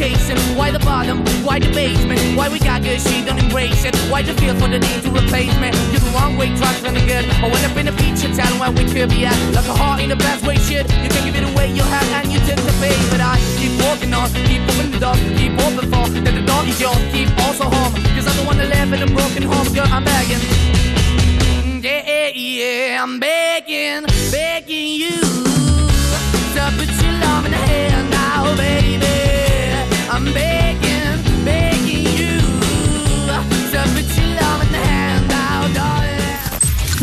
chasing, 0.00 0.40
why 0.56 0.70
the 0.70 0.78
bottom, 0.78 1.20
why 1.44 1.58
the 1.60 1.68
basement, 1.76 2.20
why 2.34 2.48
we 2.48 2.58
got 2.58 2.80
good, 2.82 2.98
she 2.98 3.22
don't 3.22 3.38
embrace 3.38 3.84
it. 3.84 3.94
Why 4.08 4.22
the 4.22 4.32
feel 4.40 4.54
for 4.56 4.66
the 4.66 4.78
need 4.80 5.02
to 5.04 5.10
replace 5.12 5.52
me? 5.60 5.68
You're 5.92 6.00
the 6.00 6.12
wrong 6.16 6.38
way, 6.38 6.48
trying 6.56 6.80
to 6.80 6.90
the 6.96 7.04
good. 7.04 7.28
I 7.44 7.46
went 7.52 7.64
up 7.68 7.76
in 7.76 7.86
a 7.86 7.92
feature 8.00 8.32
town 8.32 8.58
where 8.58 8.72
we 8.72 8.88
could 8.88 9.10
be 9.10 9.26
at. 9.26 9.36
Like 9.52 9.68
a 9.68 9.76
heart 9.76 10.00
in 10.00 10.08
the 10.08 10.16
best 10.16 10.40
way, 10.46 10.56
shit. 10.56 10.88
You 11.04 11.10
can 11.12 11.22
give 11.28 11.36
it 11.36 11.44
away, 11.52 11.68
you 11.76 11.84
have, 11.84 12.08
and 12.16 12.32
you 12.32 12.40
tend 12.48 12.64
to 12.64 12.72
pay. 12.80 12.96
But 13.12 13.20
I 13.20 13.36
keep 13.60 13.76
walking 13.84 14.14
on, 14.14 14.32
keep 14.48 14.62
moving 14.68 14.90
the 14.90 15.00
door, 15.04 15.16
keep 15.36 15.52
open 15.68 15.84
for 15.92 16.08
that 16.24 16.34
the 16.38 16.44
door 16.48 16.64
is 16.64 16.80
yours, 16.80 17.02
keep 17.12 17.28
also 17.44 17.64
home. 17.68 17.92
Cause 18.16 18.24
I'm 18.24 18.36
the 18.40 18.44
one 18.48 18.56
that 18.56 18.72
live 18.72 18.92
in 18.96 19.02
a 19.04 19.10
broken 19.12 19.42
home, 19.42 19.68
girl, 19.76 19.88
I'm 19.92 20.04
begging. 20.04 20.40
Yeah, 21.84 22.32
yeah, 22.32 23.02
I'm 23.02 23.20
begging, 23.20 24.06
begging 24.32 24.92
you 25.02 25.49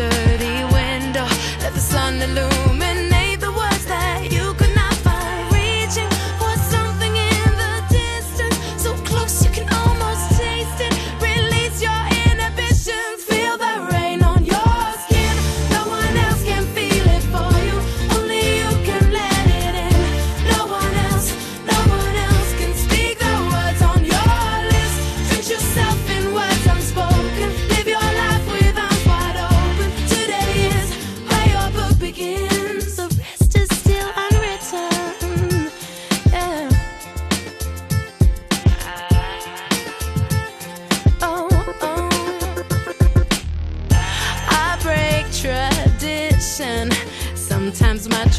after 0.00 0.37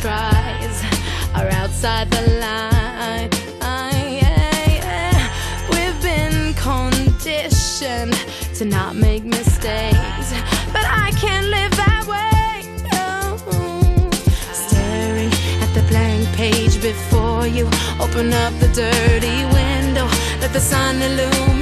tries 0.01 0.81
are 1.35 1.49
outside 1.61 2.09
the 2.09 2.21
line. 2.39 3.29
Yeah, 3.61 4.69
yeah. 4.79 5.19
We've 5.69 6.01
been 6.01 6.53
conditioned 6.53 8.15
to 8.55 8.65
not 8.65 8.95
make 8.95 9.25
mistakes, 9.25 10.29
but 10.71 10.85
I 10.85 11.11
can't 11.19 11.47
live 11.47 11.71
that 11.83 12.03
way. 12.07 12.63
No. 12.93 13.37
Staring 14.53 15.33
at 15.63 15.71
the 15.73 15.83
blank 15.89 16.27
page 16.33 16.81
before 16.81 17.45
you, 17.47 17.65
open 17.99 18.31
up 18.31 18.53
the 18.59 18.69
dirty 18.73 19.43
window, 19.57 20.07
let 20.39 20.53
the 20.53 20.61
sun 20.61 21.01
illuminate. 21.01 21.58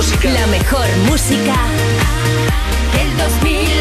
música. 0.00 0.30
La 0.30 0.46
mejor 0.46 0.88
música 1.10 1.54
del 2.94 3.16
2000. 3.18 3.79